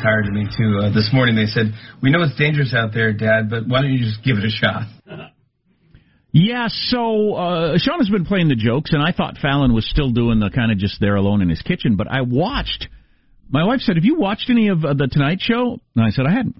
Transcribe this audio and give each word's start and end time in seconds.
little 0.00 0.02
tired 0.02 0.26
of 0.26 0.32
me 0.32 0.44
too. 0.56 0.78
Uh, 0.86 0.94
this 0.94 1.10
morning 1.12 1.36
they 1.36 1.46
said, 1.46 1.72
"We 2.02 2.10
know 2.10 2.22
it's 2.22 2.36
dangerous 2.36 2.74
out 2.74 2.92
there, 2.94 3.12
Dad, 3.12 3.50
but 3.50 3.66
why 3.68 3.82
don't 3.82 3.92
you 3.92 3.98
just 4.04 4.22
give 4.24 4.38
it 4.38 4.44
a 4.44 4.50
shot?" 4.50 4.82
Yeah, 6.34 6.68
so 6.68 7.34
uh, 7.34 7.76
Sean 7.76 7.98
has 7.98 8.08
been 8.08 8.24
playing 8.24 8.48
the 8.48 8.54
jokes, 8.54 8.94
and 8.94 9.02
I 9.02 9.12
thought 9.12 9.36
Fallon 9.36 9.74
was 9.74 9.86
still 9.86 10.12
doing 10.12 10.40
the 10.40 10.48
kind 10.48 10.72
of 10.72 10.78
just 10.78 10.98
there 10.98 11.14
alone 11.16 11.42
in 11.42 11.50
his 11.50 11.60
kitchen. 11.60 11.96
But 11.96 12.06
I 12.10 12.22
watched. 12.22 12.88
My 13.50 13.64
wife 13.64 13.80
said, 13.80 13.96
"Have 13.96 14.04
you 14.06 14.18
watched 14.18 14.48
any 14.48 14.68
of 14.68 14.82
uh, 14.82 14.94
the 14.94 15.08
Tonight 15.08 15.40
Show?" 15.42 15.78
And 15.94 16.02
I 16.04 16.08
said, 16.08 16.24
"I 16.26 16.30
hadn't." 16.32 16.56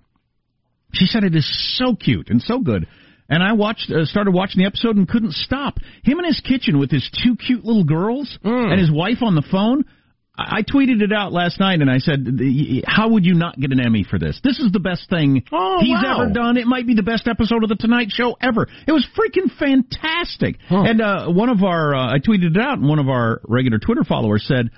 She 0.92 1.06
said 1.06 1.24
it 1.24 1.34
is 1.34 1.48
so 1.78 1.94
cute 1.96 2.28
and 2.28 2.42
so 2.42 2.58
good. 2.58 2.86
And 3.30 3.42
I 3.42 3.52
watched, 3.54 3.90
uh, 3.90 4.04
started 4.04 4.32
watching 4.32 4.60
the 4.60 4.66
episode 4.66 4.96
and 4.96 5.08
couldn't 5.08 5.32
stop. 5.32 5.78
Him 6.04 6.18
in 6.18 6.26
his 6.26 6.40
kitchen 6.40 6.78
with 6.78 6.90
his 6.90 7.08
two 7.24 7.34
cute 7.36 7.64
little 7.64 7.84
girls 7.84 8.38
Mm. 8.44 8.72
and 8.72 8.78
his 8.78 8.90
wife 8.92 9.22
on 9.22 9.34
the 9.34 9.42
phone. 9.50 9.84
I 10.36 10.58
I 10.58 10.62
tweeted 10.62 11.02
it 11.02 11.12
out 11.12 11.32
last 11.32 11.60
night 11.60 11.80
and 11.80 11.90
I 11.90 11.98
said, 11.98 12.26
"How 12.86 13.08
would 13.10 13.24
you 13.26 13.34
not 13.34 13.58
get 13.58 13.72
an 13.72 13.80
Emmy 13.80 14.02
for 14.08 14.18
this? 14.18 14.40
This 14.42 14.58
is 14.58 14.72
the 14.72 14.80
best 14.80 15.08
thing 15.10 15.42
Oh, 15.52 15.78
he's 15.80 15.90
wow. 16.02 16.22
ever 16.22 16.32
done. 16.32 16.56
It 16.56 16.66
might 16.66 16.86
be 16.86 16.94
the 16.94 17.02
best 17.02 17.26
episode 17.28 17.62
of 17.62 17.68
the 17.68 17.76
Tonight 17.76 18.08
Show 18.10 18.36
ever. 18.40 18.66
It 18.86 18.92
was 18.92 19.06
freaking 19.16 19.50
fantastic." 19.58 20.56
And 20.70 21.00
uh, 21.00 21.28
one 21.28 21.48
of 21.48 21.62
our, 21.62 21.94
uh, 21.94 22.14
I 22.14 22.18
tweeted 22.18 22.56
it 22.56 22.60
out, 22.60 22.78
and 22.78 22.88
one 22.88 22.98
of 22.98 23.08
our 23.08 23.40
regular 23.48 23.78
Twitter 23.78 24.04
followers 24.04 24.44
said. 24.46 24.70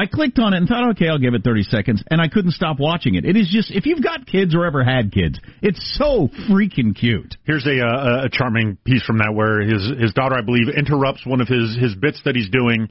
I 0.00 0.06
clicked 0.06 0.38
on 0.38 0.54
it 0.54 0.58
and 0.58 0.68
thought, 0.68 0.90
okay, 0.90 1.08
I'll 1.08 1.18
give 1.18 1.34
it 1.34 1.42
30 1.42 1.64
seconds, 1.64 2.04
and 2.08 2.20
I 2.20 2.28
couldn't 2.28 2.52
stop 2.52 2.76
watching 2.78 3.16
it. 3.16 3.24
It 3.24 3.36
is 3.36 3.48
just, 3.50 3.72
if 3.72 3.84
you've 3.84 4.00
got 4.00 4.26
kids 4.28 4.54
or 4.54 4.64
ever 4.64 4.84
had 4.84 5.10
kids, 5.10 5.40
it's 5.60 5.80
so 5.98 6.28
freaking 6.48 6.94
cute. 6.94 7.34
Here's 7.42 7.66
a, 7.66 7.80
uh, 7.84 8.26
a 8.26 8.28
charming 8.30 8.76
piece 8.84 9.02
from 9.02 9.18
that 9.18 9.34
where 9.34 9.60
his 9.60 9.90
his 9.98 10.12
daughter, 10.12 10.36
I 10.36 10.42
believe, 10.42 10.68
interrupts 10.68 11.26
one 11.26 11.40
of 11.40 11.48
his 11.48 11.76
his 11.76 11.96
bits 11.96 12.20
that 12.26 12.36
he's 12.36 12.48
doing, 12.48 12.90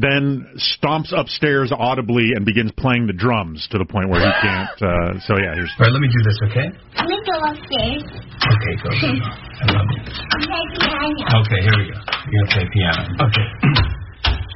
then 0.00 0.46
stomps 0.56 1.12
upstairs 1.16 1.72
audibly 1.76 2.32
and 2.34 2.44
begins 2.46 2.72
playing 2.76 3.06
the 3.06 3.12
drums 3.12 3.66
to 3.70 3.78
the 3.78 3.84
point 3.84 4.08
where 4.08 4.20
he 4.20 4.32
can't. 4.42 4.82
Uh, 4.82 5.20
so 5.26 5.36
yeah, 5.38 5.54
here's. 5.54 5.70
All 5.78 5.86
right, 5.86 5.92
let 5.92 6.00
me 6.00 6.08
do 6.08 6.22
this, 6.24 6.38
okay? 6.50 6.68
Let 6.96 7.06
me 7.08 7.18
go 7.26 7.36
upstairs. 7.44 8.02
Okay, 8.02 8.74
go. 8.82 8.90
go, 8.90 8.98
go. 8.98 9.28
I 9.60 9.72
love 9.72 9.88
you. 9.92 10.00
Play 10.42 10.64
piano. 10.80 11.40
Okay, 11.44 11.60
here 11.62 11.76
we 11.78 11.84
go. 11.92 11.98
You're 12.30 12.44
gonna 12.44 12.52
play 12.52 12.66
piano. 12.72 13.02
Okay. 13.28 13.46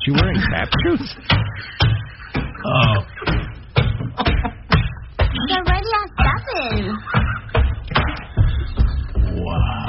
She 0.05 0.13
wearing 0.13 0.39
tap 0.55 0.69
shoes? 0.85 1.17
Oh, 2.65 2.95
Get 5.49 5.63
ready 5.67 5.91
at 5.99 6.09
seven. 6.23 6.97
wow. 9.43 9.87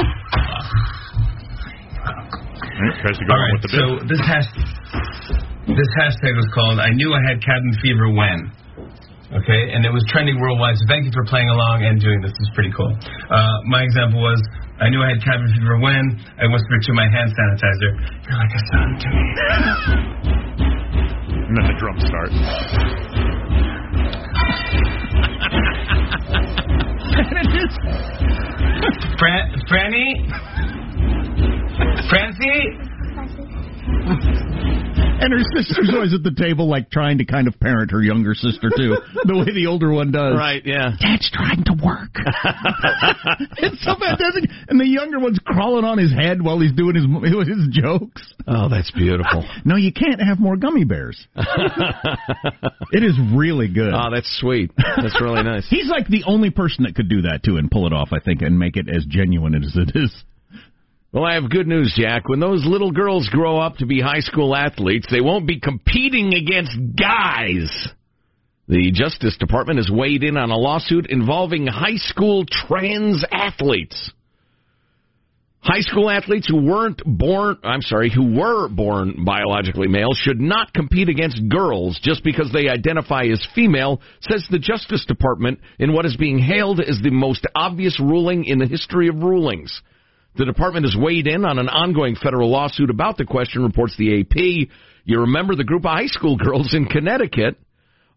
Tries 2.78 3.18
to 3.18 3.26
go 3.26 3.34
All 3.34 3.42
right, 3.42 3.54
with 3.58 3.66
the 3.66 3.74
bit. 3.74 3.82
so 3.82 3.98
this 4.06 4.22
has 4.22 4.46
this 5.66 5.90
hashtag 5.98 6.38
was 6.38 6.46
called 6.54 6.78
"I 6.80 6.92
knew 6.94 7.10
I 7.14 7.22
had 7.26 7.42
cabin 7.42 7.74
fever 7.82 8.10
when." 8.14 8.52
Okay, 9.34 9.74
and 9.76 9.84
it 9.84 9.92
was 9.92 10.06
trending 10.08 10.40
worldwide. 10.40 10.78
So 10.80 10.86
thank 10.88 11.04
you 11.04 11.12
for 11.12 11.26
playing 11.26 11.50
along 11.50 11.84
and 11.84 12.00
doing 12.00 12.22
this. 12.22 12.32
It's 12.32 12.54
pretty 12.56 12.72
cool. 12.78 12.96
Uh, 13.34 13.58
my 13.68 13.82
example 13.84 14.22
was, 14.22 14.40
"I 14.80 14.88
knew 14.94 15.02
I 15.04 15.10
had 15.10 15.20
cabin 15.26 15.50
fever 15.58 15.80
when 15.82 16.22
I 16.40 16.46
whispered 16.48 16.82
to 16.88 16.94
my 16.94 17.10
hand 17.10 17.34
sanitizer, 17.34 17.92
you're 18.30 18.38
like 18.40 18.54
a 18.56 18.62
son 18.72 18.88
to 19.04 19.08
me." 19.10 19.26
and 21.48 21.56
then 21.58 21.66
the 21.66 21.74
drums 21.82 22.04
start. 22.06 22.30
Fran- 29.20 29.52
Franny, 29.70 30.08
Francie. 32.10 32.78
And 35.20 35.34
her 35.34 35.40
sister's 35.56 35.90
always 35.94 36.14
at 36.14 36.22
the 36.22 36.34
table, 36.38 36.70
like 36.70 36.92
trying 36.92 37.18
to 37.18 37.26
kind 37.26 37.48
of 37.48 37.60
parent 37.60 37.90
her 37.92 38.04
younger 38.04 38.36
sister 38.36 38.70
too, 38.70 38.98
the 39.26 39.36
way 39.38 39.52
the 39.54 39.66
older 39.68 39.92
one 39.92 40.12
does. 40.12 40.38
Right, 40.38 40.62
yeah. 40.64 40.92
Dad's 41.00 41.30
trying 41.32 41.64
to 41.66 41.74
work. 41.74 42.14
it's 43.58 43.84
so 43.84 43.96
fantastic. 43.98 44.50
And 44.70 44.80
the 44.80 44.86
younger 44.86 45.20
one's 45.20 45.40
crawling 45.44 45.86
on 45.86 45.98
his 45.98 46.14
head 46.14 46.42
while 46.42 46.60
he's 46.60 46.74
doing 46.74 46.94
his 46.96 47.06
his 47.50 47.68
jokes. 47.72 48.22
Oh, 48.48 48.70
that's 48.70 48.92
beautiful. 48.92 49.44
No, 49.66 49.76
you 49.76 49.92
can't 49.92 50.22
have 50.22 50.40
more 50.40 50.56
gummy 50.56 50.86
bears. 50.86 51.28
it 51.36 53.04
is 53.04 53.16
really 53.36 53.68
good. 53.68 53.92
Oh, 53.94 54.10
that's 54.14 54.30
sweet. 54.40 54.72
That's 54.78 55.20
really 55.20 55.44
nice. 55.44 55.68
He's 55.70 55.90
like 55.90 56.08
the 56.08 56.24
only 56.26 56.52
person 56.52 56.86
that 56.86 56.96
could 56.96 57.10
do 57.10 57.24
that 57.24 57.42
too 57.44 57.58
and 57.58 57.70
pull 57.70 57.86
it 57.86 57.92
off, 57.92 58.10
I 58.14 58.20
think, 58.20 58.42
and 58.42 58.58
make 58.58 58.78
it 58.78 58.88
as 58.88 59.04
genuine 59.06 59.56
as 59.56 59.76
it 59.76 59.92
is. 59.96 60.14
Well, 61.18 61.26
I 61.26 61.34
have 61.34 61.50
good 61.50 61.66
news, 61.66 61.96
Jack. 61.98 62.30
When 62.30 62.40
those 62.40 62.64
little 62.64 62.92
girls 62.92 63.28
grow 63.30 63.58
up 63.58 63.78
to 63.78 63.88
be 63.88 64.00
high 64.00 64.20
school 64.20 64.56
athletes, 64.56 65.08
they 65.10 65.20
won't 65.20 65.48
be 65.48 65.60
competing 65.60 66.36
against 66.36 66.78
guys. 66.96 67.90
The 68.68 68.92
Justice 68.94 69.36
Department 69.36 69.80
has 69.80 69.90
weighed 69.90 70.24
in 70.24 70.38
on 70.38 70.52
a 70.52 70.56
lawsuit 70.56 71.08
involving 71.10 71.66
high 71.66 71.96
school 71.96 72.46
trans 72.48 73.26
athletes. 73.32 74.12
High 75.62 75.80
school 75.80 76.08
athletes 76.08 76.48
who 76.48 76.62
weren't 76.62 77.02
born, 77.04 77.58
I'm 77.64 77.82
sorry, 77.82 78.12
who 78.14 78.38
were 78.38 78.70
born 78.70 79.26
biologically 79.26 79.88
male 79.88 80.14
should 80.14 80.40
not 80.40 80.72
compete 80.72 81.10
against 81.10 81.50
girls 81.50 82.00
just 82.00 82.24
because 82.24 82.52
they 82.54 82.70
identify 82.70 83.24
as 83.24 83.44
female, 83.56 84.02
says 84.22 84.46
the 84.52 84.60
Justice 84.60 85.04
Department 85.08 85.62
in 85.80 85.94
what 85.94 86.06
is 86.06 86.16
being 86.16 86.38
hailed 86.38 86.80
as 86.80 87.00
the 87.02 87.10
most 87.10 87.44
obvious 87.56 88.00
ruling 88.00 88.46
in 88.46 88.60
the 88.60 88.68
history 88.68 89.08
of 89.08 89.16
rulings. 89.16 89.82
The 90.38 90.46
department 90.46 90.86
has 90.86 90.96
weighed 90.96 91.28
in 91.28 91.46
on 91.46 91.58
an 91.58 91.68
ongoing 91.68 92.16
federal 92.16 92.52
lawsuit 92.52 92.90
about 92.90 93.18
the 93.18 93.26
question, 93.26 93.64
reports 93.64 93.96
the 93.98 94.22
AP. 94.22 94.70
You 95.04 95.22
remember 95.22 95.56
the 95.56 95.64
group 95.64 95.86
of 95.86 95.92
high 95.92 96.08
school 96.08 96.38
girls 96.46 96.74
in 96.74 96.86
Connecticut 96.86 97.58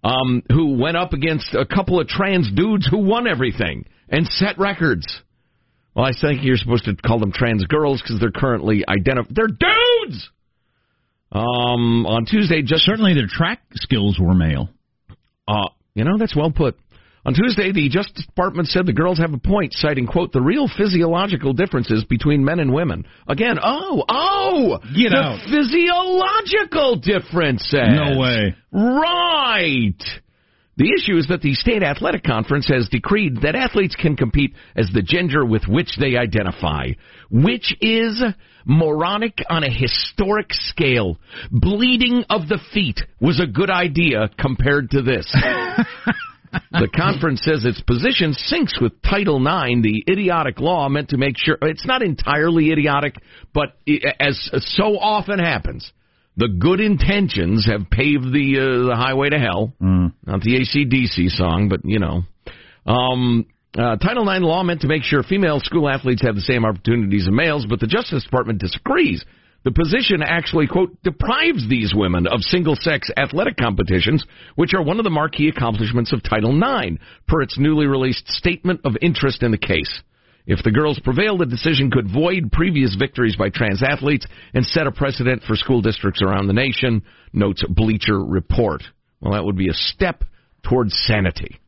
um, 0.04 0.42
who 0.50 0.76
went 0.78 0.96
up 0.96 1.12
against 1.12 1.54
a 1.54 1.64
couple 1.66 2.00
of 2.00 2.08
trans 2.08 2.50
dudes 2.52 2.86
who 2.86 2.98
won 2.98 3.26
everything 3.26 3.86
and 4.08 4.26
set 4.26 4.58
records. 4.58 5.06
Well, 5.94 6.04
I 6.04 6.12
think 6.18 6.44
you're 6.44 6.56
supposed 6.56 6.84
to 6.84 6.94
call 6.94 7.18
them 7.18 7.32
trans 7.32 7.64
girls 7.66 8.00
because 8.00 8.20
they're 8.20 8.30
currently 8.30 8.84
identified. 8.88 9.34
They're 9.34 9.48
dudes! 9.48 10.30
Um, 11.32 12.06
on 12.06 12.24
Tuesday, 12.26 12.62
just 12.62 12.82
Certainly 12.82 13.14
their 13.14 13.28
track 13.28 13.60
skills 13.74 14.18
were 14.20 14.34
male. 14.34 14.68
uh, 15.46 15.68
you 15.94 16.04
know, 16.04 16.18
that's 16.18 16.34
well 16.34 16.50
put. 16.50 16.76
On 17.26 17.34
Tuesday, 17.34 17.70
the 17.70 17.88
Justice 17.90 18.24
Department 18.24 18.68
said 18.68 18.86
the 18.86 18.94
girls 18.94 19.18
have 19.18 19.34
a 19.34 19.38
point, 19.38 19.74
citing, 19.74 20.06
quote, 20.06 20.32
the 20.32 20.40
real 20.40 20.68
physiological 20.68 21.52
differences 21.52 22.02
between 22.04 22.44
men 22.44 22.60
and 22.60 22.72
women. 22.72 23.06
Again, 23.28 23.58
oh, 23.62 24.04
oh! 24.08 24.78
Get 24.94 25.10
the 25.10 25.16
out. 25.16 25.40
physiological 25.44 26.96
differences. 26.96 27.72
No 27.74 28.18
way. 28.18 28.54
Right. 28.72 30.02
The 30.78 30.94
issue 30.98 31.18
is 31.18 31.26
that 31.28 31.42
the 31.42 31.52
State 31.52 31.82
Athletic 31.82 32.24
Conference 32.24 32.66
has 32.68 32.88
decreed 32.88 33.42
that 33.42 33.54
athletes 33.54 33.94
can 33.94 34.16
compete 34.16 34.54
as 34.74 34.88
the 34.94 35.02
gender 35.02 35.44
with 35.44 35.64
which 35.68 35.98
they 35.98 36.16
identify, 36.16 36.86
which 37.30 37.76
is 37.82 38.22
moronic 38.64 39.44
on 39.50 39.62
a 39.62 39.70
historic 39.70 40.46
scale. 40.52 41.18
Bleeding 41.50 42.24
of 42.30 42.48
the 42.48 42.60
feet 42.72 42.98
was 43.20 43.40
a 43.40 43.46
good 43.46 43.68
idea 43.68 44.30
compared 44.38 44.90
to 44.92 45.02
this. 45.02 45.30
the 46.72 46.88
conference 46.94 47.42
says 47.42 47.64
its 47.64 47.80
position 47.82 48.32
syncs 48.32 48.80
with 48.80 49.00
Title 49.02 49.36
IX, 49.36 49.82
the 49.82 50.04
idiotic 50.08 50.60
law 50.60 50.88
meant 50.88 51.10
to 51.10 51.16
make 51.16 51.36
sure 51.36 51.56
it's 51.62 51.86
not 51.86 52.02
entirely 52.02 52.70
idiotic, 52.72 53.14
but 53.54 53.76
as 54.18 54.50
so 54.76 54.98
often 54.98 55.38
happens, 55.38 55.92
the 56.36 56.48
good 56.48 56.80
intentions 56.80 57.66
have 57.66 57.90
paved 57.90 58.32
the 58.32 58.58
uh, 58.58 58.88
the 58.88 58.96
highway 58.96 59.30
to 59.30 59.38
hell. 59.38 59.72
Not 60.26 60.40
the 60.40 60.60
ACDC 60.60 61.30
song, 61.30 61.68
but 61.68 61.80
you 61.84 61.98
know. 61.98 62.22
Um, 62.86 63.46
uh, 63.78 63.96
Title 63.96 64.28
IX 64.28 64.42
law 64.42 64.62
meant 64.62 64.80
to 64.80 64.88
make 64.88 65.04
sure 65.04 65.22
female 65.22 65.60
school 65.60 65.88
athletes 65.88 66.22
have 66.22 66.34
the 66.34 66.40
same 66.40 66.64
opportunities 66.64 67.28
as 67.28 67.32
males, 67.32 67.66
but 67.68 67.78
the 67.78 67.86
Justice 67.86 68.24
Department 68.24 68.58
disagrees. 68.58 69.24
The 69.62 69.72
position 69.72 70.22
actually, 70.22 70.66
quote, 70.66 71.02
deprives 71.02 71.68
these 71.68 71.92
women 71.94 72.26
of 72.26 72.40
single 72.40 72.76
sex 72.76 73.10
athletic 73.16 73.58
competitions, 73.58 74.24
which 74.54 74.72
are 74.72 74.82
one 74.82 74.98
of 74.98 75.04
the 75.04 75.10
marquee 75.10 75.48
accomplishments 75.48 76.12
of 76.14 76.22
Title 76.22 76.56
IX, 76.56 76.96
per 77.28 77.42
its 77.42 77.58
newly 77.58 77.86
released 77.86 78.26
statement 78.28 78.80
of 78.84 78.96
interest 79.02 79.42
in 79.42 79.50
the 79.50 79.58
case. 79.58 80.02
If 80.46 80.62
the 80.64 80.70
girls 80.70 80.98
prevail, 81.04 81.36
the 81.36 81.44
decision 81.44 81.90
could 81.90 82.10
void 82.10 82.50
previous 82.50 82.96
victories 82.96 83.36
by 83.36 83.50
trans 83.50 83.82
athletes 83.82 84.26
and 84.54 84.64
set 84.64 84.86
a 84.86 84.92
precedent 84.92 85.42
for 85.42 85.54
school 85.56 85.82
districts 85.82 86.22
around 86.22 86.46
the 86.46 86.54
nation, 86.54 87.02
notes 87.34 87.62
Bleacher 87.68 88.18
Report. 88.18 88.82
Well, 89.20 89.34
that 89.34 89.44
would 89.44 89.58
be 89.58 89.68
a 89.68 89.74
step 89.74 90.24
towards 90.62 90.94
sanity. 91.06 91.60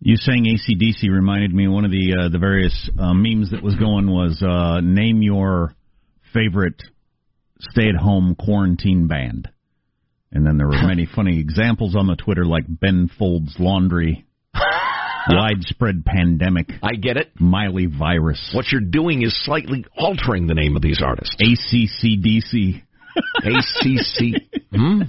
You 0.00 0.16
saying 0.16 0.46
ACDC 0.46 1.10
reminded 1.10 1.54
me 1.54 1.68
one 1.68 1.84
of 1.84 1.90
the 1.90 2.14
uh, 2.18 2.28
the 2.30 2.38
various 2.38 2.90
uh, 2.98 3.12
memes 3.12 3.50
that 3.50 3.62
was 3.62 3.74
going 3.74 4.10
was 4.10 4.42
uh, 4.42 4.80
name 4.80 5.20
your 5.20 5.74
favorite 6.32 6.82
stay 7.60 7.88
at 7.88 7.96
home 7.96 8.34
quarantine 8.34 9.06
band. 9.06 9.48
And 10.32 10.46
then 10.46 10.58
there 10.58 10.66
were 10.66 10.82
many 10.86 11.06
funny 11.14 11.38
examples 11.40 11.96
on 11.96 12.06
the 12.06 12.16
Twitter 12.16 12.44
like 12.44 12.64
Ben 12.68 13.10
Folds 13.18 13.56
Laundry, 13.58 14.26
widespread 15.28 16.04
pandemic, 16.04 16.70
I 16.82 16.94
get 16.94 17.16
it. 17.16 17.32
Miley 17.38 17.86
virus, 17.86 18.52
What 18.54 18.66
you're 18.70 18.80
doing 18.80 19.22
is 19.22 19.36
slightly 19.44 19.84
altering 19.96 20.46
the 20.46 20.54
name 20.54 20.76
of 20.76 20.82
these 20.82 21.00
artists. 21.04 21.36
ACCDC, 21.42 22.82
ACC. 23.44 24.62
hmm? 24.70 25.02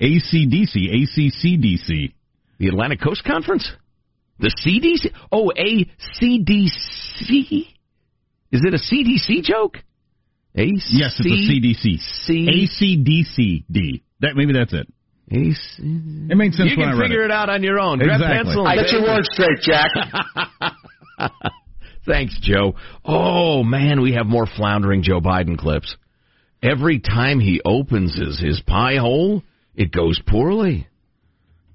ACDC, 0.00 0.76
ACCDC. 0.94 2.12
The 2.58 2.68
Atlantic 2.68 3.00
Coast 3.00 3.24
Conference? 3.24 3.70
The 4.40 4.52
CDC? 4.64 5.12
Oh, 5.32 5.50
a 5.56 5.84
CDC? 6.20 7.66
Is 8.50 8.62
it 8.64 8.74
a 8.74 8.78
CDC 8.78 9.42
joke? 9.42 9.78
A 10.58 10.64
Yes, 10.90 11.18
it's 11.18 11.26
a 11.26 11.86
CDC. 11.86 12.00
C 12.26 12.66
ACDCD. 13.70 14.02
That 14.20 14.34
maybe 14.36 14.52
that's 14.52 14.72
it. 14.72 14.86
A 15.30 15.36
It 16.32 16.36
made 16.36 16.54
sense 16.54 16.70
You 16.72 16.78
when 16.78 16.88
can 16.88 16.96
I 16.96 17.00
read 17.00 17.08
figure 17.08 17.22
it. 17.22 17.26
it 17.26 17.30
out 17.30 17.48
on 17.50 17.62
your 17.62 17.78
own. 17.78 17.98
Grab 17.98 18.20
Exactly. 18.20 18.44
pencil. 18.44 18.66
and 18.66 18.80
Get 18.80 18.92
your 18.92 19.02
words 19.02 19.28
straight, 19.30 19.60
Jack. 19.60 19.90
Thanks, 22.06 22.38
Joe. 22.40 22.74
Oh 23.04 23.62
man, 23.62 24.00
we 24.00 24.14
have 24.14 24.26
more 24.26 24.46
floundering 24.46 25.02
Joe 25.02 25.20
Biden 25.20 25.58
clips. 25.58 25.94
Every 26.62 26.98
time 27.00 27.38
he 27.40 27.60
opens 27.64 28.16
his 28.18 28.40
his 28.40 28.60
pie 28.66 28.96
hole, 28.96 29.42
it 29.74 29.92
goes 29.92 30.18
poorly. 30.26 30.88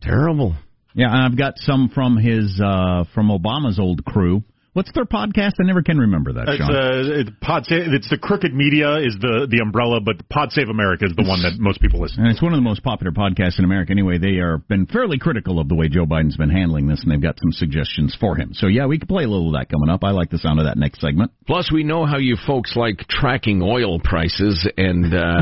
Terrible. 0.02 0.56
Yeah, 0.96 1.08
and 1.14 1.22
I've 1.24 1.38
got 1.38 1.58
some 1.58 1.90
from 1.90 2.18
his 2.18 2.60
uh 2.64 3.04
from 3.14 3.30
Obama's 3.30 3.80
old 3.80 4.04
crew. 4.04 4.44
What's 4.74 4.92
their 4.94 5.06
podcast? 5.06 5.54
I 5.62 5.66
never 5.66 5.84
can 5.84 6.00
remember 6.00 6.34
that. 6.34 6.50
It's, 6.50 6.58
Sean. 6.58 6.74
uh, 6.76 7.22
it, 7.22 7.40
Pod 7.42 7.66
Save, 7.68 7.94
it's 7.94 8.10
the 8.10 8.18
Crooked 8.18 8.56
Media 8.56 8.98
is 8.98 9.16
the 9.22 9.46
the 9.48 9.62
umbrella, 9.62 10.02
but 10.02 10.28
Pod 10.30 10.52
Save 10.52 10.70
America 10.70 11.06
is 11.06 11.14
the 11.16 11.22
one 11.22 11.44
that 11.44 11.60
most 11.60 11.80
people 11.80 12.02
listen. 12.02 12.18
to. 12.18 12.24
And 12.24 12.32
it's 12.32 12.42
one 12.42 12.54
of 12.54 12.58
the 12.58 12.64
most 12.66 12.82
popular 12.84 13.12
podcasts 13.12 13.60
in 13.60 13.66
America 13.66 13.92
anyway. 13.92 14.18
They 14.18 14.42
are 14.42 14.58
been 14.58 14.88
fairly 14.88 15.20
critical 15.20 15.60
of 15.60 15.70
the 15.70 15.76
way 15.76 15.90
Joe 15.90 16.06
Biden's 16.08 16.38
been 16.38 16.50
handling 16.50 16.88
this, 16.88 17.04
and 17.04 17.12
they've 17.12 17.22
got 17.22 17.38
some 17.40 17.52
suggestions 17.52 18.18
for 18.20 18.36
him. 18.36 18.56
So 18.56 18.66
yeah, 18.66 18.88
we 18.88 18.98
can 18.98 19.08
play 19.08 19.26
a 19.26 19.30
little 19.30 19.54
of 19.54 19.62
that 19.62 19.70
coming 19.70 19.90
up. 19.90 20.04
I 20.04 20.10
like 20.10 20.32
the 20.32 20.40
sound 20.40 20.60
of 20.60 20.66
that 20.66 20.78
next 20.78 21.02
segment. 21.02 21.32
Plus, 21.46 21.72
we 21.72 21.84
know 21.84 22.08
how 22.08 22.18
you 22.18 22.36
folks 22.48 22.76
like 22.76 23.06
tracking 23.08 23.62
oil 23.62 24.00
prices, 24.00 24.68
and 24.76 25.14
uh, 25.14 25.42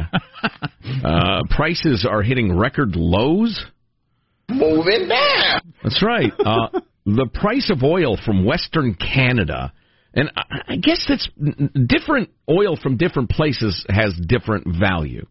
uh, 1.07 1.43
prices 1.49 2.05
are 2.09 2.21
hitting 2.21 2.57
record 2.57 2.97
lows. 2.97 3.63
Moving 4.49 5.07
down. 5.07 5.61
That's 5.83 6.03
right. 6.03 6.33
Uh, 6.37 6.81
the 7.05 7.27
price 7.33 7.69
of 7.69 7.83
oil 7.83 8.17
from 8.23 8.45
Western 8.45 8.93
Canada, 8.95 9.73
and 10.13 10.31
I 10.35 10.75
guess 10.75 11.05
that's 11.07 11.27
different. 11.87 12.29
Oil 12.49 12.75
from 12.75 12.97
different 12.97 13.29
places 13.29 13.85
has 13.89 14.13
different 14.27 14.67
value, 14.79 15.25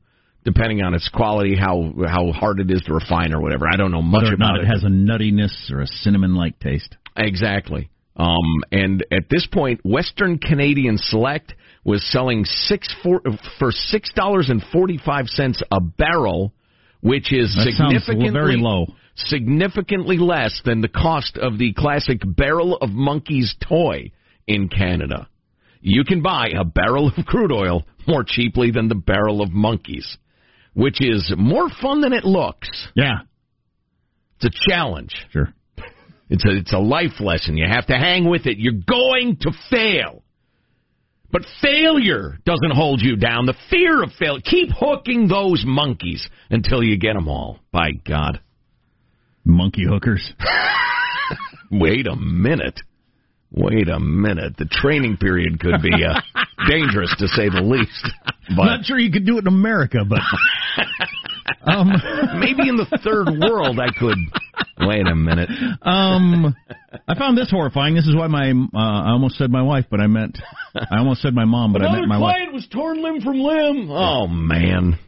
depending 0.44 0.82
on 0.82 0.94
its 0.94 1.08
quality, 1.08 1.54
how 1.56 1.92
how 2.06 2.32
hard 2.32 2.60
it 2.60 2.70
is 2.70 2.82
to 2.82 2.94
refine, 2.94 3.34
or 3.34 3.40
whatever. 3.40 3.66
I 3.68 3.76
don't 3.76 3.92
know 3.92 4.02
much 4.02 4.24
Whether 4.24 4.34
about 4.34 4.54
not 4.54 4.60
it 4.62 4.66
has 4.66 4.82
a 4.84 4.88
nuttiness 4.88 5.70
or 5.70 5.82
a 5.82 5.86
cinnamon-like 5.86 6.58
taste. 6.58 6.96
Exactly. 7.16 7.90
Um, 8.16 8.64
and 8.72 9.04
at 9.12 9.28
this 9.30 9.46
point, 9.46 9.80
Western 9.84 10.38
Canadian 10.38 10.98
Select 10.98 11.54
was 11.84 12.04
selling 12.10 12.44
six 12.44 12.94
for, 13.02 13.22
for 13.58 13.70
six 13.70 14.12
dollars 14.12 14.50
and 14.50 14.62
forty 14.72 14.98
five 14.98 15.26
cents 15.28 15.62
a 15.70 15.80
barrel, 15.80 16.52
which 17.00 17.32
is 17.32 17.54
That 17.54 17.72
sounds 17.76 18.04
significantly 18.04 18.30
very 18.30 18.56
low. 18.56 18.86
Significantly 19.26 20.18
less 20.18 20.60
than 20.64 20.80
the 20.80 20.88
cost 20.88 21.36
of 21.38 21.58
the 21.58 21.72
classic 21.74 22.20
barrel 22.24 22.76
of 22.76 22.90
monkeys 22.90 23.54
toy 23.66 24.10
in 24.46 24.68
Canada. 24.68 25.28
You 25.80 26.04
can 26.04 26.22
buy 26.22 26.48
a 26.54 26.64
barrel 26.64 27.08
of 27.16 27.24
crude 27.26 27.52
oil 27.52 27.84
more 28.06 28.24
cheaply 28.26 28.70
than 28.70 28.88
the 28.88 28.94
barrel 28.94 29.42
of 29.42 29.50
monkeys, 29.50 30.18
which 30.74 31.00
is 31.00 31.32
more 31.36 31.68
fun 31.80 32.00
than 32.00 32.12
it 32.12 32.24
looks. 32.24 32.68
Yeah, 32.94 33.20
It's 34.40 34.54
a 34.54 34.70
challenge. 34.70 35.14
sure. 35.30 35.52
It's 36.28 36.44
a 36.44 36.50
it's 36.58 36.72
a 36.72 36.78
life 36.78 37.18
lesson. 37.18 37.56
You 37.56 37.66
have 37.68 37.86
to 37.86 37.94
hang 37.96 38.28
with 38.28 38.46
it. 38.46 38.56
You're 38.58 38.82
going 38.88 39.38
to 39.40 39.50
fail. 39.68 40.22
But 41.32 41.42
failure 41.62 42.38
doesn't 42.44 42.72
hold 42.72 43.00
you 43.00 43.16
down. 43.16 43.46
The 43.46 43.54
fear 43.68 44.02
of 44.02 44.10
failure. 44.18 44.40
Keep 44.44 44.68
hooking 44.76 45.26
those 45.28 45.64
monkeys 45.66 46.28
until 46.50 46.82
you 46.84 46.98
get 46.98 47.14
them 47.14 47.28
all. 47.28 47.58
By 47.72 47.92
God. 47.92 48.40
Monkey 49.44 49.84
hookers. 49.88 50.32
Wait 51.70 52.06
a 52.06 52.16
minute. 52.16 52.80
Wait 53.52 53.88
a 53.88 53.98
minute. 53.98 54.56
The 54.58 54.66
training 54.66 55.16
period 55.16 55.58
could 55.60 55.82
be 55.82 55.90
uh, 56.04 56.20
dangerous 56.68 57.14
to 57.18 57.26
say 57.28 57.48
the 57.48 57.62
least. 57.62 58.08
But 58.56 58.64
Not 58.64 58.84
sure 58.84 58.98
you 58.98 59.10
could 59.10 59.26
do 59.26 59.36
it 59.38 59.40
in 59.40 59.46
America, 59.48 59.98
but 60.08 60.20
um, 61.70 61.88
maybe 62.38 62.68
in 62.68 62.76
the 62.76 62.86
third 63.04 63.26
world 63.40 63.78
I 63.80 63.92
could. 63.96 64.18
Wait 64.86 65.06
a 65.06 65.14
minute. 65.14 65.48
um, 65.82 66.54
I 67.06 67.14
found 67.18 67.36
this 67.36 67.50
horrifying. 67.50 67.94
This 67.94 68.06
is 68.06 68.14
why 68.16 68.28
my 68.28 68.50
uh, 68.50 68.78
I 68.78 69.10
almost 69.10 69.36
said 69.36 69.50
my 69.50 69.62
wife, 69.62 69.86
but 69.90 70.00
I 70.00 70.06
meant 70.06 70.38
I 70.74 70.98
almost 70.98 71.20
said 71.22 71.34
my 71.34 71.44
mom, 71.44 71.72
but 71.72 71.82
I 71.82 71.92
meant 71.92 72.08
my 72.08 72.18
wife. 72.18 72.36
was 72.52 72.66
torn 72.72 73.02
limb 73.02 73.20
from 73.20 73.40
limb. 73.40 73.90
Oh 73.90 74.26
man. 74.26 74.98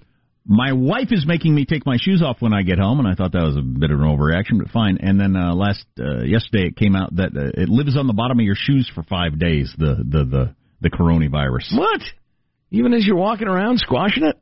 My 0.45 0.73
wife 0.73 1.09
is 1.11 1.25
making 1.27 1.55
me 1.55 1.65
take 1.65 1.87
my 1.87 1.97
shoes 2.01 2.23
off 2.23 2.39
when 2.41 2.53
I 2.53 2.63
get 2.63 2.79
home, 2.79 2.99
and 2.99 3.07
I 3.07 3.15
thought 3.15 3.33
that 3.33 3.45
was 3.45 3.57
a 3.57 3.63
bit 3.63 3.91
of 3.91 4.01
an 4.01 4.07
overreaction, 4.07 4.59
but 4.59 4.71
fine. 4.71 4.99
And 5.01 5.21
then 5.21 5.37
uh, 5.37 5.55
last 5.55 5.85
uh, 6.01 6.23
yesterday, 6.25 6.67
it 6.69 6.77
came 6.77 6.97
out 6.97 7.15
that 7.17 7.37
uh, 7.37 7.61
it 7.63 7.69
lives 7.69 7.97
on 7.97 8.09
the 8.09 8.13
bottom 8.13 8.41
of 8.41 8.45
your 8.45 8.57
shoes 8.57 8.91
for 8.93 9.05
five 9.05 9.39
days. 9.39 9.73
The 9.79 9.97
the 10.05 10.25
the 10.25 10.55
the 10.81 10.91
coronavirus 10.91 11.79
What? 11.79 12.01
Even 12.73 12.93
as 12.95 13.07
you're 13.07 13.17
walking 13.17 13.49
around 13.49 13.79
squashing 13.79 14.25
it? 14.25 14.37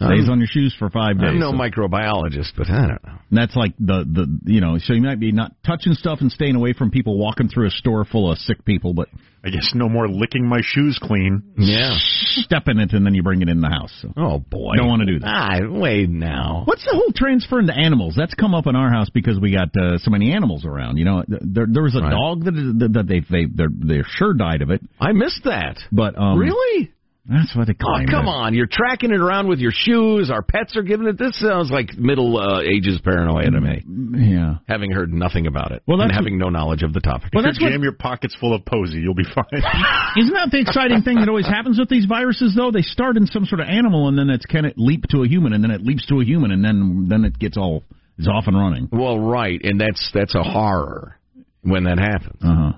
Stays 0.00 0.24
Um, 0.26 0.30
on 0.32 0.38
your 0.38 0.46
shoes 0.46 0.74
for 0.78 0.90
five 0.90 1.18
days. 1.18 1.30
I'm 1.30 1.38
no 1.38 1.50
So- 1.50 1.56
microbiologist, 1.58 2.52
but 2.56 2.70
I 2.70 2.86
don't 2.86 3.04
know. 3.04 3.12
And 3.30 3.36
that's 3.38 3.56
like 3.56 3.74
the 3.78 4.04
the 4.10 4.38
you 4.46 4.60
know, 4.60 4.78
so 4.78 4.92
you 4.92 5.02
might 5.02 5.20
be 5.20 5.32
not 5.32 5.52
touching 5.66 5.92
stuff 5.94 6.20
and 6.20 6.30
staying 6.32 6.54
away 6.56 6.72
from 6.72 6.90
people 6.90 7.18
walking 7.18 7.48
through 7.48 7.66
a 7.66 7.70
store 7.70 8.04
full 8.04 8.30
of 8.30 8.38
sick 8.38 8.64
people, 8.64 8.94
but 8.94 9.08
I 9.44 9.50
guess 9.50 9.72
no 9.74 9.88
more 9.88 10.08
licking 10.08 10.46
my 10.48 10.60
shoes 10.62 10.98
clean. 11.00 11.42
Yeah. 11.56 11.94
step 11.98 12.68
in 12.68 12.78
it 12.78 12.92
and 12.92 13.04
then 13.04 13.14
you 13.14 13.22
bring 13.22 13.42
it 13.42 13.48
in 13.48 13.60
the 13.60 13.68
house. 13.68 13.92
So. 14.00 14.12
Oh 14.16 14.38
boy. 14.38 14.76
Don't 14.76 14.88
wanna 14.88 15.06
do 15.06 15.18
that. 15.18 15.28
Ah, 15.28 15.58
wait 15.68 16.08
now. 16.08 16.62
What's 16.64 16.84
the 16.84 16.92
whole 16.92 17.12
transferring 17.14 17.66
to 17.66 17.76
animals? 17.76 18.14
That's 18.16 18.34
come 18.34 18.54
up 18.54 18.66
in 18.66 18.76
our 18.76 18.90
house 18.90 19.10
because 19.10 19.38
we 19.40 19.52
got 19.52 19.68
uh, 19.76 19.98
so 19.98 20.10
many 20.10 20.32
animals 20.32 20.64
around. 20.64 20.96
You 20.96 21.04
know, 21.04 21.22
th- 21.28 21.42
there 21.44 21.66
there 21.68 21.82
was 21.82 21.94
a 21.96 22.00
Right. 22.00 22.10
dog 22.10 22.44
that 22.44 22.52
that 22.52 22.92
that 22.94 23.06
they 23.08 23.20
they 23.20 23.46
they're, 23.46 23.68
they're 23.72 24.06
sure 24.08 24.32
died 24.34 24.62
of 24.62 24.70
it, 24.70 24.80
I 25.00 25.12
missed 25.12 25.44
that. 25.44 25.76
but 25.92 26.16
um, 26.18 26.38
really? 26.38 26.90
That's 27.28 27.54
what 27.54 27.66
they 27.66 27.74
call. 27.74 27.90
Oh, 27.92 27.96
claim. 27.96 28.08
come 28.08 28.26
on. 28.26 28.54
You're 28.54 28.68
tracking 28.70 29.10
it 29.10 29.20
around 29.20 29.48
with 29.48 29.58
your 29.58 29.70
shoes. 29.72 30.30
Our 30.30 30.40
pets 30.42 30.76
are 30.76 30.82
giving 30.82 31.06
it. 31.06 31.18
This 31.18 31.38
sounds 31.38 31.70
like 31.70 31.92
Middle 31.98 32.38
uh, 32.38 32.60
Ages 32.62 33.00
paranoia 33.04 33.50
to 33.50 33.60
me, 33.60 33.82
Yeah. 34.16 34.54
having 34.66 34.90
heard 34.90 35.12
nothing 35.12 35.46
about 35.46 35.72
it 35.72 35.82
Well, 35.86 36.00
and 36.00 36.08
that's 36.10 36.16
having 36.18 36.38
no 36.38 36.48
knowledge 36.48 36.82
of 36.82 36.94
the 36.94 37.00
topic. 37.00 37.30
Well, 37.34 37.44
If 37.44 37.48
that's 37.50 37.58
you 37.60 37.66
what, 37.66 37.72
jam 37.72 37.82
your 37.82 37.92
pockets 37.92 38.34
full 38.40 38.54
of 38.54 38.64
posy, 38.64 39.00
you'll 39.00 39.14
be 39.14 39.24
fine. 39.34 39.44
isn't 40.16 40.32
that 40.34 40.48
the 40.50 40.58
exciting 40.60 41.02
thing 41.02 41.16
that 41.20 41.28
always 41.28 41.46
happens 41.46 41.78
with 41.78 41.90
these 41.90 42.06
viruses? 42.06 42.54
Though 42.56 42.70
they 42.70 42.80
start 42.82 43.18
in 43.18 43.26
some 43.26 43.44
sort 43.44 43.60
of 43.60 43.68
animal 43.68 44.08
and 44.08 44.16
then 44.16 44.30
it's 44.30 44.46
kind 44.46 44.64
of 44.64 44.72
leap 44.76 45.04
to 45.10 45.22
a 45.22 45.28
human 45.28 45.52
and 45.52 45.62
then 45.62 45.70
it 45.70 45.82
leaps 45.82 46.06
to 46.06 46.20
a 46.20 46.24
human 46.24 46.50
and 46.50 46.64
then 46.64 47.06
then 47.10 47.24
it 47.26 47.38
gets 47.38 47.56
all 47.58 47.84
is 48.18 48.26
off 48.26 48.44
and 48.46 48.56
running. 48.56 48.88
Well, 48.90 49.18
right, 49.20 49.60
and 49.62 49.78
that's 49.80 50.10
that's 50.14 50.34
a 50.34 50.42
horror 50.42 51.18
when 51.62 51.84
that 51.84 51.98
happens. 51.98 52.40
Uh 52.42 52.54
huh. 52.54 52.72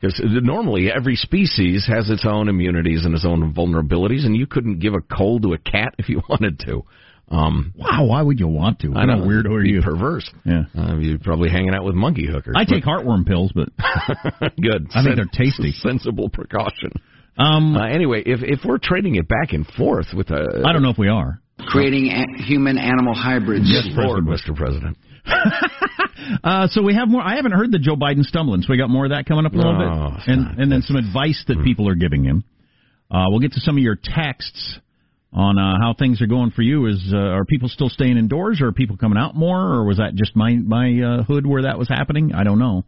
Because 0.00 0.20
normally 0.22 0.90
every 0.92 1.16
species 1.16 1.86
has 1.88 2.08
its 2.08 2.24
own 2.24 2.48
immunities 2.48 3.04
and 3.04 3.14
its 3.14 3.24
own 3.26 3.52
vulnerabilities, 3.52 4.24
and 4.24 4.36
you 4.36 4.46
couldn't 4.46 4.78
give 4.78 4.94
a 4.94 5.00
cold 5.00 5.42
to 5.42 5.54
a 5.54 5.58
cat 5.58 5.94
if 5.98 6.08
you 6.08 6.22
wanted 6.28 6.60
to. 6.66 6.84
Um, 7.30 7.74
Wow, 7.76 8.04
why 8.06 8.22
would 8.22 8.38
you 8.40 8.48
want 8.48 8.78
to? 8.80 8.88
I 8.94 9.04
What 9.04 9.10
a 9.10 9.16
know, 9.16 9.26
weirdo 9.26 9.50
are 9.50 9.64
you? 9.64 9.82
Perverse. 9.82 10.30
Yeah. 10.44 10.62
Uh, 10.78 10.96
you're 10.98 11.18
probably 11.18 11.50
hanging 11.50 11.74
out 11.74 11.84
with 11.84 11.94
monkey 11.94 12.26
hookers. 12.26 12.54
I 12.56 12.64
take 12.64 12.84
heartworm 12.84 13.26
pills, 13.26 13.52
but 13.54 13.68
But- 14.40 14.56
good. 14.62 14.86
I 14.94 15.02
think 15.02 15.16
they're 15.16 15.26
tasty. 15.32 15.72
Sensible 15.76 16.28
precaution. 16.30 16.92
um, 17.36 17.76
Uh, 17.76 17.86
anyway, 17.86 18.22
if 18.24 18.40
if 18.42 18.60
we're 18.64 18.78
trading 18.78 19.16
it 19.16 19.26
back 19.28 19.52
and 19.52 19.66
forth 19.66 20.06
with 20.14 20.30
a, 20.30 20.62
I 20.64 20.72
don't 20.72 20.82
know 20.82 20.90
if 20.90 20.98
we 20.98 21.08
are. 21.08 21.40
Creating 21.66 22.06
a- 22.12 22.42
human 22.44 22.78
animal 22.78 23.14
hybrids. 23.14 23.66
Yes, 23.68 23.88
Lord, 23.96 24.24
Mr. 24.24 24.54
President. 24.56 24.96
Uh, 26.44 26.66
so 26.70 26.82
we 26.82 26.94
have 26.94 27.08
more. 27.08 27.22
I 27.22 27.36
haven't 27.36 27.52
heard 27.52 27.72
the 27.72 27.78
Joe 27.78 27.96
Biden 27.96 28.22
stumbling, 28.22 28.60
so 28.62 28.68
we 28.70 28.76
got 28.76 28.90
more 28.90 29.06
of 29.06 29.10
that 29.12 29.24
coming 29.26 29.46
up 29.46 29.54
a 29.54 29.56
little 29.56 29.72
Oh, 29.74 30.10
bit, 30.16 30.28
and 30.28 30.60
and 30.60 30.70
then 30.70 30.82
some 30.82 30.96
advice 30.96 31.42
that 31.48 31.64
people 31.64 31.88
are 31.88 31.94
giving 31.94 32.22
him. 32.22 32.44
Uh, 33.10 33.24
we'll 33.28 33.40
get 33.40 33.52
to 33.52 33.60
some 33.60 33.76
of 33.78 33.82
your 33.82 33.96
texts 34.00 34.78
on 35.32 35.58
uh, 35.58 35.76
how 35.80 35.94
things 35.98 36.20
are 36.20 36.26
going 36.26 36.50
for 36.50 36.60
you. 36.62 36.86
Is 36.86 37.12
uh, 37.14 37.16
are 37.16 37.44
people 37.46 37.68
still 37.68 37.88
staying 37.88 38.18
indoors, 38.18 38.60
or 38.60 38.68
are 38.68 38.72
people 38.72 38.96
coming 38.98 39.18
out 39.18 39.36
more, 39.36 39.58
or 39.58 39.84
was 39.84 39.96
that 39.96 40.14
just 40.16 40.36
my 40.36 40.54
my 40.54 41.00
uh, 41.00 41.22
hood 41.24 41.46
where 41.46 41.62
that 41.62 41.78
was 41.78 41.88
happening? 41.88 42.32
I 42.34 42.44
don't 42.44 42.58
know. 42.58 42.84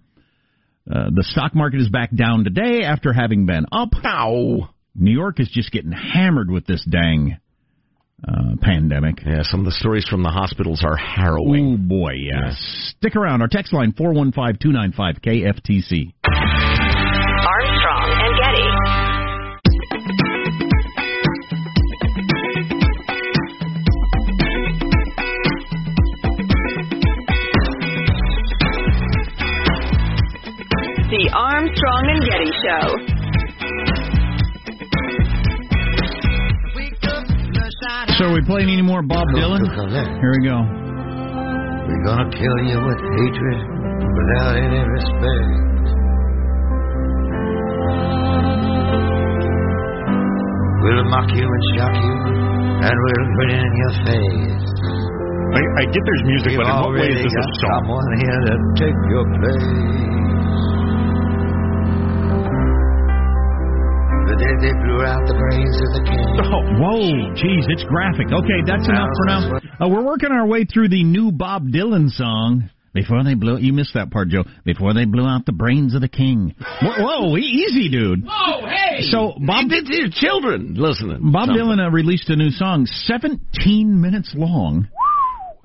Uh, 0.91 1.09
the 1.15 1.25
stock 1.25 1.55
market 1.55 1.81
is 1.81 1.89
back 1.89 2.15
down 2.15 2.45
today 2.45 2.83
after 2.85 3.13
having 3.13 3.47
been 3.47 3.65
up. 3.73 3.91
Ow. 4.05 4.69
New 4.95 5.13
York 5.13 5.41
is 5.41 5.49
just 5.51 5.71
getting 5.73 5.93
hammered 5.93 6.51
with 6.51 6.67
this 6.67 6.85
dang 6.89 7.39
uh, 8.27 8.57
pandemic. 8.61 9.23
Yeah, 9.25 9.43
some 9.43 9.61
of 9.61 9.67
the 9.67 9.73
stories 9.73 10.07
from 10.09 10.23
the 10.23 10.31
hospitals 10.31 10.83
are 10.85 10.97
harrowing. 10.97 11.75
Oh 11.75 11.89
boy, 11.89 12.13
yes. 12.15 12.57
Stick 12.99 13.17
around. 13.17 13.43
Our 13.43 13.49
text 13.49 13.73
line 13.73 13.93
four 13.97 14.13
one 14.13 14.33
five 14.33 14.59
two 14.59 14.73
nine 14.73 14.93
five 14.93 15.17
KFTC. 15.25 16.13
Armstrong 17.47 18.11
and 18.13 18.37
Getty. 18.41 19.11
The 31.11 31.31
Armstrong 31.35 32.07
and 32.07 32.23
Getty 32.23 32.53
Show. 32.63 33.10
So 38.21 38.27
are 38.29 38.35
we 38.37 38.45
playing 38.45 38.69
any 38.69 38.83
more 38.83 39.01
Bob 39.01 39.29
Dylan? 39.33 39.65
Here 39.65 40.33
we 40.37 40.45
go. 40.45 40.61
We're 40.61 42.05
gonna 42.05 42.29
kill 42.29 42.59
you 42.69 42.77
with 42.85 43.01
hatred 43.17 43.59
without 44.13 44.61
any 44.61 44.77
respect. 44.77 45.89
We'll 50.85 51.09
mock 51.09 51.33
you 51.33 51.49
and 51.49 51.65
shock 51.81 51.97
you, 51.97 52.13
and 52.85 52.93
we'll 52.93 53.29
put 53.41 53.49
it 53.49 53.61
in 53.65 53.73
your 53.81 53.95
face. 54.05 54.69
I, 55.57 55.61
I 55.81 55.85
get 55.89 56.03
there's 56.05 56.25
music, 56.29 56.49
We've 56.53 56.61
but 56.61 56.69
in 56.69 56.77
what 56.77 56.93
way 56.93 57.01
already 57.01 57.25
is 57.25 57.25
this 57.25 57.33
a 57.33 57.41
song? 57.41 57.89
someone 57.89 58.21
here 58.21 58.41
to 58.53 58.55
take 58.77 58.99
your 59.09 59.25
place. 59.33 60.40
The 64.41 64.57
they 64.57 64.73
blew 64.73 65.05
out 65.05 65.21
the 65.29 65.37
brains 65.37 65.77
of 65.85 65.91
the 65.93 66.03
king. 66.09 66.25
Whoa, 66.81 67.35
geez, 67.37 67.65
it's 67.69 67.85
graphic. 67.85 68.33
Okay, 68.33 68.65
that's 68.65 68.89
enough 68.89 69.13
for 69.13 69.27
now. 69.29 69.61
Uh, 69.85 69.89
we're 69.89 70.05
working 70.05 70.33
our 70.33 70.47
way 70.47 70.65
through 70.65 70.89
the 70.89 71.05
new 71.05 71.31
Bob 71.31 71.69
Dylan 71.69 72.09
song. 72.09 72.71
Before 72.93 73.23
they 73.23 73.35
blew, 73.35 73.59
you 73.59 73.73
missed 73.73 73.95
that 73.95 74.11
part, 74.11 74.29
Joe. 74.29 74.45
Before 74.65 74.95
they 74.95 75.05
blew 75.05 75.25
out 75.27 75.47
the 75.47 75.53
brains 75.53 75.95
of 75.95 76.01
the 76.01 76.09
king. 76.09 76.55
Whoa, 76.83 77.29
whoa 77.31 77.37
easy, 77.37 77.89
dude. 77.91 78.25
Whoa, 78.27 78.67
hey! 78.67 79.03
So 79.03 79.35
Bob, 79.47 79.67
It's 79.69 79.91
your 79.91 80.09
children 80.11 80.75
listening. 80.75 81.31
Bob 81.31 81.49
Something. 81.49 81.67
Dylan 81.67 81.87
uh, 81.87 81.91
released 81.91 82.31
a 82.31 82.37
new 82.37 82.51
song, 82.51 82.87
17 82.87 84.01
minutes 84.01 84.33
long, 84.35 84.89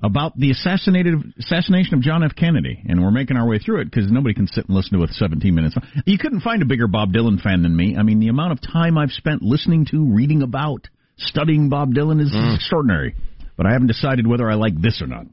about 0.06 0.38
the 0.38 0.50
assassinated 0.50 1.14
assassination 1.38 1.94
of 1.94 2.00
John 2.00 2.22
F. 2.24 2.34
Kennedy, 2.36 2.82
and 2.88 3.02
we're 3.02 3.10
making 3.10 3.36
our 3.36 3.46
way 3.46 3.58
through 3.58 3.80
it 3.82 3.86
because 3.86 4.10
nobody 4.10 4.34
can 4.34 4.46
sit 4.46 4.66
and 4.66 4.74
listen 4.76 4.96
to 4.98 5.04
it 5.04 5.10
17 5.10 5.54
minutes. 5.54 5.76
You 6.06 6.16
couldn't 6.18 6.40
find 6.40 6.62
a 6.62 6.64
bigger 6.64 6.86
Bob 6.88 7.12
Dylan 7.12 7.40
fan 7.40 7.62
than 7.62 7.76
me. 7.76 7.96
I 7.98 8.02
mean, 8.02 8.20
the 8.20 8.28
amount 8.28 8.52
of 8.52 8.60
time 8.62 8.96
I've 8.96 9.10
spent 9.10 9.42
listening 9.42 9.86
to, 9.90 10.04
reading 10.14 10.42
about, 10.42 10.88
studying 11.18 11.68
Bob 11.68 11.92
Dylan 11.92 12.20
is 12.20 12.32
extraordinary. 12.54 13.14
But 13.56 13.66
I 13.66 13.72
haven't 13.72 13.88
decided 13.88 14.26
whether 14.26 14.50
I 14.50 14.54
like 14.54 14.80
this 14.80 15.00
or 15.02 15.06
not. 15.06 15.26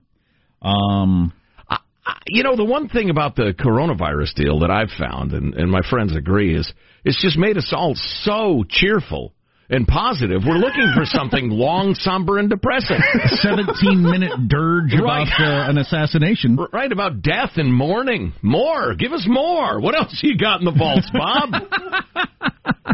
Um, 0.61 1.33
I- 1.69 1.79
You 2.27 2.43
know, 2.43 2.55
the 2.55 2.63
one 2.65 2.87
thing 2.89 3.09
about 3.09 3.35
the 3.35 3.53
coronavirus 3.57 4.33
deal 4.35 4.59
that 4.59 4.71
I've 4.71 4.91
found, 4.97 5.33
and, 5.33 5.53
and 5.55 5.69
my 5.69 5.81
friends 5.89 6.15
agree, 6.15 6.55
is 6.55 6.71
it's 7.03 7.21
just 7.21 7.37
made 7.37 7.57
us 7.57 7.71
all 7.75 7.95
so 7.95 8.63
cheerful 8.69 9.32
and 9.69 9.87
positive. 9.87 10.41
We're 10.45 10.57
looking 10.57 10.91
for 10.95 11.05
something 11.05 11.49
long, 11.51 11.95
somber, 11.95 12.37
and 12.37 12.49
depressing. 12.49 12.99
17 13.41 14.03
minute 14.03 14.31
dirge 14.47 14.93
Right. 14.93 15.27
about 15.27 15.27
uh, 15.39 15.69
an 15.69 15.77
assassination. 15.77 16.57
Right 16.71 16.91
about 16.91 17.21
death 17.21 17.51
and 17.55 17.73
mourning. 17.73 18.33
More. 18.41 18.93
Give 18.95 19.13
us 19.13 19.25
more. 19.27 19.79
What 19.79 19.95
else 19.95 20.19
you 20.21 20.37
got 20.37 20.59
in 20.59 20.65
the 20.65 20.71
vaults, 20.71 21.09
Bob? 21.13 21.49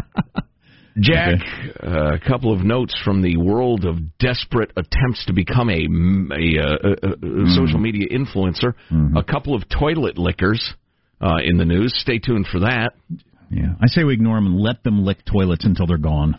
Jack, 0.98 1.38
uh, 1.82 2.14
a 2.14 2.18
couple 2.18 2.52
of 2.52 2.60
notes 2.64 2.94
from 3.04 3.22
the 3.22 3.36
world 3.36 3.84
of 3.86 4.18
desperate 4.18 4.70
attempts 4.76 5.24
to 5.26 5.32
become 5.32 5.70
a, 5.70 5.86
a, 5.86 6.60
uh, 6.60 6.76
a, 6.82 6.88
a, 6.90 7.44
a 7.44 7.46
social 7.54 7.78
media 7.78 8.06
influencer. 8.10 8.74
A 9.16 9.22
couple 9.22 9.54
of 9.54 9.62
toilet 9.68 10.18
lickers 10.18 10.74
uh, 11.20 11.36
in 11.42 11.56
the 11.56 11.64
news. 11.64 11.92
Stay 11.96 12.18
tuned 12.18 12.46
for 12.50 12.60
that. 12.60 12.90
Yeah, 13.50 13.74
I 13.80 13.86
say 13.86 14.04
we 14.04 14.12
ignore 14.14 14.36
them 14.36 14.46
and 14.46 14.56
let 14.60 14.82
them 14.84 15.04
lick 15.04 15.18
toilets 15.24 15.64
until 15.64 15.86
they're 15.86 15.96
gone. 15.96 16.38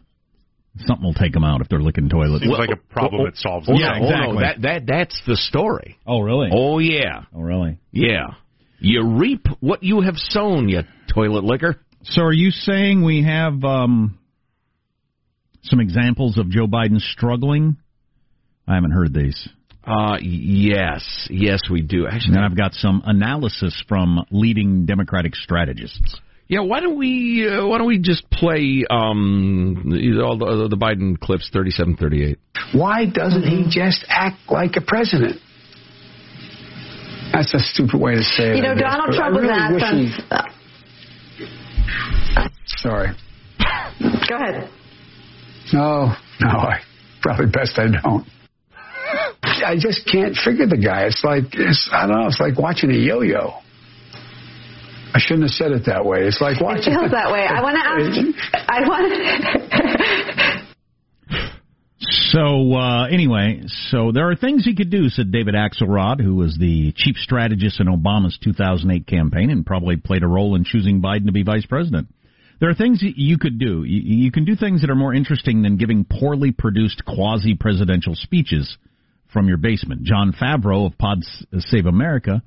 Something 0.80 1.04
will 1.04 1.14
take 1.14 1.34
them 1.34 1.44
out 1.44 1.62
if 1.62 1.68
they're 1.68 1.82
licking 1.82 2.08
toilets. 2.08 2.44
Seems 2.46 2.58
like 2.58 2.70
a 2.70 2.78
problem 2.94 3.26
that 3.26 3.36
solves 3.36 3.68
Oh, 3.70 3.74
Yeah, 3.74 3.88
no, 3.88 3.94
oh, 3.96 4.00
no, 4.00 4.08
exactly. 4.08 4.44
that, 4.44 4.62
that, 4.62 4.86
that's 4.88 5.22
the 5.28 5.36
story. 5.36 5.98
Oh, 6.08 6.22
really? 6.22 6.50
Oh, 6.52 6.80
yeah. 6.80 7.24
Oh, 7.36 7.42
really? 7.42 7.78
Yeah. 7.92 8.36
You 8.80 9.18
reap 9.18 9.48
what 9.60 9.84
you 9.84 10.02
have 10.02 10.16
sown, 10.18 10.70
you 10.70 10.82
toilet 11.14 11.44
licker. 11.44 11.76
So, 12.04 12.24
are 12.24 12.34
you 12.34 12.52
saying 12.52 13.04
we 13.04 13.24
have 13.24 13.64
um, 13.64 14.18
some 15.64 15.80
examples 15.80 16.38
of 16.38 16.50
Joe 16.50 16.68
Biden 16.68 17.00
struggling? 17.00 17.78
I 18.68 18.76
haven't 18.76 18.92
heard 18.92 19.14
these. 19.14 19.50
Uh, 19.86 20.18
yes, 20.22 21.28
yes, 21.30 21.62
we 21.70 21.82
do. 21.82 22.08
Actually, 22.08 22.36
then 22.36 22.44
I've 22.44 22.58
got 22.58 22.74
some 22.74 23.02
analysis 23.06 23.84
from 23.88 24.26
leading 24.32 24.86
Democratic 24.86 25.36
strategists. 25.36 26.20
Yeah. 26.52 26.60
Why 26.60 26.82
don't 26.82 26.98
we? 26.98 27.48
Uh, 27.48 27.66
why 27.66 27.80
don't 27.80 27.88
we 27.88 27.98
just 27.98 28.30
play 28.30 28.84
um 28.90 29.90
all 30.22 30.38
the, 30.38 30.68
the 30.70 30.78
Biden 30.78 31.18
clips, 31.18 31.50
thirty-seven, 31.52 31.96
thirty-eight. 31.96 32.38
Why 32.74 33.06
doesn't 33.06 33.44
he 33.44 33.66
just 33.70 34.06
act 34.10 34.52
like 34.52 34.76
a 34.76 34.82
president? 34.82 35.40
That's 37.32 37.54
a 37.54 37.60
stupid 37.60 38.00
way 38.00 38.16
to 38.16 38.24
say 38.24 38.52
it. 38.52 38.58
You 38.58 38.62
know, 38.64 38.76
guess, 38.76 38.84
Donald 38.94 39.16
Trump 39.16 39.36
was 39.36 39.44
really 39.44 39.54
asked 39.56 40.20
he- 42.28 42.78
Sorry. 42.82 43.16
Go 44.30 44.36
ahead. 44.36 44.70
No, 45.74 46.14
no, 46.42 46.50
I 46.50 46.82
probably 47.22 47.46
best 47.46 47.80
I 47.80 47.88
don't. 47.88 48.26
I 49.44 49.76
just 49.80 50.06
can't 50.12 50.36
figure 50.36 50.68
the 50.68 50.78
guy. 50.78 51.06
It's 51.06 51.24
like 51.24 51.46
it's, 51.54 51.90
I 51.92 52.08
don't 52.08 52.20
know. 52.20 52.28
It's 52.28 52.40
like 52.40 52.58
watching 52.58 52.92
a 52.92 52.96
yo-yo. 52.98 53.61
I 55.14 55.20
shouldn't 55.20 55.44
have 55.44 55.52
said 55.52 55.72
it 55.72 55.86
that 55.88 56.06
way. 56.06 56.24
It's 56.24 56.40
like 56.40 56.58
It 56.58 56.86
feels 56.86 57.12
that 57.12 57.32
way. 57.32 57.46
I 57.48 57.62
want 57.62 57.76
to 57.80 57.84
ask. 57.84 58.68
I 58.70 58.82
want. 58.88 60.62
So, 62.00 62.74
uh, 62.74 63.08
anyway, 63.08 63.62
so 63.90 64.12
there 64.12 64.30
are 64.30 64.36
things 64.36 64.66
he 64.66 64.76
could 64.76 64.90
do, 64.90 65.10
said 65.10 65.32
David 65.32 65.54
Axelrod, 65.54 66.20
who 66.20 66.36
was 66.36 66.58
the 66.58 66.94
chief 66.96 67.16
strategist 67.18 67.80
in 67.80 67.88
Obama's 67.88 68.40
2008 68.44 69.06
campaign 69.06 69.52
and 69.52 69.66
probably 69.66 69.98
played 69.98 70.24
a 70.24 70.28
role 70.28 70.56
in 70.56 70.64
choosing 70.64 71.02
Biden 71.02 71.26
to 71.28 71.32
be 71.32 71.44
vice 71.44 71.66
president. 71.66 72.08
There 72.60 72.70
are 72.70 72.76
things 72.76 73.02
you 73.04 73.38
could 73.38 73.60
do. 73.60 73.84
You, 73.84 74.24
you 74.26 74.32
can 74.32 74.46
do 74.46 74.56
things 74.56 74.82
that 74.82 74.90
are 74.90 74.96
more 74.96 75.14
interesting 75.14 75.62
than 75.62 75.78
giving 75.78 76.06
poorly 76.06 76.52
produced 76.52 77.04
quasi 77.06 77.56
presidential 77.56 78.16
speeches 78.16 78.78
from 79.32 79.48
your 79.48 79.58
basement. 79.58 80.04
Jon 80.04 80.34
Favreau 80.34 80.86
of 80.86 80.98
Pod 80.98 81.24
Save 81.60 81.86
America 81.86 82.42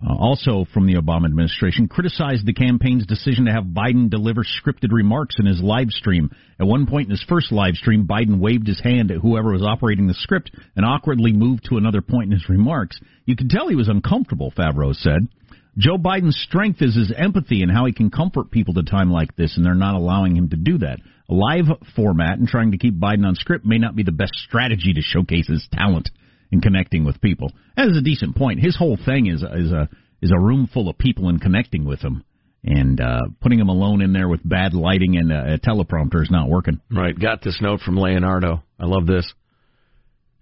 uh, 0.00 0.14
also 0.14 0.64
from 0.72 0.86
the 0.86 0.94
Obama 0.94 1.26
administration, 1.26 1.86
criticized 1.86 2.46
the 2.46 2.54
campaign's 2.54 3.06
decision 3.06 3.44
to 3.44 3.52
have 3.52 3.64
Biden 3.64 4.08
deliver 4.08 4.42
scripted 4.42 4.90
remarks 4.90 5.36
in 5.38 5.46
his 5.46 5.60
live 5.62 5.90
stream. 5.90 6.30
At 6.58 6.66
one 6.66 6.86
point 6.86 7.06
in 7.06 7.10
his 7.10 7.24
first 7.28 7.52
live 7.52 7.74
stream, 7.74 8.06
Biden 8.06 8.38
waved 8.38 8.66
his 8.66 8.80
hand 8.80 9.10
at 9.10 9.18
whoever 9.18 9.52
was 9.52 9.62
operating 9.62 10.06
the 10.06 10.14
script 10.14 10.50
and 10.76 10.86
awkwardly 10.86 11.32
moved 11.32 11.66
to 11.68 11.76
another 11.76 12.00
point 12.00 12.32
in 12.32 12.38
his 12.38 12.48
remarks. 12.48 12.98
You 13.26 13.36
could 13.36 13.50
tell 13.50 13.68
he 13.68 13.76
was 13.76 13.88
uncomfortable, 13.88 14.52
Favreau 14.56 14.94
said. 14.94 15.28
Joe 15.76 15.98
Biden's 15.98 16.40
strength 16.40 16.82
is 16.82 16.94
his 16.94 17.12
empathy 17.16 17.62
and 17.62 17.70
how 17.70 17.86
he 17.86 17.92
can 17.92 18.10
comfort 18.10 18.50
people 18.50 18.78
at 18.78 18.86
a 18.86 18.90
time 18.90 19.10
like 19.10 19.36
this, 19.36 19.56
and 19.56 19.64
they're 19.64 19.74
not 19.74 19.94
allowing 19.94 20.36
him 20.36 20.48
to 20.50 20.56
do 20.56 20.78
that. 20.78 20.98
A 21.28 21.34
live 21.34 21.66
format 21.96 22.38
and 22.38 22.48
trying 22.48 22.72
to 22.72 22.78
keep 22.78 22.94
Biden 22.94 23.26
on 23.26 23.34
script 23.34 23.64
may 23.64 23.78
not 23.78 23.96
be 23.96 24.02
the 24.02 24.12
best 24.12 24.34
strategy 24.34 24.92
to 24.94 25.00
showcase 25.02 25.48
his 25.48 25.66
talent 25.72 26.10
in 26.52 26.60
connecting 26.60 27.04
with 27.04 27.20
people. 27.20 27.50
That 27.76 27.88
is 27.88 27.96
a 27.96 28.02
decent 28.02 28.36
point. 28.36 28.60
His 28.60 28.76
whole 28.76 28.98
thing 29.02 29.26
is 29.26 29.42
is 29.42 29.72
a 29.72 29.88
is 30.20 30.30
a 30.30 30.38
room 30.38 30.68
full 30.72 30.88
of 30.88 30.98
people 30.98 31.28
and 31.28 31.40
connecting 31.40 31.84
with 31.84 32.00
them, 32.00 32.24
and 32.62 33.00
uh, 33.00 33.22
putting 33.40 33.58
him 33.58 33.68
alone 33.68 34.02
in 34.02 34.12
there 34.12 34.28
with 34.28 34.46
bad 34.48 34.74
lighting 34.74 35.16
and 35.16 35.32
a, 35.32 35.54
a 35.54 35.58
teleprompter 35.58 36.22
is 36.22 36.30
not 36.30 36.48
working. 36.48 36.80
Right. 36.90 37.18
Got 37.18 37.42
this 37.42 37.58
note 37.60 37.80
from 37.80 37.96
Leonardo. 37.96 38.62
I 38.78 38.84
love 38.86 39.06
this. 39.06 39.32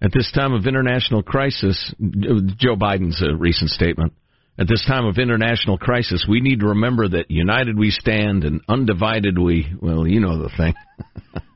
At 0.02 0.12
this 0.12 0.30
time 0.32 0.52
of 0.52 0.66
international 0.66 1.22
crisis, 1.22 1.94
Joe 2.00 2.76
Biden's 2.76 3.22
uh, 3.22 3.36
recent 3.36 3.70
statement. 3.70 4.14
At 4.58 4.68
this 4.68 4.84
time 4.86 5.06
of 5.06 5.18
international 5.18 5.78
crisis, 5.78 6.26
we 6.28 6.40
need 6.40 6.60
to 6.60 6.68
remember 6.68 7.08
that 7.08 7.30
united 7.30 7.78
we 7.78 7.90
stand 7.90 8.44
and 8.44 8.60
undivided 8.68 9.38
we, 9.38 9.72
well, 9.80 10.06
you 10.06 10.20
know 10.20 10.42
the 10.42 10.50
thing. 10.56 10.74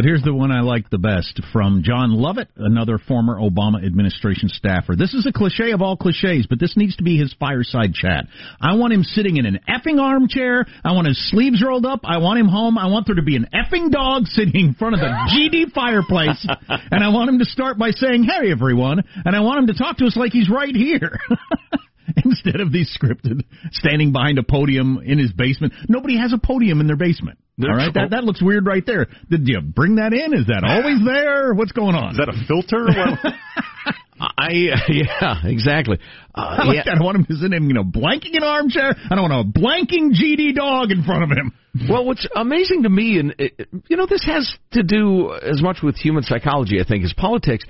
But 0.00 0.06
here's 0.06 0.22
the 0.22 0.32
one 0.32 0.50
I 0.50 0.62
like 0.62 0.88
the 0.88 0.96
best 0.96 1.42
from 1.52 1.82
Jon 1.84 2.14
Lovett, 2.14 2.48
another 2.56 2.96
former 2.96 3.38
Obama 3.38 3.84
administration 3.84 4.48
staffer. 4.48 4.96
This 4.96 5.12
is 5.12 5.26
a 5.26 5.30
cliche 5.30 5.72
of 5.72 5.82
all 5.82 5.94
cliches, 5.94 6.46
but 6.48 6.58
this 6.58 6.74
needs 6.74 6.96
to 6.96 7.02
be 7.02 7.18
his 7.18 7.34
fireside 7.38 7.92
chat. 7.92 8.24
I 8.62 8.76
want 8.76 8.94
him 8.94 9.02
sitting 9.02 9.36
in 9.36 9.44
an 9.44 9.60
effing 9.68 10.00
armchair. 10.00 10.64
I 10.82 10.92
want 10.92 11.06
his 11.06 11.30
sleeves 11.30 11.62
rolled 11.62 11.84
up. 11.84 12.00
I 12.04 12.16
want 12.16 12.40
him 12.40 12.48
home. 12.48 12.78
I 12.78 12.86
want 12.86 13.08
there 13.08 13.16
to 13.16 13.22
be 13.22 13.36
an 13.36 13.48
effing 13.52 13.90
dog 13.90 14.24
sitting 14.24 14.68
in 14.68 14.72
front 14.72 14.94
of 14.94 15.00
the 15.02 15.06
GD 15.06 15.72
fireplace. 15.74 16.46
And 16.70 17.04
I 17.04 17.10
want 17.10 17.28
him 17.28 17.38
to 17.38 17.44
start 17.44 17.76
by 17.76 17.90
saying, 17.90 18.24
hey 18.24 18.50
everyone. 18.50 19.02
And 19.26 19.36
I 19.36 19.40
want 19.40 19.58
him 19.58 19.66
to 19.66 19.74
talk 19.74 19.98
to 19.98 20.06
us 20.06 20.16
like 20.16 20.32
he's 20.32 20.48
right 20.48 20.74
here. 20.74 21.18
Instead 22.24 22.60
of 22.60 22.72
these 22.72 22.96
scripted 23.00 23.44
standing 23.72 24.12
behind 24.12 24.38
a 24.38 24.42
podium 24.42 25.00
in 25.04 25.18
his 25.18 25.32
basement. 25.32 25.72
Nobody 25.88 26.18
has 26.18 26.32
a 26.32 26.38
podium 26.38 26.80
in 26.80 26.86
their 26.86 26.96
basement. 26.96 27.38
All 27.62 27.76
right, 27.76 27.92
that 27.92 28.10
that 28.10 28.24
looks 28.24 28.40
weird 28.42 28.64
right 28.64 28.84
there. 28.86 29.06
Did 29.28 29.46
you 29.46 29.60
bring 29.60 29.96
that 29.96 30.14
in? 30.14 30.32
Is 30.32 30.46
that 30.46 30.64
always 30.64 31.04
there? 31.04 31.52
What's 31.52 31.72
going 31.72 31.94
on? 31.94 32.12
Is 32.12 32.16
that 32.16 32.28
a 32.28 32.46
filter? 32.46 32.86
Well, 34.20 34.28
I, 34.36 34.50
yeah, 34.88 35.40
exactly. 35.44 35.98
Uh, 36.34 36.40
I 36.40 36.64
like 36.64 36.76
yeah. 36.76 36.82
that. 36.86 37.00
I 37.00 37.02
want 37.02 37.16
him 37.16 37.24
to 37.24 37.36
sit 37.36 37.52
in, 37.52 37.68
you 37.68 37.74
know, 37.74 37.84
blanking 37.84 38.36
an 38.36 38.42
armchair. 38.42 38.94
I 39.10 39.14
don't 39.14 39.30
want 39.30 39.48
a 39.48 39.58
blanking 39.58 40.12
GD 40.12 40.54
dog 40.54 40.90
in 40.90 41.04
front 41.04 41.24
of 41.24 41.30
him. 41.30 41.54
Well, 41.88 42.04
what's 42.04 42.28
amazing 42.34 42.82
to 42.82 42.90
me, 42.90 43.18
and 43.18 43.34
it, 43.38 43.68
you 43.88 43.96
know, 43.96 44.06
this 44.06 44.24
has 44.26 44.54
to 44.72 44.82
do 44.82 45.32
as 45.32 45.62
much 45.62 45.78
with 45.82 45.96
human 45.96 46.22
psychology, 46.22 46.80
I 46.80 46.84
think, 46.86 47.04
as 47.04 47.14
politics, 47.14 47.64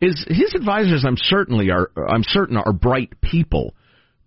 is 0.00 0.24
his 0.28 0.54
advisors. 0.54 1.04
I'm 1.06 1.16
certainly 1.16 1.70
are. 1.70 1.90
I'm 1.96 2.22
certain 2.22 2.56
are 2.56 2.72
bright 2.72 3.20
people. 3.20 3.74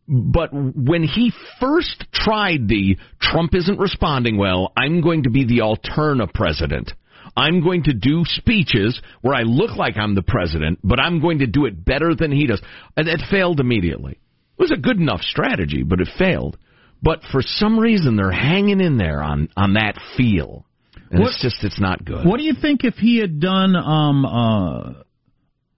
But 0.09 0.49
when 0.51 1.03
he 1.03 1.31
first 1.59 2.05
tried 2.11 2.67
the 2.67 2.97
Trump 3.21 3.53
isn't 3.53 3.79
responding 3.79 4.37
well, 4.37 4.73
I'm 4.75 5.01
going 5.01 5.23
to 5.23 5.29
be 5.29 5.45
the 5.45 5.59
alterna 5.59 6.31
president. 6.33 6.91
I'm 7.37 7.63
going 7.63 7.83
to 7.83 7.93
do 7.93 8.23
speeches 8.25 8.99
where 9.21 9.35
I 9.35 9.43
look 9.43 9.77
like 9.77 9.97
I'm 9.97 10.15
the 10.15 10.23
president, 10.23 10.79
but 10.83 10.99
I'm 10.99 11.21
going 11.21 11.39
to 11.39 11.47
do 11.47 11.65
it 11.65 11.85
better 11.85 12.15
than 12.15 12.31
he 12.31 12.47
does. 12.47 12.61
And 12.97 13.07
it 13.07 13.21
failed 13.29 13.59
immediately. 13.59 14.13
It 14.13 14.61
was 14.61 14.71
a 14.71 14.77
good 14.77 14.97
enough 14.97 15.21
strategy, 15.21 15.83
but 15.83 16.01
it 16.01 16.09
failed. 16.17 16.57
But 17.03 17.21
for 17.31 17.41
some 17.43 17.79
reason, 17.79 18.15
they're 18.15 18.31
hanging 18.31 18.81
in 18.81 18.97
there 18.97 19.21
on 19.21 19.49
on 19.55 19.73
that 19.73 19.95
feel, 20.17 20.65
and 21.11 21.21
What- 21.21 21.29
it's 21.29 21.41
just 21.41 21.63
it's 21.63 21.79
not 21.79 22.03
good. 22.03 22.25
What 22.25 22.39
do 22.39 22.43
you 22.43 22.55
think 22.59 22.83
if 22.83 22.95
he 22.95 23.17
had 23.19 23.39
done 23.39 23.75
um 23.75 24.25
uh 24.25 24.93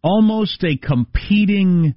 almost 0.02 0.64
a 0.64 0.78
competing 0.78 1.94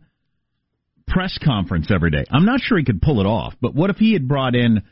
press 1.07 1.39
conference 1.43 1.91
every 1.91 2.11
day? 2.11 2.25
I'm 2.31 2.45
not 2.45 2.61
sure 2.61 2.79
he 2.79 2.85
could 2.85 3.03
pull 3.03 3.21
it 3.21 3.27
off, 3.27 3.55
but 3.61 3.75
what 3.75 3.91
if 3.91 3.97
he 3.97 4.13
had 4.13 4.27
brought 4.27 4.55
in 4.55 4.83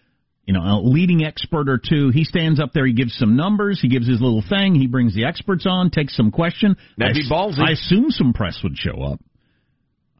you 0.44 0.54
know, 0.54 0.60
a 0.60 0.80
leading 0.82 1.24
expert 1.24 1.68
or 1.68 1.78
two. 1.78 2.10
He 2.10 2.24
stands 2.24 2.58
up 2.58 2.72
there, 2.72 2.86
he 2.86 2.92
gives 2.92 3.14
some 3.16 3.36
numbers, 3.36 3.80
he 3.80 3.88
gives 3.88 4.08
his 4.08 4.20
little 4.20 4.42
thing, 4.46 4.74
he 4.74 4.86
brings 4.86 5.14
the 5.14 5.24
experts 5.24 5.66
on, 5.68 5.90
takes 5.90 6.16
some 6.16 6.30
question. 6.30 6.76
That'd 6.98 7.16
I 7.16 7.20
be 7.20 7.30
ballsy. 7.30 7.60
I 7.60 7.72
assume 7.72 8.10
some 8.10 8.32
press 8.32 8.58
would 8.62 8.76
show 8.76 9.02
up. 9.02 9.20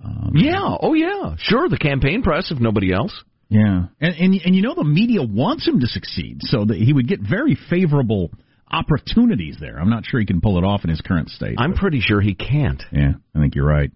Um, 0.04 0.32
Yeah, 0.34 0.76
oh 0.80 0.94
yeah, 0.94 1.36
sure. 1.38 1.68
The 1.68 1.78
campaign 1.78 2.22
press, 2.22 2.50
if 2.50 2.60
nobody 2.60 2.92
else. 2.92 3.12
Yeah, 3.48 3.86
and 4.00 4.14
and 4.14 4.40
and 4.44 4.56
you 4.56 4.62
know 4.62 4.74
the 4.74 4.84
media 4.84 5.22
wants 5.22 5.68
him 5.68 5.80
to 5.80 5.86
succeed, 5.86 6.38
so 6.40 6.64
that 6.64 6.78
he 6.78 6.92
would 6.92 7.06
get 7.06 7.20
very 7.20 7.56
favorable 7.68 8.30
opportunities 8.70 9.58
there. 9.60 9.78
I'm 9.78 9.90
not 9.90 10.06
sure 10.06 10.18
he 10.18 10.26
can 10.26 10.40
pull 10.40 10.56
it 10.56 10.64
off 10.64 10.84
in 10.84 10.90
his 10.90 11.02
current 11.02 11.28
state. 11.28 11.56
I'm 11.58 11.74
pretty 11.74 12.00
sure 12.00 12.20
he 12.20 12.34
can't. 12.34 12.82
Yeah, 12.90 13.12
I 13.34 13.40
think 13.40 13.54
you're 13.54 13.66
right. 13.66 13.90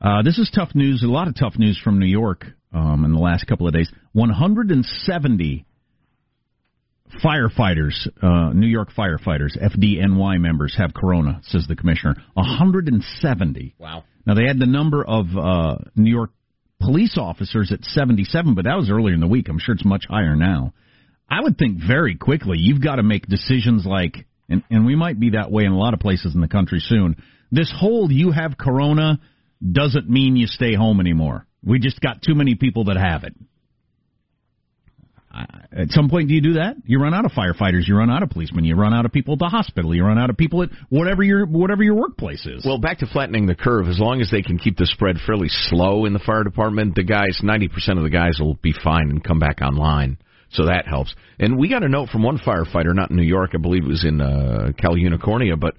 Uh, 0.00 0.22
this 0.22 0.38
is 0.38 0.50
tough 0.54 0.70
news. 0.74 1.02
A 1.02 1.06
lot 1.06 1.28
of 1.28 1.36
tough 1.36 1.58
news 1.58 1.78
from 1.82 1.98
New 1.98 2.06
York 2.06 2.46
um, 2.72 3.04
in 3.04 3.12
the 3.12 3.18
last 3.18 3.46
couple 3.46 3.66
of 3.66 3.74
days. 3.74 3.90
170 4.12 5.66
firefighters, 7.22 8.08
uh, 8.22 8.52
New 8.54 8.66
York 8.66 8.88
firefighters, 8.96 9.58
FDNY 9.60 10.40
members, 10.40 10.74
have 10.78 10.94
corona, 10.94 11.40
says 11.42 11.66
the 11.68 11.76
commissioner. 11.76 12.14
170. 12.32 13.74
Wow. 13.78 14.04
Now 14.24 14.34
they 14.34 14.46
had 14.46 14.58
the 14.58 14.66
number 14.66 15.04
of 15.04 15.26
uh, 15.36 15.76
New 15.96 16.10
York 16.10 16.30
police 16.80 17.18
officers 17.18 17.70
at 17.70 17.84
77, 17.84 18.54
but 18.54 18.64
that 18.64 18.76
was 18.76 18.88
earlier 18.90 19.12
in 19.12 19.20
the 19.20 19.26
week. 19.26 19.48
I'm 19.50 19.58
sure 19.58 19.74
it's 19.74 19.84
much 19.84 20.06
higher 20.08 20.34
now. 20.34 20.72
I 21.28 21.42
would 21.42 21.58
think 21.58 21.78
very 21.86 22.16
quickly 22.16 22.56
you've 22.58 22.82
got 22.82 22.96
to 22.96 23.02
make 23.02 23.26
decisions 23.26 23.84
like, 23.84 24.26
and, 24.48 24.62
and 24.70 24.86
we 24.86 24.96
might 24.96 25.20
be 25.20 25.30
that 25.30 25.52
way 25.52 25.64
in 25.64 25.72
a 25.72 25.78
lot 25.78 25.92
of 25.92 26.00
places 26.00 26.34
in 26.34 26.40
the 26.40 26.48
country 26.48 26.80
soon. 26.80 27.22
This 27.52 27.72
whole 27.76 28.10
you 28.10 28.30
have 28.30 28.56
corona 28.56 29.20
doesn't 29.60 30.08
mean 30.08 30.36
you 30.36 30.46
stay 30.46 30.74
home 30.74 31.00
anymore. 31.00 31.46
We 31.64 31.78
just 31.78 32.00
got 32.00 32.22
too 32.22 32.34
many 32.34 32.54
people 32.54 32.84
that 32.84 32.96
have 32.96 33.24
it. 33.24 33.34
At 35.72 35.90
some 35.90 36.08
point, 36.08 36.26
do 36.26 36.34
you 36.34 36.40
do 36.40 36.54
that? 36.54 36.74
You 36.84 37.00
run 37.00 37.14
out 37.14 37.24
of 37.24 37.30
firefighters, 37.30 37.86
you 37.86 37.96
run 37.96 38.10
out 38.10 38.24
of 38.24 38.30
policemen, 38.30 38.64
you 38.64 38.74
run 38.74 38.92
out 38.92 39.06
of 39.06 39.12
people 39.12 39.34
at 39.34 39.38
the 39.38 39.48
hospital, 39.48 39.94
you 39.94 40.04
run 40.04 40.18
out 40.18 40.28
of 40.28 40.36
people 40.36 40.64
at 40.64 40.70
whatever 40.88 41.22
your 41.22 41.46
whatever 41.46 41.84
your 41.84 41.94
workplace 41.94 42.44
is. 42.46 42.64
Well, 42.66 42.78
back 42.78 42.98
to 42.98 43.06
flattening 43.06 43.46
the 43.46 43.54
curve. 43.54 43.86
As 43.86 44.00
long 44.00 44.20
as 44.20 44.30
they 44.32 44.42
can 44.42 44.58
keep 44.58 44.76
the 44.76 44.86
spread 44.86 45.18
fairly 45.24 45.46
slow 45.48 46.04
in 46.04 46.14
the 46.14 46.18
fire 46.18 46.42
department, 46.42 46.96
the 46.96 47.04
guys, 47.04 47.38
ninety 47.44 47.68
percent 47.68 47.98
of 47.98 48.02
the 48.02 48.10
guys 48.10 48.38
will 48.40 48.54
be 48.54 48.74
fine 48.82 49.10
and 49.10 49.22
come 49.22 49.38
back 49.38 49.60
online. 49.62 50.18
So 50.50 50.66
that 50.66 50.88
helps. 50.88 51.14
And 51.38 51.56
we 51.56 51.68
got 51.68 51.84
a 51.84 51.88
note 51.88 52.08
from 52.08 52.24
one 52.24 52.38
firefighter, 52.38 52.92
not 52.92 53.10
in 53.10 53.16
New 53.16 53.22
York, 53.22 53.50
I 53.54 53.58
believe 53.58 53.84
it 53.84 53.88
was 53.88 54.04
in 54.04 54.20
uh, 54.20 54.72
Cal 54.76 54.96
Unicornia, 54.96 55.58
but 55.58 55.74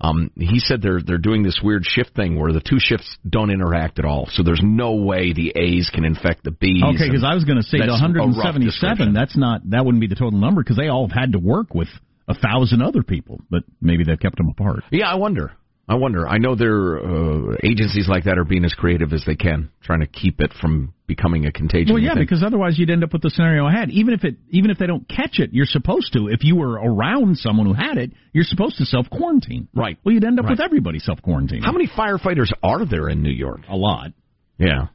um, 0.00 0.30
he 0.36 0.58
said 0.58 0.82
they're 0.82 1.00
they're 1.04 1.18
doing 1.18 1.42
this 1.42 1.60
weird 1.62 1.84
shift 1.84 2.14
thing 2.14 2.38
where 2.38 2.52
the 2.52 2.60
two 2.60 2.78
shifts 2.78 3.16
don't 3.28 3.50
interact 3.50 3.98
at 3.98 4.04
all. 4.04 4.28
So 4.30 4.42
there's 4.42 4.60
no 4.62 4.94
way 4.94 5.32
the 5.32 5.52
A's 5.56 5.90
can 5.92 6.04
infect 6.04 6.44
the 6.44 6.50
B's. 6.50 6.82
Okay, 6.82 7.08
because 7.08 7.24
I 7.24 7.34
was 7.34 7.44
going 7.44 7.56
to 7.56 7.62
say 7.62 7.78
the 7.78 7.86
That's 7.86 8.02
177. 8.02 9.14
That's 9.14 9.36
not 9.36 9.68
that 9.70 9.84
wouldn't 9.84 10.00
be 10.00 10.06
the 10.06 10.14
total 10.14 10.38
number 10.38 10.62
because 10.62 10.76
they 10.76 10.88
all 10.88 11.08
have 11.08 11.16
had 11.16 11.32
to 11.32 11.38
work 11.38 11.74
with 11.74 11.88
a 12.28 12.34
thousand 12.34 12.82
other 12.82 13.02
people, 13.02 13.40
but 13.50 13.62
maybe 13.80 14.04
they've 14.04 14.18
kept 14.18 14.36
them 14.36 14.48
apart. 14.48 14.84
Yeah, 14.90 15.08
I 15.08 15.14
wonder. 15.14 15.52
I 15.88 15.94
wonder. 15.94 16.26
I 16.26 16.38
know 16.38 16.56
there 16.56 16.98
uh, 16.98 17.56
agencies 17.62 18.08
like 18.08 18.24
that 18.24 18.38
are 18.38 18.44
being 18.44 18.64
as 18.64 18.74
creative 18.74 19.12
as 19.12 19.24
they 19.24 19.36
can, 19.36 19.70
trying 19.82 20.00
to 20.00 20.08
keep 20.08 20.40
it 20.40 20.52
from 20.60 20.92
becoming 21.06 21.46
a 21.46 21.52
contagion. 21.52 21.94
Well, 21.94 22.02
yeah, 22.02 22.14
because 22.18 22.42
otherwise 22.42 22.76
you'd 22.76 22.90
end 22.90 23.04
up 23.04 23.12
with 23.12 23.22
the 23.22 23.30
scenario 23.30 23.66
I 23.66 23.72
had. 23.72 23.90
Even 23.90 24.12
if 24.12 24.24
it, 24.24 24.34
even 24.50 24.70
if 24.72 24.78
they 24.78 24.88
don't 24.88 25.08
catch 25.08 25.38
it, 25.38 25.50
you're 25.52 25.64
supposed 25.64 26.12
to. 26.14 26.26
If 26.26 26.42
you 26.42 26.56
were 26.56 26.72
around 26.72 27.38
someone 27.38 27.66
who 27.66 27.72
had 27.72 27.98
it, 27.98 28.10
you're 28.32 28.44
supposed 28.44 28.78
to 28.78 28.84
self 28.84 29.08
quarantine. 29.10 29.68
Right. 29.74 29.96
Well, 30.04 30.12
you'd 30.12 30.24
end 30.24 30.40
up 30.40 30.48
with 30.48 30.60
everybody 30.60 30.98
self 30.98 31.20
quarantining. 31.22 31.62
How 31.62 31.72
many 31.72 31.86
firefighters 31.86 32.50
are 32.64 32.84
there 32.84 33.08
in 33.08 33.22
New 33.22 33.30
York? 33.30 33.60
A 33.68 33.76
lot. 33.76 34.10
Yeah. 34.58 34.88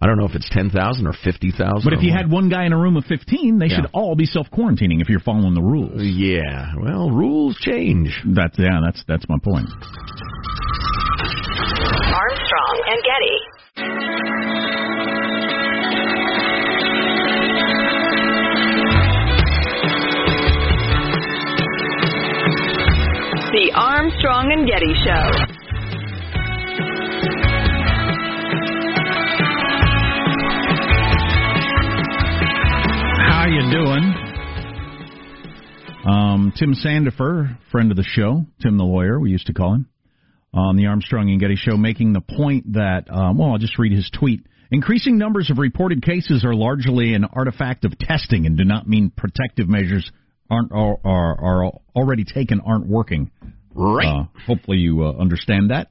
I 0.00 0.06
don't 0.06 0.18
know 0.18 0.26
if 0.26 0.34
it's 0.34 0.48
10,000 0.50 1.06
or 1.06 1.12
50,000. 1.12 1.82
But 1.84 1.92
if 1.92 2.02
you 2.02 2.10
had 2.12 2.30
one 2.30 2.48
guy 2.48 2.64
in 2.66 2.72
a 2.72 2.78
room 2.78 2.96
of 2.96 3.04
15, 3.06 3.58
they 3.58 3.66
Yeah. 3.66 3.76
should 3.76 3.86
all 3.92 4.14
be 4.16 4.26
self 4.26 4.50
quarantining 4.50 5.00
if 5.00 5.08
you're 5.08 5.20
following 5.20 5.54
the 5.54 5.62
rules. 5.62 6.02
Yeah, 6.02 6.72
well, 6.80 7.10
rules 7.10 7.56
change. 7.58 8.10
That's 8.26 8.58
yeah, 8.58 8.80
that's 8.84 9.04
that's 9.06 9.28
my 9.28 9.38
point. 9.42 9.68
Armstrong 12.12 12.82
and 12.88 13.02
Getty. 13.04 14.44
The 23.54 23.70
Armstrong 23.72 24.50
and 24.50 24.66
Getty 24.66 24.92
Show. 25.06 25.43
Doing? 33.70 34.14
Um, 36.04 36.52
Tim 36.56 36.74
Sandefur, 36.74 37.58
friend 37.70 37.90
of 37.90 37.96
the 37.96 38.04
show, 38.04 38.44
Tim 38.60 38.76
the 38.76 38.84
lawyer, 38.84 39.18
we 39.18 39.30
used 39.30 39.46
to 39.46 39.54
call 39.54 39.74
him, 39.74 39.88
on 40.52 40.76
the 40.76 40.86
Armstrong 40.86 41.30
and 41.30 41.40
Getty 41.40 41.56
show, 41.56 41.76
making 41.76 42.12
the 42.12 42.20
point 42.20 42.74
that, 42.74 43.10
um, 43.10 43.38
well, 43.38 43.52
I'll 43.52 43.58
just 43.58 43.78
read 43.78 43.92
his 43.92 44.10
tweet. 44.10 44.46
Increasing 44.70 45.18
numbers 45.18 45.50
of 45.50 45.58
reported 45.58 46.02
cases 46.02 46.44
are 46.44 46.54
largely 46.54 47.14
an 47.14 47.24
artifact 47.24 47.84
of 47.84 47.98
testing 47.98 48.46
and 48.46 48.56
do 48.56 48.64
not 48.64 48.88
mean 48.88 49.10
protective 49.16 49.68
measures 49.68 50.10
aren't 50.50 50.72
are, 50.72 50.98
are, 51.04 51.64
are 51.64 51.72
already 51.96 52.24
taken 52.24 52.60
aren't 52.60 52.86
working. 52.86 53.30
Right. 53.74 54.06
Uh, 54.06 54.24
hopefully 54.46 54.78
you 54.78 55.04
uh, 55.04 55.12
understand 55.12 55.70
that. 55.70 55.88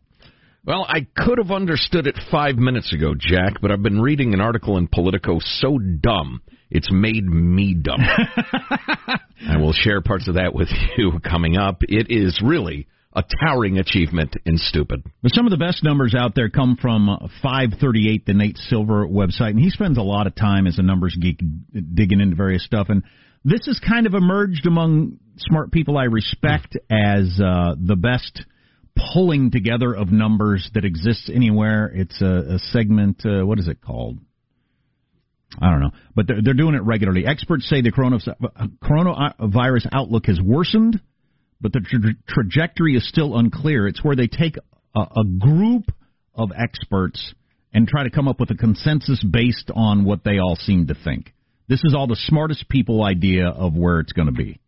Well, 0.65 0.85
I 0.87 1.07
could 1.15 1.39
have 1.39 1.51
understood 1.51 2.07
it 2.07 2.17
five 2.31 2.55
minutes 2.55 2.93
ago, 2.93 3.15
Jack, 3.17 3.61
but 3.61 3.71
I've 3.71 3.83
been 3.83 3.99
reading 3.99 4.33
an 4.33 4.41
article 4.41 4.77
in 4.77 4.87
Politico 4.87 5.39
so 5.39 5.77
dumb, 5.77 6.41
it's 6.73 6.91
made 6.91 7.23
me 7.25 7.75
dumb. 7.75 8.01
I 9.47 9.57
will 9.57 9.73
share 9.73 10.01
parts 10.01 10.27
of 10.27 10.35
that 10.35 10.53
with 10.53 10.69
you 10.97 11.19
coming 11.19 11.55
up. 11.55 11.83
It 11.83 12.07
is 12.09 12.41
really 12.43 12.87
a 13.15 13.23
towering 13.43 13.77
achievement 13.77 14.35
in 14.43 14.57
stupid. 14.57 15.03
But 15.21 15.33
some 15.35 15.45
of 15.45 15.51
the 15.51 15.57
best 15.57 15.83
numbers 15.83 16.15
out 16.15 16.33
there 16.35 16.49
come 16.49 16.77
from 16.81 17.09
uh, 17.09 17.27
538, 17.43 18.25
the 18.25 18.33
Nate 18.33 18.57
Silver 18.57 19.05
website, 19.07 19.51
and 19.51 19.59
he 19.59 19.69
spends 19.69 19.99
a 19.99 20.01
lot 20.01 20.25
of 20.25 20.33
time 20.33 20.65
as 20.65 20.79
a 20.79 20.81
numbers 20.81 21.15
geek 21.21 21.39
digging 21.93 22.21
into 22.21 22.35
various 22.35 22.65
stuff. 22.65 22.87
And 22.89 23.03
this 23.45 23.67
has 23.67 23.79
kind 23.79 24.07
of 24.07 24.15
emerged 24.15 24.65
among 24.65 25.19
smart 25.37 25.71
people 25.71 25.95
I 25.95 26.05
respect 26.05 26.75
as 26.89 27.39
uh, 27.39 27.75
the 27.79 27.95
best 27.95 28.45
pulling 29.13 29.51
together 29.51 29.93
of 29.93 30.11
numbers 30.11 30.69
that 30.73 30.85
exists 30.85 31.29
anywhere. 31.31 31.91
It's 31.93 32.19
a, 32.19 32.55
a 32.55 32.59
segment. 32.71 33.23
Uh, 33.23 33.45
what 33.45 33.59
is 33.59 33.67
it 33.67 33.79
called? 33.79 34.17
I 35.61 35.69
don't 35.69 35.81
know, 35.81 35.91
but 36.15 36.27
they're, 36.27 36.41
they're 36.43 36.53
doing 36.53 36.75
it 36.75 36.83
regularly. 36.83 37.25
Experts 37.27 37.69
say 37.69 37.81
the 37.81 37.91
coronavirus, 37.91 39.87
outlook 39.91 40.25
has 40.25 40.39
worsened 40.41 40.99
but 41.63 41.71
the 41.71 41.79
tra- 41.79 42.13
trajectory 42.27 42.95
is 42.95 43.07
still 43.07 43.37
unclear. 43.37 43.87
It's 43.87 44.03
where 44.03 44.17
they 44.17 44.27
take 44.27 44.57
a, 44.93 44.99
a 44.99 45.23
group 45.39 45.85
of 46.35 46.51
experts 46.55 47.33
and 47.73 47.87
try 47.87 48.03
to 48.03 48.11
come 48.11 48.27
up 48.27 48.39
with 48.39 48.51
a 48.51 48.55
consensus 48.55 49.23
based 49.23 49.71
on 49.73 50.03
what 50.03 50.23
they 50.23 50.37
all 50.37 50.57
seem 50.57 50.87
to 50.87 50.93
think. 50.93 51.33
This 51.69 51.81
is 51.85 51.95
all 51.95 52.05
the 52.05 52.17
smartest 52.27 52.67
people 52.69 53.01
idea 53.01 53.47
of 53.47 53.73
where 53.73 54.01
it's 54.01 54.11
going 54.11 54.27
to 54.27 54.33
be. 54.33 54.59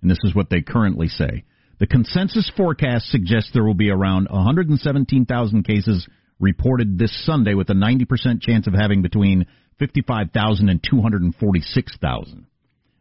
And 0.00 0.10
this 0.10 0.20
is 0.22 0.34
what 0.34 0.48
they 0.48 0.62
currently 0.62 1.08
say. 1.08 1.44
The 1.80 1.88
consensus 1.88 2.50
forecast 2.56 3.06
suggests 3.10 3.50
there 3.52 3.64
will 3.64 3.74
be 3.74 3.90
around 3.90 4.28
117,000 4.30 5.64
cases 5.64 6.08
reported 6.38 6.98
this 6.98 7.26
Sunday 7.26 7.54
with 7.54 7.68
a 7.70 7.74
90% 7.74 8.40
chance 8.40 8.68
of 8.68 8.74
having 8.74 9.02
between 9.02 9.46
55,000 9.78 10.68
and 10.68 10.80
246,000. 10.82 12.46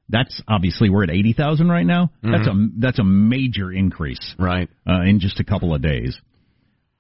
That's 0.10 0.42
obviously 0.48 0.90
we're 0.90 1.04
at 1.04 1.10
80,000 1.10 1.70
right 1.70 1.86
now. 1.86 2.12
That's 2.22 2.48
a 2.48 2.54
that's 2.78 3.00
a 3.00 3.04
major 3.04 3.72
increase 3.72 4.36
Right. 4.38 4.70
uh, 4.88 5.02
in 5.02 5.20
just 5.20 5.40
a 5.40 5.44
couple 5.44 5.74
of 5.74 5.82
days. 5.82 6.16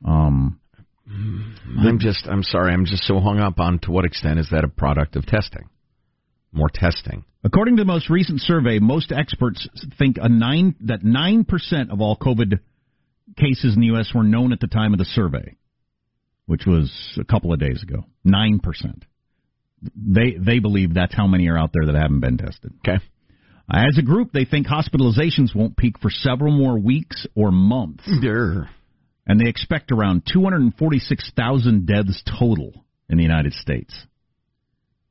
Um, 0.05 0.59
I'm 1.05 1.99
just, 1.99 2.25
I'm 2.27 2.43
sorry, 2.43 2.73
I'm 2.73 2.86
just 2.86 3.03
so 3.03 3.19
hung 3.19 3.39
up 3.39 3.59
on 3.59 3.79
to 3.79 3.91
what 3.91 4.05
extent 4.05 4.39
is 4.39 4.49
that 4.51 4.63
a 4.63 4.67
product 4.69 5.15
of 5.15 5.25
testing? 5.25 5.69
More 6.53 6.69
testing. 6.73 7.25
according 7.43 7.75
to 7.77 7.81
the 7.81 7.86
most 7.88 8.09
recent 8.09 8.39
survey, 8.41 8.79
most 8.79 9.12
experts 9.12 9.67
think 9.99 10.17
a 10.21 10.29
nine 10.29 10.75
that 10.81 11.03
nine 11.03 11.43
percent 11.43 11.91
of 11.91 11.99
all 11.99 12.15
COVID 12.15 12.59
cases 13.38 13.75
in 13.75 13.81
the 13.81 13.88
U.S. 13.88 14.12
were 14.15 14.23
known 14.23 14.53
at 14.53 14.59
the 14.59 14.67
time 14.67 14.93
of 14.93 14.99
the 14.99 15.05
survey, 15.05 15.55
which 16.45 16.65
was 16.65 16.91
a 17.19 17.23
couple 17.25 17.51
of 17.51 17.59
days 17.59 17.83
ago. 17.83 18.05
Nine 18.23 18.59
percent. 18.59 19.03
They 19.96 20.36
they 20.39 20.60
believe 20.60 20.93
that's 20.93 21.15
how 21.15 21.28
many 21.28 21.48
are 21.50 21.58
out 21.58 21.72
there 21.74 21.91
that 21.91 22.00
haven't 22.00 22.22
been 22.22 22.38
tested. 22.38 22.74
Okay. 22.88 23.04
As 23.72 23.98
a 23.98 24.02
group, 24.02 24.32
they 24.34 24.46
think 24.46 24.67
hospitalizations 24.67 25.56
won't 25.56 25.78
peak 25.78 25.98
for 26.00 26.10
several 26.10 26.52
more 26.52 26.78
weeks 26.78 27.26
or 27.36 27.52
months. 27.52 28.04
Durr. 28.22 28.69
And 29.26 29.39
they 29.39 29.50
expect 29.50 29.91
around 29.91 30.24
246,000 30.32 31.86
deaths 31.86 32.22
total 32.39 32.86
in 33.10 33.17
the 33.17 33.24
United 33.24 33.54
States. 33.54 33.96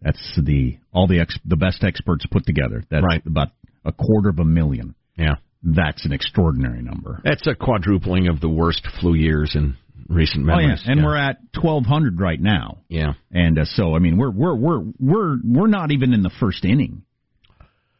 That's 0.03 0.39
the 0.43 0.79
all 0.93 1.07
the 1.07 1.21
ex, 1.21 1.39
the 1.45 1.57
best 1.57 1.83
experts 1.85 2.27
put 2.31 2.45
together. 2.45 2.83
That's 2.91 3.05
Right. 3.05 3.25
about 3.25 3.49
a 3.85 3.93
quarter 3.93 4.29
of 4.29 4.39
a 4.39 4.45
million. 4.45 4.95
Yeah. 5.17 5.37
That's 5.63 6.05
an 6.05 6.13
extraordinary 6.13 6.83
number. 6.83 7.21
That's 7.25 7.47
a 7.47 7.55
quadrupling 7.55 8.27
of 8.27 8.41
the 8.41 8.49
worst 8.49 8.85
flu 9.01 9.15
years 9.15 9.55
in 9.55 9.77
recent 10.09 10.49
Oh 10.49 10.53
yeah, 10.59 10.67
memories. 10.69 10.83
and 10.87 11.03
we're 11.05 11.17
at 11.17 11.39
1,200 11.61 12.21
right 12.21 12.41
now. 12.41 12.79
yeah. 12.89 13.13
And 13.31 13.59
uh, 13.59 13.65
so, 13.65 13.95
I 13.95 13.99
mean, 13.99 14.17
we're 14.17 14.31
we're 14.31 14.55
we're 14.55 14.81
we're 14.99 15.37
we're 15.45 15.67
not 15.69 15.91
even 15.93 16.13
in 16.13 16.23
the 16.23 16.31
first 16.41 16.65
inning. 16.65 17.03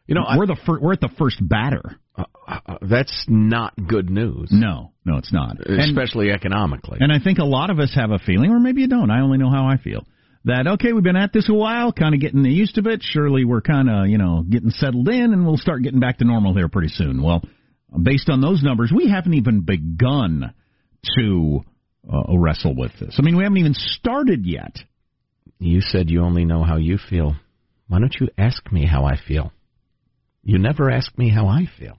You 0.07 0.15
know, 0.15 0.25
we're 0.37 0.47
the 0.47 0.57
fir- 0.65 0.79
we're 0.81 0.93
at 0.93 1.01
the 1.01 1.09
first 1.17 1.37
batter. 1.41 1.97
Uh, 2.15 2.25
uh, 2.47 2.77
that's 2.81 3.25
not 3.27 3.73
good 3.87 4.09
news, 4.09 4.49
No, 4.51 4.91
no, 5.05 5.17
it's 5.17 5.31
not. 5.33 5.65
And, 5.65 5.79
especially 5.79 6.29
economically. 6.29 6.99
and 7.01 7.11
I 7.11 7.17
think 7.23 7.39
a 7.39 7.45
lot 7.45 7.69
of 7.71 7.79
us 7.79 7.93
have 7.95 8.11
a 8.11 8.19
feeling, 8.19 8.51
or 8.51 8.59
maybe 8.59 8.81
you 8.81 8.87
don't. 8.87 9.09
I 9.09 9.21
only 9.21 9.37
know 9.39 9.49
how 9.49 9.65
I 9.65 9.77
feel. 9.77 10.05
That 10.45 10.67
okay, 10.67 10.91
we've 10.91 11.03
been 11.03 11.15
at 11.15 11.31
this 11.31 11.47
a 11.49 11.53
while, 11.53 11.93
kind 11.93 12.13
of 12.13 12.19
getting 12.21 12.43
used 12.43 12.75
to 12.75 12.81
it. 12.89 12.99
Surely 13.01 13.45
we're 13.45 13.61
kind 13.61 13.89
of 13.89 14.07
you 14.07 14.17
know 14.17 14.43
getting 14.47 14.71
settled 14.71 15.07
in, 15.07 15.31
and 15.33 15.45
we'll 15.45 15.55
start 15.57 15.81
getting 15.83 16.01
back 16.01 16.17
to 16.17 16.25
normal 16.25 16.53
here 16.53 16.67
pretty 16.67 16.89
soon. 16.89 17.23
Well, 17.23 17.41
based 17.99 18.29
on 18.29 18.41
those 18.41 18.61
numbers, 18.61 18.91
we 18.93 19.09
haven't 19.09 19.35
even 19.35 19.61
begun 19.61 20.53
to 21.17 21.61
uh, 22.11 22.37
wrestle 22.37 22.75
with 22.75 22.91
this. 22.99 23.15
I 23.17 23.21
mean, 23.21 23.37
we 23.37 23.43
haven't 23.43 23.57
even 23.57 23.73
started 23.73 24.45
yet. 24.45 24.77
You 25.59 25.81
said 25.81 26.09
you 26.09 26.21
only 26.23 26.45
know 26.45 26.63
how 26.63 26.77
you 26.77 26.97
feel. 26.97 27.35
Why 27.87 27.99
don't 27.99 28.15
you 28.19 28.29
ask 28.37 28.71
me 28.71 28.85
how 28.85 29.05
I 29.05 29.15
feel? 29.17 29.51
You 30.43 30.57
never 30.57 30.91
ask 30.91 31.17
me 31.17 31.29
how 31.29 31.47
I 31.47 31.67
feel. 31.79 31.97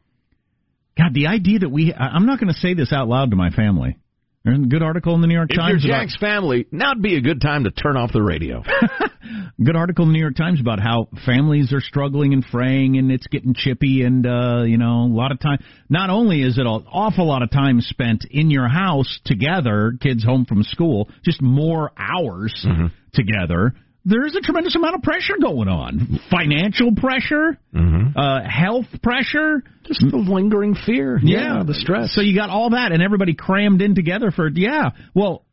God, 0.99 1.14
the 1.14 1.29
idea 1.29 1.61
that 1.61 1.71
we, 1.71 1.93
I'm 1.93 2.27
not 2.27 2.38
going 2.38 2.53
to 2.53 2.59
say 2.59 2.75
this 2.75 2.93
out 2.93 3.09
loud 3.09 3.31
to 3.31 3.37
my 3.37 3.51
family. 3.51 3.97
There's 4.45 4.59
a 4.59 4.67
good 4.69 4.83
article 4.83 5.15
in 5.15 5.23
the 5.23 5.27
New 5.27 5.35
York 5.35 5.51
If 5.51 5.57
Times. 5.57 5.83
you're 5.85 5.95
about- 5.95 6.03
Jack's 6.03 6.17
family, 6.19 6.67
now'd 6.71 7.01
be 7.01 7.17
a 7.17 7.21
good 7.23 7.41
time 7.41 7.65
to 7.65 7.71
turn 7.71 7.97
off 7.97 8.13
the 8.13 8.23
radio. 8.23 8.63
good 9.65 9.75
article 9.75 10.05
in 10.05 10.11
the 10.11 10.15
New 10.15 10.21
York 10.21 10.37
Times 10.37 10.61
about 10.61 10.81
how 10.81 11.09
families 11.25 11.73
are 11.73 11.81
struggling 11.81 12.35
and 12.35 12.45
fraying 12.45 12.99
and 12.99 13.11
it's 13.11 13.27
getting 13.27 13.55
chippy 13.55 14.03
and 14.03 14.27
uh 14.27 14.63
you 14.65 14.77
know 14.77 15.05
a 15.05 15.09
lot 15.15 15.33
of 15.33 15.41
time 15.41 15.59
not 15.89 16.11
only 16.11 16.43
is 16.43 16.59
it 16.59 16.63
an 16.63 16.67
awful 16.67 17.27
lot 17.27 17.43
of 17.43 17.51
time 17.51 17.81
spent 17.81 18.27
in 18.31 18.51
your 18.51 18.69
house 18.69 19.19
together 19.25 19.95
kids 20.01 20.23
home 20.23 20.45
from 20.45 20.63
school 20.63 21.09
just 21.25 21.41
more 21.41 21.91
hours 21.97 22.53
Mm-hmm. 22.69 22.87
together 23.15 23.73
there's 24.05 24.37
a 24.37 24.40
tremendous 24.40 24.77
amount 24.77 24.95
of 24.97 25.03
pressure 25.03 25.35
going 25.40 25.69
on 25.69 26.21
financial 26.31 26.93
pressure 26.95 27.59
Mm-hmm. 27.75 28.17
uh 28.19 28.40
health 28.49 28.87
pressure 29.03 29.62
Just 29.85 30.01
the 30.11 30.17
lingering 30.17 30.75
fear. 30.75 31.19
yeah, 31.23 31.62
the 31.67 31.75
stress. 31.75 32.14
so 32.14 32.21
you 32.21 32.35
got 32.37 32.51
all 32.51 32.71
that 32.71 32.93
and 32.93 33.03
everybody 33.03 33.35
crammed 33.35 33.83
in 33.83 33.95
together 33.95 34.31
for 34.31 34.49
yeah 34.49 34.90
well 35.14 35.45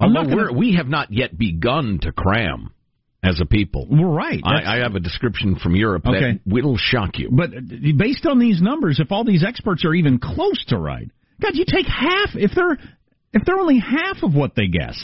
I'm 0.00 0.14
Although 0.16 0.22
not 0.22 0.28
gonna, 0.30 0.52
we're, 0.52 0.58
we 0.58 0.74
have 0.76 0.86
not 0.86 1.12
yet 1.12 1.36
begun 1.36 1.98
to 2.02 2.12
cram 2.12 2.72
as 3.22 3.40
a 3.40 3.46
people. 3.46 3.86
we're 3.90 4.06
right 4.06 4.40
I, 4.44 4.76
I 4.76 4.82
have 4.82 4.94
a 4.94 5.00
description 5.00 5.56
from 5.56 5.74
Europe 5.74 6.06
Okay. 6.06 6.20
that 6.34 6.40
will 6.46 6.76
shock 6.76 7.18
you. 7.18 7.30
But 7.32 7.50
based 7.96 8.24
on 8.26 8.38
these 8.38 8.60
numbers, 8.62 9.00
if 9.00 9.10
all 9.10 9.24
these 9.24 9.44
experts 9.44 9.84
are 9.84 9.92
even 9.94 10.18
close 10.20 10.64
to 10.68 10.78
right, 10.78 11.10
God, 11.42 11.52
you 11.54 11.64
take 11.66 11.86
half. 11.86 12.30
If 12.34 12.52
they're 12.54 12.78
if 13.32 13.44
they're 13.44 13.58
only 13.58 13.80
half 13.80 14.22
of 14.22 14.34
what 14.34 14.54
they 14.54 14.68
guess, 14.68 14.96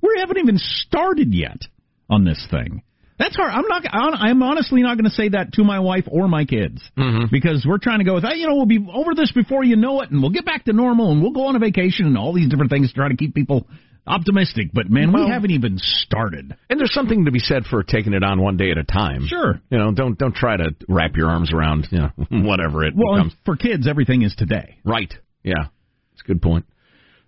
we 0.00 0.14
haven't 0.20 0.38
even 0.38 0.58
started 0.58 1.34
yet 1.34 1.62
on 2.10 2.24
this 2.24 2.44
thing. 2.50 2.82
That's 3.18 3.34
hard. 3.34 3.50
I'm 3.50 3.66
not. 3.66 3.82
I'm 3.90 4.42
honestly 4.42 4.82
not 4.82 4.96
going 4.98 5.04
to 5.08 5.10
say 5.16 5.30
that 5.30 5.54
to 5.54 5.64
my 5.64 5.78
wife 5.80 6.04
or 6.06 6.28
my 6.28 6.44
kids 6.44 6.82
Mm-hmm. 6.98 7.24
because 7.32 7.64
we're 7.66 7.78
trying 7.78 8.00
to 8.00 8.04
go 8.04 8.14
with, 8.16 8.24
hey, 8.24 8.36
you 8.36 8.46
know, 8.46 8.56
we'll 8.56 8.66
be 8.66 8.86
over 8.92 9.14
this 9.14 9.32
before 9.32 9.64
you 9.64 9.76
know 9.76 10.02
it, 10.02 10.10
and 10.10 10.20
we'll 10.20 10.30
get 10.32 10.44
back 10.44 10.64
to 10.66 10.74
normal, 10.74 11.12
and 11.12 11.22
we'll 11.22 11.32
go 11.32 11.46
on 11.46 11.56
a 11.56 11.58
vacation, 11.58 12.04
and 12.06 12.18
all 12.18 12.34
these 12.34 12.48
different 12.50 12.70
things 12.70 12.88
to 12.90 12.94
try 12.94 13.08
to 13.08 13.16
keep 13.16 13.34
people 13.34 13.66
optimistic. 14.06 14.68
But 14.72 14.90
man, 14.90 15.12
Well- 15.12 15.24
we 15.24 15.30
haven't 15.30 15.50
even 15.50 15.78
started. 15.78 16.54
And 16.68 16.78
there's 16.78 16.92
something 16.92 17.24
to 17.24 17.30
be 17.30 17.38
said 17.38 17.64
for 17.64 17.82
taking 17.82 18.12
it 18.12 18.22
on 18.22 18.40
one 18.40 18.58
day 18.58 18.70
at 18.70 18.76
a 18.78 18.84
time. 18.84 19.26
Sure. 19.26 19.60
You 19.70 19.78
know, 19.78 19.92
don't 19.92 20.18
don't 20.18 20.34
try 20.34 20.56
to 20.58 20.74
wrap 20.86 21.16
your 21.16 21.30
arms 21.30 21.52
around 21.52 21.88
you 21.90 21.98
know 22.00 22.10
whatever 22.30 22.84
it 22.84 22.92
Well, 22.94 23.14
becomes. 23.16 23.34
for 23.46 23.56
kids, 23.56 23.86
everything 23.88 24.22
is 24.22 24.34
today. 24.36 24.76
Right. 24.84 25.12
Yeah. 25.42 25.68
It's 26.12 26.22
a 26.22 26.26
good 26.26 26.42
point. 26.42 26.66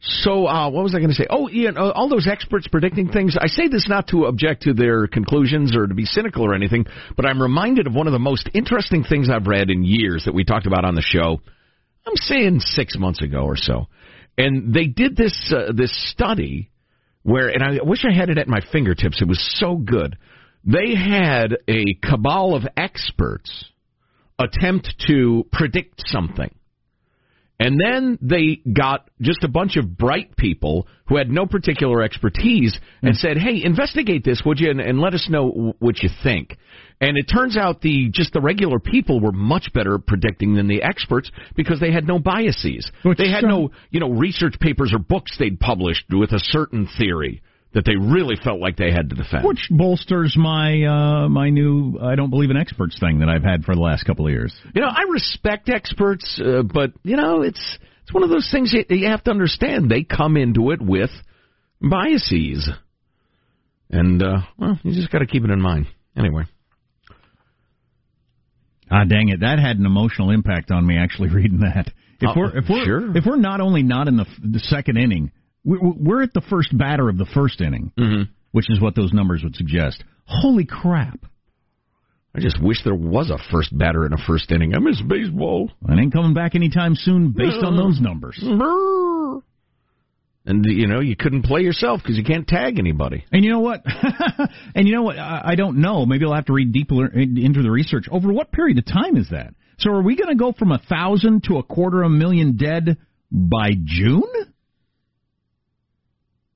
So, 0.01 0.47
uh, 0.47 0.71
what 0.71 0.85
was 0.85 0.95
I 0.95 0.99
going 0.99 1.11
to 1.11 1.15
say? 1.15 1.27
Oh, 1.29 1.51
Ian, 1.51 1.77
uh, 1.77 1.91
all 1.91 2.09
those 2.09 2.29
experts 2.29 2.69
predicting 2.69 3.09
things. 3.09 3.37
I 3.41 3.49
say 3.49 3.67
this 3.67 3.89
not 3.89 4.07
to 4.09 4.27
object 4.27 4.63
to 4.63 4.73
their 4.73 5.09
conclusions 5.09 5.77
or 5.77 5.89
to 5.89 5.95
be 5.95 6.05
cynical 6.05 6.45
or 6.45 6.55
anything, 6.55 6.87
but 7.17 7.27
I'm 7.27 7.43
reminded 7.43 7.89
of 7.89 7.95
one 7.95 8.07
of 8.07 8.13
the 8.13 8.21
most 8.21 8.49
interesting 8.55 9.03
things 9.03 9.29
I've 9.29 9.49
read 9.49 9.71
in 9.71 9.83
years 9.83 10.25
that 10.27 10.35
we 10.35 10.45
talked 10.45 10.67
about 10.67 10.85
on 10.85 10.95
the 10.95 11.03
show. 11.03 11.41
I'm 12.07 12.17
saying 12.17 12.61
six 12.61 12.97
months 12.97 13.23
ago 13.23 13.41
or 13.41 13.57
so, 13.57 13.89
and 14.37 14.73
they 14.73 14.87
did 14.87 15.17
this 15.17 15.53
uh, 15.55 15.73
this 15.75 15.93
study 16.13 16.71
where, 17.25 17.49
and 17.49 17.63
I 17.63 17.83
wish 17.83 18.05
I 18.09 18.17
had 18.17 18.31
it 18.31 18.39
at 18.39 18.47
my 18.47 18.61
fingertips. 18.73 19.21
It 19.21 19.29
was 19.29 19.45
so 19.59 19.75
good. 19.77 20.17
They 20.65 20.95
had 20.95 21.57
a 21.69 21.85
cabal 22.03 22.55
of 22.55 22.63
experts 22.77 23.65
attempt 24.39 24.95
to 25.09 25.45
predict 25.53 26.05
something. 26.07 26.55
And 27.61 27.79
then 27.81 28.19
they 28.23 28.61
got 28.73 29.11
just 29.21 29.43
a 29.43 29.49
bunch 29.49 29.77
of 29.77 29.99
bright 29.99 30.37
people 30.37 30.87
who 31.09 31.17
had 31.17 31.29
no 31.29 31.45
particular 31.45 32.03
expertise 32.03 32.79
and 33.03 33.15
hmm. 33.15 33.19
said, 33.19 33.37
"Hey, 33.37 33.63
investigate 33.65 34.25
this, 34.25 34.43
would 34.47 34.61
you, 34.61 34.71
and, 34.71 34.81
and 34.81 35.01
let 35.01 35.15
us 35.15 35.29
know 35.29 35.51
w- 35.51 35.75
what 35.81 36.03
you 36.03 36.09
think." 36.23 36.57
And 37.01 37.17
it 37.17 37.25
turns 37.25 37.57
out 37.57 37.81
the 37.81 38.11
just 38.13 38.33
the 38.33 38.41
regular 38.41 38.79
people 38.79 39.21
were 39.21 39.33
much 39.33 39.73
better 39.73 39.97
at 39.97 40.07
predicting 40.07 40.55
than 40.55 40.69
the 40.69 40.83
experts 40.83 41.31
because 41.57 41.81
they 41.81 41.93
had 41.93 42.07
no 42.07 42.19
biases. 42.19 42.91
Which 43.03 43.19
they 43.19 43.31
had 43.31 43.45
no, 43.45 43.71
you 43.91 44.01
know, 44.01 44.11
research 44.11 44.55
papers 44.61 44.93
or 44.93 44.99
books 44.99 45.37
they'd 45.39 45.59
published 45.59 46.07
with 46.11 46.33
a 46.33 46.41
certain 46.41 46.89
theory 46.99 47.43
that 47.79 47.85
they 47.85 47.95
really 47.97 48.35
felt 48.43 48.59
like 48.59 48.77
they 48.77 48.91
had 48.91 49.09
to 49.11 49.15
defend. 49.15 49.45
Which 49.45 49.69
bolsters 49.71 50.35
my 50.37 50.83
uh, 50.83 51.29
my 51.29 51.49
new 51.49 51.97
I 52.03 52.17
don't 52.17 52.31
believe 52.31 52.51
in 52.51 52.57
experts 52.57 52.99
thing 52.99 53.21
that 53.21 53.29
I've 53.29 53.45
had 53.45 53.63
for 53.65 53.77
the 53.77 53.81
last 53.81 54.03
couple 54.05 54.27
of 54.27 54.33
years. 54.33 54.53
You 54.75 54.81
know, 54.83 54.89
I 54.89 55.03
respect 55.09 55.69
experts, 55.69 56.41
uh, 56.45 56.63
but 56.63 56.91
you 57.05 57.17
know, 57.17 57.43
it's 57.43 57.79
it's 58.03 58.13
one 58.13 58.25
of 58.25 58.31
those 58.31 58.49
things 58.51 58.73
you, 58.73 58.85
you 58.97 59.07
have 59.07 59.23
to 59.25 59.31
understand. 59.31 59.89
They 59.89 60.03
come 60.03 60.37
into 60.37 60.73
it 60.73 60.83
with 60.83 61.11
biases, 61.81 62.69
and 63.91 64.21
uh, 64.23 64.39
well, 64.59 64.81
you 64.83 64.93
just 64.95 65.13
got 65.13 65.21
to 65.21 65.27
keep 65.27 65.45
it 65.45 65.51
in 65.51 65.61
mind. 65.61 65.87
Anyway, 66.17 66.43
Ah, 68.91 69.05
dang 69.05 69.29
it! 69.29 69.41
That 69.41 69.59
had 69.59 69.79
an 69.79 69.87
emotional 69.87 70.31
impact 70.31 70.71
on 70.71 70.85
me 70.87 70.97
actually 70.99 71.29
reading 71.33 71.61
that. 71.61 71.93
If 72.21 72.31
Oh, 72.31 72.41
we're 72.41 72.59
if 72.59 72.65
we're 72.69 72.85
sure. 72.85 73.17
if 73.17 73.25
we're 73.25 73.37
not 73.37 73.61
only 73.61 73.83
not 73.85 74.09
in 74.09 74.17
the 74.17 74.27
the 74.43 74.59
second 74.59 74.97
inning, 74.97 75.31
we're 75.77 76.23
at 76.23 76.33
the 76.33 76.41
first 76.49 76.77
batter 76.77 77.09
of 77.09 77.19
the 77.19 77.27
first 77.35 77.61
inning, 77.61 77.93
Mm-hmm. 77.99 78.31
which 78.53 78.71
is 78.71 78.81
what 78.81 78.95
those 78.95 79.13
numbers 79.13 79.43
would 79.45 79.55
suggest. 79.57 80.03
Holy 80.25 80.65
crap! 80.65 81.21
I 82.35 82.41
just 82.41 82.63
wish 82.63 82.85
there 82.85 82.95
was 82.95 83.31
a 83.31 83.39
first 83.51 83.77
batter 83.77 84.07
in 84.07 84.13
a 84.13 84.19
first 84.27 84.51
inning. 84.53 84.75
I 84.75 84.79
miss 84.79 85.01
baseball. 85.03 85.71
It 85.89 85.99
ain't 85.99 86.13
coming 86.13 86.35
back 86.35 86.55
anytime 86.55 86.95
soon, 86.95 87.33
based 87.33 87.63
on 87.65 87.77
those 87.77 88.01
numbers. 88.01 88.39
And 90.47 90.65
you 90.65 90.87
know, 90.87 91.01
you 91.01 91.15
couldn't 91.17 91.43
play 91.43 91.61
yourself 91.61 92.01
because 92.03 92.17
you 92.17 92.25
can't 92.25 92.47
tag 92.49 92.79
anybody. 92.79 93.25
And 93.33 93.45
you 93.45 93.51
know 93.51 93.61
what? 93.61 93.83
and 94.75 94.89
you 94.89 94.95
know 94.95 95.03
what? 95.03 95.19
I, 95.19 95.43
I 95.49 95.55
don't 95.57 95.79
know. 95.79 96.07
Maybe 96.07 96.25
I'll 96.25 96.35
have 96.35 96.47
to 96.47 96.55
read 96.55 96.73
deeper 96.73 97.07
into 97.07 97.63
the 97.63 97.71
research. 97.71 98.07
Over 98.11 98.33
what 98.33 98.51
period 98.53 98.79
of 98.79 98.87
time 98.87 99.17
is 99.17 99.29
that? 99.31 99.53
So 99.79 99.91
are 99.91 100.03
we 100.03 100.17
going 100.17 100.31
to 100.31 100.35
go 100.43 100.53
from 100.53 100.73
a 100.73 100.79
thousand 100.89 101.45
to 101.45 101.59
a 101.59 101.63
quarter 101.63 102.03
of 102.03 102.11
a 102.11 102.15
million 102.15 102.57
dead 102.57 102.97
by 103.31 103.71
June? 103.85 104.23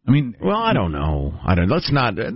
I 0.07 0.11
mean, 0.11 0.37
Well, 0.41 0.57
I 0.57 0.73
don't 0.73 0.93
know. 0.93 1.35
I 1.45 1.55
don't. 1.55 1.69
Let's 1.69 1.93
not. 1.93 2.19
Uh, 2.19 2.31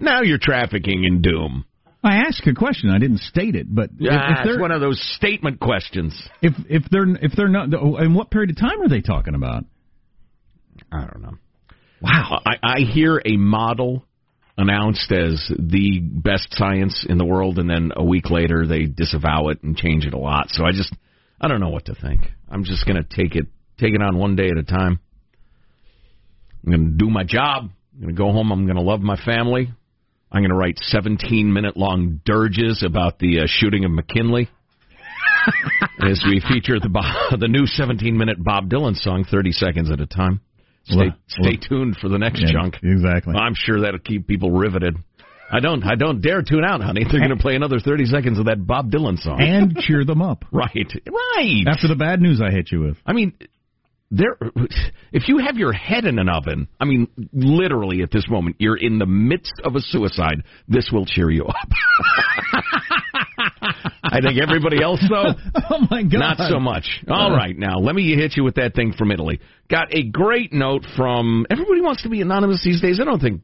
now 0.00 0.22
you're 0.22 0.38
trafficking 0.38 1.04
in 1.04 1.22
doom. 1.22 1.64
I 2.02 2.18
asked 2.26 2.46
a 2.46 2.54
question. 2.54 2.88
I 2.90 2.98
didn't 2.98 3.20
state 3.20 3.54
it, 3.56 3.66
but 3.68 3.90
Yeah, 3.98 4.40
if 4.40 4.46
it's 4.46 4.60
one 4.60 4.70
of 4.70 4.80
those 4.80 5.00
statement 5.16 5.60
questions. 5.60 6.18
if 6.40 6.54
if 6.68 6.84
they're 6.90 7.08
if 7.20 7.32
they're 7.36 7.48
not, 7.48 7.68
oh, 7.74 7.96
in 7.96 8.14
what 8.14 8.30
period 8.30 8.50
of 8.50 8.56
time 8.56 8.80
are 8.80 8.88
they 8.88 9.00
talking 9.02 9.34
about? 9.34 9.64
I 10.90 11.00
don't 11.00 11.20
know. 11.22 11.34
Wow. 12.00 12.40
I, 12.46 12.56
I 12.62 12.78
hear 12.80 13.20
a 13.24 13.36
model 13.36 14.06
announced 14.56 15.12
as 15.12 15.52
the 15.58 16.00
best 16.00 16.48
science 16.52 17.04
in 17.08 17.18
the 17.18 17.24
world, 17.24 17.58
and 17.58 17.68
then 17.68 17.92
a 17.96 18.04
week 18.04 18.30
later 18.30 18.66
they 18.66 18.86
disavow 18.86 19.48
it 19.48 19.62
and 19.62 19.76
change 19.76 20.06
it 20.06 20.14
a 20.14 20.18
lot. 20.18 20.46
So 20.50 20.64
I 20.64 20.72
just, 20.72 20.94
I 21.40 21.48
don't 21.48 21.60
know 21.60 21.68
what 21.70 21.86
to 21.86 21.94
think. 21.94 22.22
I'm 22.48 22.64
just 22.64 22.86
going 22.86 22.96
to 22.96 23.04
take 23.04 23.36
it, 23.36 23.46
take 23.78 23.94
it 23.94 24.02
on 24.02 24.16
one 24.18 24.36
day 24.36 24.48
at 24.50 24.56
a 24.56 24.62
time. 24.62 25.00
I'm 26.64 26.72
going 26.72 26.84
to 26.90 26.96
do 27.04 27.10
my 27.10 27.24
job. 27.24 27.70
I'm 27.94 28.00
going 28.02 28.14
to 28.14 28.18
go 28.18 28.32
home. 28.32 28.50
I'm 28.52 28.64
going 28.66 28.76
to 28.76 28.82
love 28.82 29.00
my 29.00 29.16
family. 29.16 29.70
I'm 30.32 30.40
going 30.42 30.50
to 30.50 30.56
write 30.56 30.78
17 30.78 31.52
minute 31.52 31.76
long 31.76 32.20
dirges 32.24 32.82
about 32.86 33.18
the 33.18 33.40
uh, 33.40 33.42
shooting 33.46 33.84
of 33.84 33.90
McKinley. 33.90 34.48
as 36.02 36.22
we 36.26 36.40
feature 36.40 36.78
the 36.78 37.36
the 37.38 37.48
new 37.48 37.66
17 37.66 38.16
minute 38.16 38.42
Bob 38.42 38.68
Dylan 38.68 38.94
song, 38.96 39.24
30 39.30 39.52
seconds 39.52 39.90
at 39.90 40.00
a 40.00 40.06
time. 40.06 40.40
Stay 40.84 40.96
Well, 40.96 41.10
stay 41.28 41.42
well- 41.42 41.68
tuned 41.68 41.96
for 41.96 42.08
the 42.08 42.18
next 42.18 42.40
Yeah, 42.40 42.52
chunk. 42.52 42.76
exactly. 42.82 43.34
I'm 43.34 43.54
sure 43.54 43.80
that'll 43.82 44.00
keep 44.00 44.26
people 44.26 44.50
riveted. 44.50 44.96
I 45.52 45.58
don't. 45.60 45.82
I 45.84 45.96
don't 45.96 46.20
dare 46.20 46.42
tune 46.42 46.64
out, 46.64 46.80
honey. 46.80 47.02
They're 47.10 47.18
going 47.20 47.36
to 47.36 47.42
play 47.42 47.56
another 47.56 47.80
thirty 47.80 48.04
seconds 48.04 48.38
of 48.38 48.44
that 48.44 48.64
Bob 48.64 48.90
Dylan 48.92 49.18
song. 49.18 49.40
and 49.40 49.76
cheer 49.78 50.04
them 50.04 50.22
up. 50.22 50.44
right, 50.52 50.70
right. 50.76 51.64
After 51.66 51.88
the 51.88 51.96
bad 51.96 52.20
news 52.20 52.40
I 52.40 52.50
hit 52.52 52.70
you 52.70 52.80
with. 52.82 52.96
I 53.04 53.12
mean, 53.14 53.32
there. 54.10 54.36
If 55.12 55.28
you 55.28 55.38
have 55.38 55.56
your 55.56 55.72
head 55.72 56.04
in 56.04 56.18
an 56.18 56.28
oven, 56.28 56.68
I 56.78 56.84
mean, 56.84 57.08
literally 57.32 58.02
at 58.02 58.10
this 58.10 58.28
moment, 58.28 58.56
you're 58.58 58.76
in 58.76 58.98
the 58.98 59.06
midst 59.06 59.54
of 59.64 59.76
a 59.76 59.80
suicide. 59.80 60.42
This 60.68 60.90
will 60.92 61.06
cheer 61.06 61.30
you 61.30 61.44
up. 61.44 61.68
I 64.02 64.20
think 64.20 64.40
everybody 64.40 64.82
else, 64.82 65.00
though, 65.08 65.34
Oh 65.70 65.86
my 65.90 66.02
God! 66.02 66.18
not 66.18 66.36
so 66.48 66.58
much. 66.58 67.02
All 67.08 67.30
right, 67.30 67.56
now 67.56 67.78
let 67.78 67.94
me 67.94 68.14
hit 68.14 68.36
you 68.36 68.44
with 68.44 68.56
that 68.56 68.74
thing 68.74 68.92
from 68.96 69.12
Italy. 69.12 69.40
Got 69.68 69.94
a 69.94 70.02
great 70.02 70.52
note 70.52 70.84
from 70.96 71.46
everybody 71.48 71.80
wants 71.80 72.02
to 72.02 72.08
be 72.08 72.20
anonymous 72.20 72.62
these 72.64 72.80
days. 72.80 72.98
I 73.00 73.04
don't 73.04 73.20
think 73.20 73.42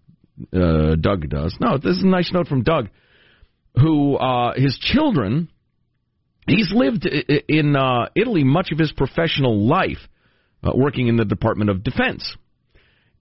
uh, 0.52 0.96
Doug 0.96 1.28
does. 1.28 1.56
No, 1.60 1.78
this 1.78 1.96
is 1.96 2.02
a 2.02 2.06
nice 2.06 2.32
note 2.32 2.48
from 2.48 2.62
Doug, 2.62 2.88
who 3.76 4.16
uh, 4.16 4.54
his 4.54 4.76
children. 4.80 5.48
He's 6.48 6.72
lived 6.72 7.06
in 7.06 7.74
uh, 7.74 8.08
Italy 8.14 8.44
much 8.44 8.70
of 8.70 8.78
his 8.78 8.92
professional 8.92 9.66
life, 9.66 9.98
uh, 10.62 10.72
working 10.74 11.08
in 11.08 11.16
the 11.16 11.24
Department 11.24 11.70
of 11.70 11.82
Defense, 11.82 12.36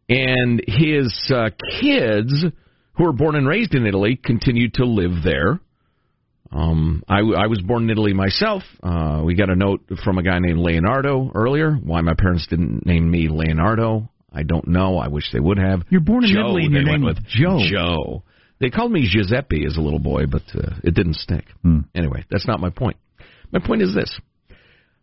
and 0.10 0.62
his 0.68 1.32
uh, 1.34 1.50
kids, 1.80 2.46
who 2.94 3.04
were 3.04 3.14
born 3.14 3.36
and 3.36 3.48
raised 3.48 3.74
in 3.74 3.86
Italy, 3.86 4.20
continue 4.22 4.70
to 4.76 4.86
live 4.86 5.24
there. 5.24 5.60
Um, 6.52 7.04
I, 7.08 7.20
I 7.20 7.48
was 7.48 7.62
born 7.62 7.84
in 7.84 7.90
Italy 7.90 8.14
myself. 8.14 8.64
Uh, 8.82 9.24
we 9.26 9.36
got 9.36 9.50
a 9.50 9.56
note 9.56 9.82
from 10.04 10.18
a 10.18 10.24
guy 10.24 10.40
named 10.40 10.60
Leonardo 10.60 11.32
earlier. 11.34 11.74
Why 11.74 12.02
my 12.02 12.14
parents 12.18 12.48
didn't 12.48 12.86
name 12.86 13.10
me 13.10 13.28
Leonardo, 13.30 14.10
I 14.36 14.44
don't 14.44 14.68
know. 14.68 14.98
I 14.98 15.08
wish 15.08 15.32
they 15.32 15.40
would 15.40 15.58
have. 15.58 15.84
You're 15.90 16.02
born 16.02 16.26
in 16.26 16.34
Joe, 16.34 16.42
Italy 16.42 16.66
and 16.66 16.74
your 16.74 16.84
name 16.84 17.04
with 17.04 17.26
Joe. 17.26 17.60
Joe. 17.72 18.24
They 18.60 18.70
called 18.70 18.92
me 18.92 19.08
Giuseppe 19.10 19.66
as 19.66 19.78
a 19.78 19.82
little 19.82 20.00
boy, 20.00 20.26
but 20.28 20.44
uh, 20.54 20.76
it 20.84 20.94
didn't 20.94 21.16
stick. 21.16 21.46
Hmm. 21.62 21.80
Anyway, 21.94 22.26
that's 22.30 22.48
not 22.48 22.60
my 22.60 22.70
point. 22.70 22.98
My 23.52 23.60
point 23.60 23.82
is 23.82 23.96
this. 23.96 24.18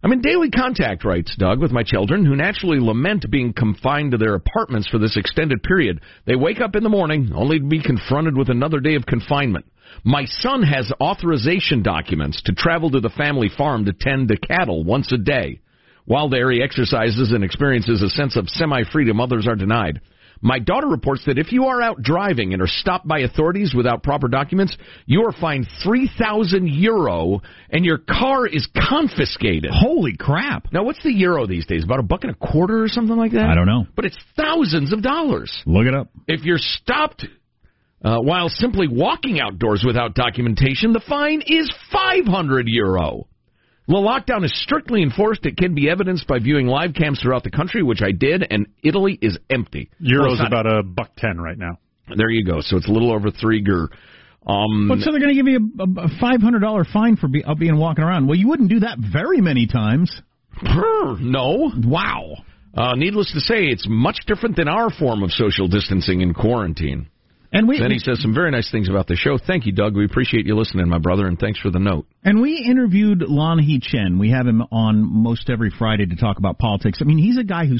I'm 0.04 0.10
in 0.10 0.20
daily 0.20 0.50
contact, 0.50 1.04
writes 1.04 1.36
Doug, 1.38 1.60
with 1.60 1.70
my 1.70 1.84
children 1.84 2.24
who 2.24 2.34
naturally 2.34 2.80
lament 2.80 3.24
being 3.30 3.52
confined 3.52 4.10
to 4.10 4.18
their 4.18 4.34
apartments 4.34 4.88
for 4.88 4.98
this 4.98 5.16
extended 5.16 5.62
period. 5.62 6.00
They 6.26 6.34
wake 6.34 6.60
up 6.60 6.74
in 6.74 6.82
the 6.82 6.88
morning 6.88 7.30
only 7.32 7.60
to 7.60 7.64
be 7.64 7.80
confronted 7.80 8.36
with 8.36 8.48
another 8.48 8.80
day 8.80 8.96
of 8.96 9.06
confinement. 9.06 9.64
My 10.02 10.24
son 10.24 10.64
has 10.64 10.90
authorization 11.00 11.84
documents 11.84 12.42
to 12.46 12.52
travel 12.52 12.90
to 12.90 13.00
the 13.00 13.10
family 13.10 13.48
farm 13.56 13.84
to 13.84 13.92
tend 13.92 14.26
to 14.28 14.36
cattle 14.36 14.82
once 14.82 15.12
a 15.12 15.18
day. 15.18 15.60
While 16.04 16.28
there, 16.28 16.50
he 16.50 16.60
exercises 16.60 17.30
and 17.30 17.44
experiences 17.44 18.02
a 18.02 18.10
sense 18.10 18.36
of 18.36 18.48
semi 18.48 18.82
freedom 18.90 19.20
others 19.20 19.46
are 19.46 19.54
denied. 19.54 20.00
My 20.42 20.58
daughter 20.58 20.88
reports 20.88 21.22
that 21.26 21.38
if 21.38 21.52
you 21.52 21.66
are 21.66 21.80
out 21.80 22.02
driving 22.02 22.52
and 22.52 22.60
are 22.60 22.66
stopped 22.66 23.06
by 23.06 23.20
authorities 23.20 23.74
without 23.74 24.02
proper 24.02 24.26
documents, 24.26 24.76
you 25.06 25.24
are 25.24 25.32
fined 25.32 25.68
3,000 25.84 26.66
euro 26.68 27.40
and 27.70 27.84
your 27.84 27.98
car 27.98 28.46
is 28.46 28.68
confiscated. 28.90 29.70
Holy 29.72 30.16
crap! 30.16 30.66
Now, 30.72 30.82
what's 30.82 31.02
the 31.04 31.12
euro 31.12 31.46
these 31.46 31.64
days? 31.66 31.84
About 31.84 32.00
a 32.00 32.02
buck 32.02 32.24
and 32.24 32.32
a 32.32 32.34
quarter 32.34 32.82
or 32.82 32.88
something 32.88 33.16
like 33.16 33.32
that? 33.32 33.48
I 33.48 33.54
don't 33.54 33.66
know. 33.66 33.86
But 33.94 34.04
it's 34.04 34.18
thousands 34.36 34.92
of 34.92 35.00
dollars. 35.00 35.62
Look 35.64 35.86
it 35.86 35.94
up. 35.94 36.08
If 36.26 36.44
you're 36.44 36.58
stopped 36.58 37.24
uh, 38.04 38.18
while 38.18 38.48
simply 38.48 38.88
walking 38.88 39.40
outdoors 39.40 39.84
without 39.86 40.14
documentation, 40.14 40.92
the 40.92 41.02
fine 41.08 41.40
is 41.46 41.72
500 41.92 42.66
euro. 42.66 43.28
The 43.88 43.94
lockdown 43.94 44.44
is 44.44 44.52
strictly 44.62 45.02
enforced. 45.02 45.44
It 45.44 45.56
can 45.56 45.74
be 45.74 45.90
evidenced 45.90 46.26
by 46.28 46.38
viewing 46.38 46.66
live 46.66 46.94
cams 46.94 47.20
throughout 47.20 47.42
the 47.42 47.50
country, 47.50 47.82
which 47.82 48.00
I 48.00 48.12
did, 48.12 48.46
and 48.48 48.66
Italy 48.82 49.18
is 49.20 49.36
empty. 49.50 49.90
Euro's 49.98 50.34
it's 50.34 50.40
not- 50.42 50.46
about 50.48 50.66
a 50.66 50.82
buck 50.82 51.10
ten 51.16 51.40
right 51.40 51.58
now. 51.58 51.78
There 52.14 52.30
you 52.30 52.44
go. 52.44 52.60
So 52.60 52.76
it's 52.76 52.88
a 52.88 52.92
little 52.92 53.12
over 53.12 53.30
three 53.30 53.60
gur. 53.60 53.88
Um, 54.46 54.88
But 54.88 54.98
so 55.00 55.10
they're 55.10 55.20
going 55.20 55.34
to 55.36 55.40
give 55.40 55.46
you 55.46 55.70
a, 55.78 56.00
a 56.02 56.08
five 56.20 56.42
hundred 56.42 56.60
dollar 56.60 56.84
fine 56.84 57.16
for 57.16 57.28
be, 57.28 57.44
uh, 57.44 57.54
being 57.54 57.76
walking 57.76 58.04
around. 58.04 58.26
Well, 58.26 58.36
you 58.36 58.48
wouldn't 58.48 58.70
do 58.70 58.80
that 58.80 58.98
very 58.98 59.40
many 59.40 59.66
times. 59.66 60.12
no. 61.20 61.70
Wow. 61.84 62.34
Uh, 62.74 62.94
needless 62.96 63.30
to 63.32 63.40
say, 63.40 63.66
it's 63.66 63.86
much 63.88 64.18
different 64.26 64.56
than 64.56 64.66
our 64.68 64.90
form 64.90 65.22
of 65.22 65.30
social 65.32 65.68
distancing 65.68 66.22
in 66.22 66.34
quarantine. 66.34 67.08
And 67.54 67.68
we 67.68 67.78
Then 67.78 67.90
he 67.90 67.98
says 67.98 68.20
some 68.22 68.32
very 68.34 68.50
nice 68.50 68.70
things 68.70 68.88
about 68.88 69.06
the 69.06 69.14
show. 69.14 69.36
Thank 69.36 69.66
you, 69.66 69.72
Doug. 69.72 69.94
We 69.94 70.06
appreciate 70.06 70.46
you 70.46 70.56
listening, 70.56 70.88
my 70.88 70.98
brother, 70.98 71.26
and 71.26 71.38
thanks 71.38 71.58
for 71.60 71.70
the 71.70 71.78
note. 71.78 72.06
and 72.24 72.40
we 72.40 72.56
interviewed 72.56 73.20
Lanhee 73.20 73.82
Chen. 73.82 74.18
We 74.18 74.30
have 74.30 74.46
him 74.46 74.62
on 74.72 75.02
most 75.02 75.50
every 75.50 75.70
Friday 75.70 76.06
to 76.06 76.16
talk 76.16 76.38
about 76.38 76.58
politics. 76.58 76.98
I 77.02 77.04
mean, 77.04 77.18
he's 77.18 77.36
a 77.36 77.44
guy 77.44 77.66
who 77.66 77.76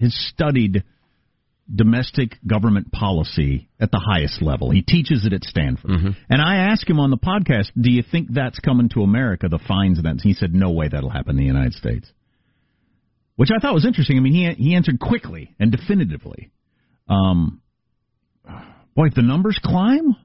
has 0.00 0.14
studied 0.14 0.84
domestic 1.72 2.36
government 2.46 2.90
policy 2.90 3.68
at 3.78 3.90
the 3.90 4.00
highest 4.04 4.42
level. 4.42 4.70
He 4.70 4.82
teaches 4.82 5.24
it 5.26 5.32
at 5.32 5.44
Stanford. 5.44 5.90
And 6.28 6.42
I 6.42 6.70
asked 6.70 6.88
him 6.88 6.98
on 6.98 7.10
the 7.10 7.18
podcast, 7.18 7.70
"Do 7.80 7.92
you 7.92 8.02
think 8.02 8.32
that's 8.32 8.58
coming 8.58 8.88
to 8.90 9.02
America? 9.02 9.48
The 9.48 9.58
fines 9.58 9.98
and 9.98 10.06
that?" 10.06 10.22
He 10.22 10.32
said, 10.32 10.54
"No 10.54 10.70
way 10.70 10.88
that'll 10.88 11.10
happen 11.10 11.32
in 11.32 11.36
the 11.36 11.44
United 11.44 11.74
States." 11.74 12.10
Which 13.36 13.50
I 13.54 13.58
thought 13.58 13.74
was 13.74 13.84
interesting. 13.86 14.16
I 14.16 14.20
mean, 14.20 14.32
he 14.32 14.50
he 14.54 14.74
answered 14.74 14.98
quickly 14.98 15.54
and 15.60 15.70
definitively. 15.70 16.50
Um, 17.08 17.60
boy, 18.94 19.06
if 19.06 19.14
the 19.14 19.22
numbers 19.22 19.58
climb, 19.62 20.16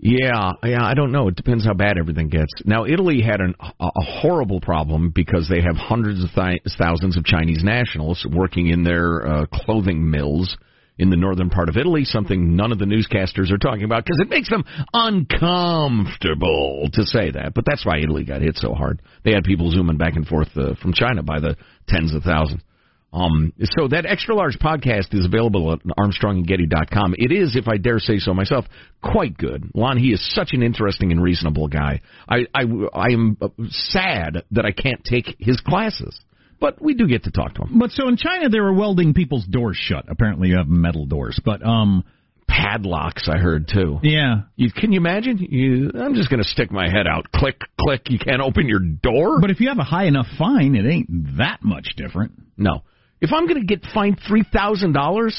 Yeah, 0.00 0.52
yeah, 0.62 0.84
I 0.84 0.94
don't 0.94 1.10
know. 1.10 1.26
It 1.26 1.34
depends 1.34 1.64
how 1.64 1.74
bad 1.74 1.98
everything 1.98 2.28
gets. 2.28 2.52
Now, 2.64 2.84
Italy 2.84 3.20
had 3.20 3.40
an, 3.40 3.54
a, 3.60 3.90
horrible 4.00 4.60
problem 4.60 5.10
because 5.12 5.48
they 5.48 5.60
have 5.60 5.76
hundreds 5.76 6.22
of 6.22 6.30
th- 6.34 6.62
thousands 6.78 7.16
of 7.16 7.24
Chinese 7.24 7.64
nationals 7.64 8.24
working 8.30 8.68
in 8.68 8.84
their 8.84 9.26
uh, 9.26 9.46
clothing 9.52 10.08
mills 10.08 10.56
in 10.98 11.10
the 11.10 11.16
northern 11.16 11.50
part 11.50 11.68
of 11.68 11.76
Italy, 11.76 12.04
something 12.04 12.56
none 12.56 12.72
of 12.72 12.78
the 12.78 12.84
newscasters 12.84 13.52
are 13.52 13.58
talking 13.58 13.84
about 13.84 14.04
because 14.04 14.20
it 14.20 14.28
makes 14.28 14.48
them 14.50 14.64
uncomfortable 14.92 16.88
to 16.92 17.04
say 17.04 17.30
that. 17.30 17.54
But 17.54 17.64
that's 17.66 17.86
why 17.86 17.98
Italy 17.98 18.24
got 18.24 18.42
hit 18.42 18.56
so 18.56 18.74
hard. 18.74 19.00
They 19.24 19.32
had 19.32 19.44
people 19.44 19.70
zooming 19.70 19.96
back 19.96 20.16
and 20.16 20.26
forth 20.26 20.48
uh, 20.56 20.74
from 20.82 20.92
China 20.92 21.22
by 21.22 21.40
the 21.40 21.56
tens 21.88 22.14
of 22.14 22.22
thousands. 22.22 22.62
Um, 23.12 23.54
so 23.78 23.88
that 23.88 24.04
extra 24.04 24.34
large 24.34 24.58
podcast 24.58 25.14
is 25.14 25.24
available 25.24 25.72
at 25.72 25.78
ArmstrongandGetty.com. 25.98 27.14
It 27.16 27.32
is, 27.32 27.56
if 27.56 27.66
I 27.66 27.78
dare 27.78 27.98
say 27.98 28.18
so 28.18 28.34
myself, 28.34 28.66
quite 29.02 29.36
good. 29.36 29.70
Lon, 29.74 29.96
he 29.96 30.08
is 30.08 30.34
such 30.34 30.50
an 30.52 30.62
interesting 30.62 31.10
and 31.10 31.22
reasonable 31.22 31.68
guy. 31.68 32.00
I, 32.28 32.46
I, 32.54 32.64
I 32.92 33.06
am 33.12 33.38
sad 33.70 34.44
that 34.50 34.66
I 34.66 34.72
can't 34.72 35.02
take 35.04 35.36
his 35.38 35.60
classes, 35.60 36.20
but 36.60 36.82
we 36.82 36.92
do 36.94 37.06
get 37.08 37.24
to 37.24 37.30
talk 37.30 37.54
to 37.54 37.62
him. 37.62 37.78
But 37.78 37.92
so 37.92 38.08
in 38.08 38.18
China, 38.18 38.50
they 38.50 38.60
were 38.60 38.74
welding 38.74 39.14
people's 39.14 39.46
doors 39.46 39.78
shut. 39.80 40.04
Apparently, 40.08 40.48
you 40.48 40.58
have 40.58 40.68
metal 40.68 41.06
doors. 41.06 41.40
But 41.42 41.64
um, 41.64 42.04
Padlocks, 42.46 43.26
I 43.26 43.38
heard 43.38 43.68
too. 43.72 44.00
yeah. 44.02 44.42
You, 44.56 44.70
can 44.70 44.92
you 44.92 44.98
imagine? 44.98 45.38
You, 45.38 45.92
I'm 45.98 46.14
just 46.14 46.28
going 46.28 46.42
to 46.42 46.48
stick 46.48 46.70
my 46.70 46.90
head 46.90 47.06
out. 47.06 47.32
Click, 47.32 47.60
click. 47.80 48.02
You 48.10 48.18
can't 48.18 48.42
open 48.42 48.68
your 48.68 48.80
door. 48.80 49.40
But 49.40 49.50
if 49.50 49.60
you 49.60 49.68
have 49.68 49.78
a 49.78 49.84
high 49.84 50.04
enough 50.04 50.26
fine, 50.38 50.74
it 50.74 50.86
ain't 50.86 51.38
that 51.38 51.60
much 51.62 51.94
different. 51.96 52.32
no. 52.58 52.82
If 53.20 53.32
I'm 53.32 53.46
going 53.46 53.60
to 53.60 53.66
get 53.66 53.84
fined 53.92 54.20
three 54.26 54.44
thousand 54.52 54.92
dollars, 54.92 55.34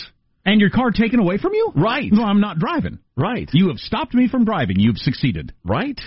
And 0.45 0.59
your 0.61 0.69
car 0.69 0.91
taken 0.91 1.19
away 1.19 1.37
from 1.37 1.53
you? 1.53 1.71
Right. 1.75 2.11
No, 2.11 2.23
I'm 2.23 2.41
not 2.41 2.59
driving. 2.59 2.99
right, 3.15 3.49
You 3.53 3.67
have 3.69 3.77
stopped 3.77 4.13
me 4.13 4.27
from 4.27 4.45
driving. 4.45 4.79
You've 4.79 4.97
succeeded. 4.97 5.53
right. 5.63 5.99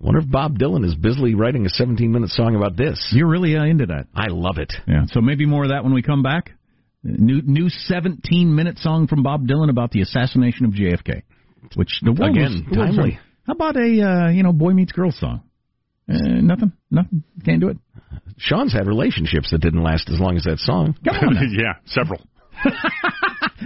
Wonder 0.00 0.18
if 0.20 0.28
Bob 0.28 0.58
Dylan 0.58 0.84
is 0.84 0.96
busily 0.96 1.34
writing 1.36 1.64
a 1.64 1.68
17-minute 1.68 2.30
song 2.30 2.56
about 2.56 2.76
this. 2.76 3.12
You're 3.14 3.28
really 3.28 3.56
uh, 3.56 3.62
into 3.64 3.86
that. 3.86 4.08
I 4.14 4.26
love 4.30 4.58
it. 4.58 4.72
Yeah. 4.88 5.04
So 5.12 5.20
maybe 5.20 5.46
more 5.46 5.62
of 5.62 5.70
that 5.70 5.84
when 5.84 5.94
we 5.94 6.02
come 6.02 6.22
back. 6.24 6.50
New 7.04 7.40
new 7.42 7.68
17 7.68 8.54
minute 8.54 8.78
song 8.78 9.06
from 9.08 9.22
Bob 9.22 9.46
Dylan 9.46 9.70
about 9.70 9.90
the 9.92 10.00
assassination 10.02 10.66
of 10.66 10.72
JFK, 10.72 11.22
which 11.76 12.00
the 12.02 12.12
world 12.12 12.36
Again, 12.36 12.66
was- 12.68 12.76
timely. 12.76 13.18
How 13.44 13.54
about 13.54 13.76
a 13.76 13.80
uh, 14.02 14.28
you 14.30 14.42
know 14.44 14.52
boy 14.52 14.72
meets 14.72 14.92
girl 14.92 15.10
song? 15.12 15.42
Uh, 16.08 16.40
nothing. 16.42 16.72
Nothing. 16.90 17.22
Can't 17.44 17.60
do 17.60 17.68
it. 17.68 17.76
Sean's 18.38 18.72
had 18.72 18.86
relationships 18.86 19.50
that 19.50 19.60
didn't 19.60 19.82
last 19.82 20.08
as 20.10 20.18
long 20.18 20.36
as 20.36 20.44
that 20.44 20.58
song. 20.58 20.96
Come 21.04 21.16
on. 21.16 21.36
yeah, 21.56 21.74
several. 21.86 22.20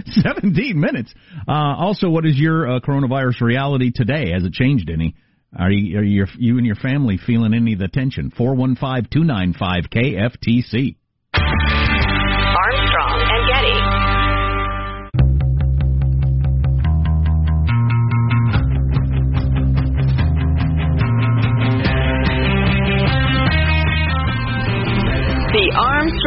17 0.09 0.79
minutes. 0.79 1.13
Uh, 1.47 1.51
also, 1.51 2.09
what 2.09 2.25
is 2.25 2.35
your 2.37 2.67
uh, 2.67 2.79
coronavirus 2.79 3.41
reality 3.41 3.91
today? 3.93 4.31
Has 4.31 4.43
it 4.43 4.53
changed 4.53 4.89
any? 4.89 5.15
Are 5.57 5.71
you, 5.71 5.99
are 5.99 6.03
you, 6.03 6.25
you 6.37 6.57
and 6.57 6.65
your 6.65 6.75
family 6.75 7.17
feeling 7.17 7.53
any 7.53 7.71
of 7.73 7.79
the 7.79 7.87
tension? 7.87 8.31
415-295-KFTC. 8.37 9.93
Armstrong 9.95 10.95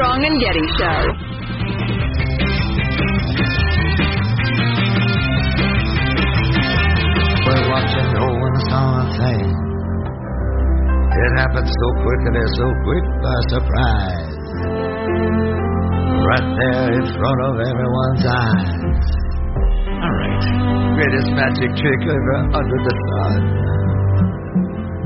Armstrong 0.01 0.25
and 0.25 0.41
Getty 0.41 0.67
Show. 0.81 1.01
We're 7.45 7.67
watching 7.69 8.09
one 8.17 8.57
saw 8.71 9.05
thing. 9.21 9.45
It 11.05 11.33
happened 11.37 11.69
so 11.69 11.89
quickly, 12.01 12.45
so 12.57 12.67
quick 12.85 13.05
by 13.21 13.37
surprise. 13.53 14.41
Right 16.25 16.49
there 16.49 16.93
in 16.97 17.05
front 17.21 17.41
of 17.45 17.61
everyone's 17.61 18.25
eyes. 18.25 19.05
All 20.01 20.15
right. 20.17 20.45
Greatest 20.97 21.31
magic 21.37 21.77
trick 21.77 22.01
ever 22.09 22.37
under 22.57 22.79
the 22.89 22.95
sun. 23.05 23.41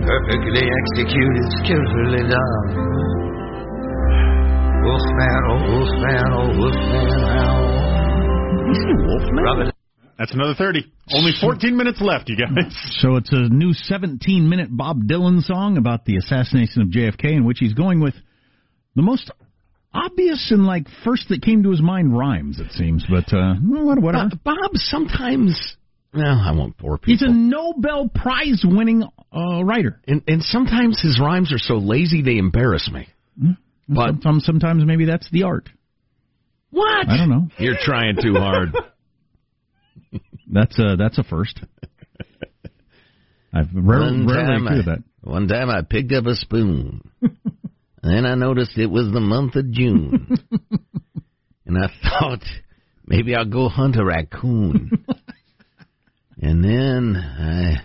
Perfectly 0.06 0.70
executed, 0.70 1.46
skillfully 1.64 2.28
done. 2.30 2.83
Wolfman, 4.84 5.40
oh 5.48 5.58
Wolfman, 5.70 6.26
oh 6.32 6.58
Wolfman, 6.58 7.08
how? 7.24 8.70
Is 8.70 8.78
he 8.78 8.92
Wolfman? 9.06 9.44
Robin 9.44 9.72
That's 10.18 10.32
another 10.34 10.54
30. 10.54 10.84
Only 11.14 11.32
14 11.40 11.76
minutes 11.76 12.00
left, 12.00 12.28
you 12.28 12.36
guys. 12.36 12.72
So 13.00 13.16
it's 13.16 13.32
a 13.32 13.48
new 13.48 13.72
17 13.72 14.48
minute 14.48 14.68
Bob 14.70 15.02
Dylan 15.04 15.42
song 15.42 15.76
about 15.78 16.04
the 16.04 16.16
assassination 16.16 16.82
of 16.82 16.88
JFK, 16.88 17.32
in 17.36 17.44
which 17.44 17.58
he's 17.60 17.74
going 17.74 18.00
with 18.00 18.14
the 18.96 19.02
most 19.02 19.30
obvious 19.92 20.48
and 20.50 20.64
like 20.66 20.86
first 21.04 21.28
that 21.28 21.42
came 21.42 21.62
to 21.64 21.70
his 21.70 21.82
mind 21.82 22.16
rhymes. 22.16 22.58
It 22.60 22.72
seems, 22.72 23.04
but 23.08 23.32
uh, 23.36 23.54
what- 23.62 24.00
whatever. 24.00 24.30
Bob 24.44 24.70
sometimes. 24.74 25.76
Well, 26.14 26.26
I 26.40 26.52
won't 26.52 26.76
bore 26.78 26.98
people. 26.98 27.12
He's 27.12 27.22
a 27.22 27.32
Nobel 27.32 28.08
Prize 28.08 28.62
winning 28.64 29.02
uh, 29.32 29.64
writer. 29.64 30.00
and, 30.06 30.22
and 30.28 30.42
sometimes 30.42 31.00
his 31.02 31.18
rhymes 31.20 31.52
are 31.52 31.58
so 31.58 31.74
lazy 31.74 32.22
they 32.22 32.36
embarrass 32.38 32.88
me. 32.92 33.08
But 33.88 34.06
sometimes, 34.22 34.44
sometimes 34.44 34.84
maybe 34.86 35.04
that's 35.04 35.30
the 35.30 35.42
art. 35.44 35.68
what? 36.70 37.08
I 37.08 37.16
don't 37.18 37.28
know. 37.30 37.48
You're 37.58 37.76
trying 37.82 38.16
too 38.20 38.34
hard. 38.34 38.70
That's 40.52 40.78
a 40.78 40.94
that's 40.96 41.18
a 41.18 41.24
first. 41.24 41.58
I've 43.52 43.68
rarely, 43.74 44.18
One 44.18 44.26
rarely 44.28 44.46
time, 44.46 44.68
I, 44.68 44.74
that. 44.84 44.98
one 45.22 45.48
time 45.48 45.70
I 45.70 45.80
picked 45.82 46.12
up 46.12 46.26
a 46.26 46.34
spoon, 46.36 47.00
and 48.02 48.26
I 48.26 48.34
noticed 48.34 48.76
it 48.76 48.86
was 48.90 49.10
the 49.12 49.20
month 49.20 49.56
of 49.56 49.70
June, 49.72 50.36
and 51.66 51.78
I 51.78 51.88
thought 52.02 52.42
maybe 53.06 53.34
I'll 53.34 53.46
go 53.48 53.68
hunt 53.68 53.96
a 53.96 54.04
raccoon. 54.04 55.04
and 56.40 56.62
then 56.62 57.16
I 57.16 57.76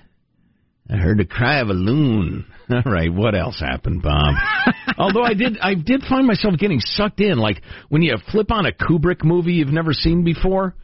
I 0.94 0.98
heard 0.98 1.18
the 1.20 1.26
cry 1.26 1.60
of 1.62 1.70
a 1.70 1.74
loon. 1.74 2.46
All 2.86 2.92
right, 2.92 3.12
what 3.12 3.36
else 3.36 3.60
happened, 3.60 4.04
Bob? 4.04 4.36
Although 4.98 5.24
I 5.24 5.34
did, 5.34 5.58
I 5.60 5.74
did 5.74 6.04
find 6.04 6.28
myself 6.28 6.56
getting 6.58 6.80
sucked 6.80 7.20
in, 7.20 7.38
like 7.38 7.64
when 7.90 8.02
you 8.04 8.16
flip 8.32 8.52
on 8.52 8.66
a 8.66 8.72
Kubrick 8.72 9.24
movie 9.24 9.54
you've 9.54 9.70
never 9.70 9.92
seen 9.94 10.24
before, 10.24 10.76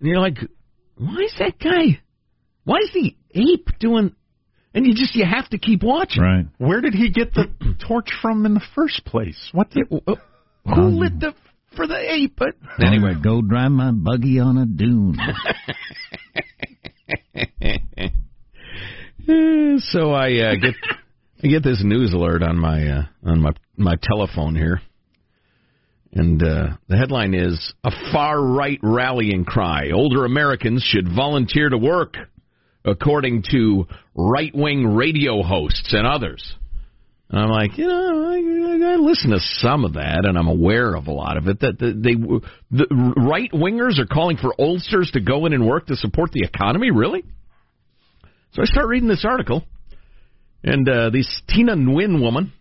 and 0.00 0.08
you're 0.08 0.20
like, 0.20 0.38
why 0.96 1.20
is 1.24 1.34
that 1.38 1.58
guy? 1.58 2.00
Why 2.64 2.78
is 2.78 2.90
the 2.94 3.14
ape 3.34 3.68
doing? 3.78 4.14
And 4.72 4.86
you 4.86 4.94
just 4.94 5.14
you 5.14 5.26
have 5.26 5.48
to 5.50 5.58
keep 5.58 5.82
watching. 5.82 6.22
Right. 6.22 6.46
Where 6.58 6.80
did 6.80 6.94
he 6.94 7.10
get 7.10 7.34
the 7.34 7.46
torch 7.86 8.10
from 8.22 8.46
in 8.46 8.54
the 8.54 8.64
first 8.74 9.04
place? 9.04 9.50
What 9.52 9.70
the? 9.70 9.84
Who 10.74 10.82
lit 10.88 11.20
the 11.20 11.34
for 11.76 11.86
the 11.86 12.12
ape? 12.14 12.36
But 12.36 12.54
Anyway, 12.82 13.14
go 13.22 13.42
drive 13.42 13.72
my 13.72 13.90
buggy 13.90 14.40
on 14.40 14.56
a 14.56 14.66
dune. 14.66 15.16
so 19.80 20.12
I 20.12 20.32
uh, 20.38 20.54
get 20.56 20.74
I 21.42 21.48
get 21.48 21.62
this 21.62 21.82
news 21.84 22.14
alert 22.14 22.42
on 22.42 22.58
my 22.58 22.88
uh, 22.88 23.02
on 23.24 23.42
my 23.42 23.50
my 23.76 23.96
telephone 24.02 24.56
here, 24.56 24.80
and 26.12 26.42
uh, 26.42 26.68
the 26.88 26.96
headline 26.96 27.34
is 27.34 27.74
a 27.84 27.90
far 28.10 28.40
right 28.40 28.78
rallying 28.82 29.44
cry: 29.44 29.90
Older 29.92 30.24
Americans 30.24 30.82
should 30.82 31.14
volunteer 31.14 31.68
to 31.68 31.76
work, 31.76 32.16
according 32.86 33.44
to 33.50 33.86
right 34.14 34.54
wing 34.54 34.96
radio 34.96 35.42
hosts 35.42 35.92
and 35.92 36.06
others. 36.06 36.54
And 37.28 37.40
I'm 37.40 37.50
like, 37.50 37.76
you 37.76 37.86
know, 37.86 38.30
I, 38.30 38.92
I 38.92 38.96
listen 38.96 39.32
to 39.32 39.40
some 39.40 39.84
of 39.84 39.94
that, 39.94 40.24
and 40.24 40.38
I'm 40.38 40.48
aware 40.48 40.94
of 40.94 41.06
a 41.06 41.12
lot 41.12 41.36
of 41.36 41.48
it. 41.48 41.60
That 41.60 41.78
the, 41.78 41.92
they, 41.92 42.14
the 42.70 42.86
right 43.16 43.50
wingers 43.52 43.98
are 43.98 44.06
calling 44.06 44.38
for 44.38 44.54
oldsters 44.58 45.10
to 45.12 45.20
go 45.20 45.44
in 45.44 45.52
and 45.52 45.66
work 45.66 45.88
to 45.88 45.96
support 45.96 46.32
the 46.32 46.44
economy. 46.46 46.90
Really? 46.92 47.24
So 48.52 48.62
I 48.62 48.64
start 48.64 48.86
reading 48.86 49.08
this 49.08 49.24
article, 49.28 49.64
and 50.62 50.88
uh, 50.88 51.10
this 51.10 51.42
Tina 51.48 51.74
Nguyen 51.74 52.20
woman 52.20 52.52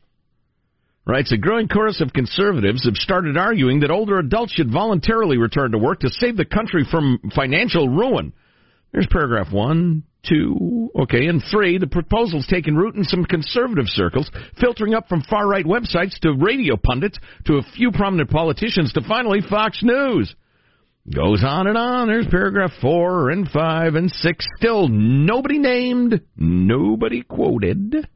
writes 1.06 1.32
a 1.32 1.38
growing 1.38 1.68
chorus 1.68 2.02
of 2.02 2.14
conservatives 2.14 2.86
have 2.86 2.96
started 2.96 3.38
arguing 3.38 3.82
that 3.82 3.92
older 3.92 4.18
adults 4.18 4.54
should 4.54 4.72
voluntarily 4.72 5.38
return 5.38 5.72
to 5.72 5.78
work 5.78 6.00
to 6.00 6.10
save 6.10 6.36
the 6.38 6.46
country 6.46 6.86
from 6.90 7.20
financial 7.36 7.88
ruin. 7.88 8.34
There's 8.92 9.08
paragraph 9.08 9.52
one, 9.52 10.04
two, 10.28 10.90
okay, 10.96 11.28
and 11.28 11.44
three. 11.52 11.78
The 11.78 11.88
proposal's 11.88 12.48
taken 12.48 12.76
root 12.76 12.96
in 12.96 13.04
some 13.04 13.26
conservative 13.26 13.88
circles, 13.88 14.30
filtering 14.60 14.94
up 14.94 15.08
from 15.08 15.22
far 15.22 15.48
right 15.48 15.66
websites 15.66 16.18
to 16.22 16.34
radio 16.34 16.78
pundits 16.78 17.20
to 17.46 17.58
a 17.58 17.64
few 17.76 17.92
prominent 17.92 18.30
politicians 18.30 18.94
to 18.94 19.02
finally 19.02 19.42
Fox 19.42 19.82
News. 19.84 20.34
Goes 21.14 21.44
on 21.46 21.68
and 21.68 21.78
on. 21.78 22.08
There's 22.08 22.28
paragraph 22.28 22.72
four 22.82 23.30
and 23.30 23.48
five 23.48 23.94
and 23.94 24.10
six. 24.10 24.44
Still 24.58 24.88
nobody 24.88 25.60
named, 25.60 26.22
nobody 26.36 27.22
quoted. 27.22 28.08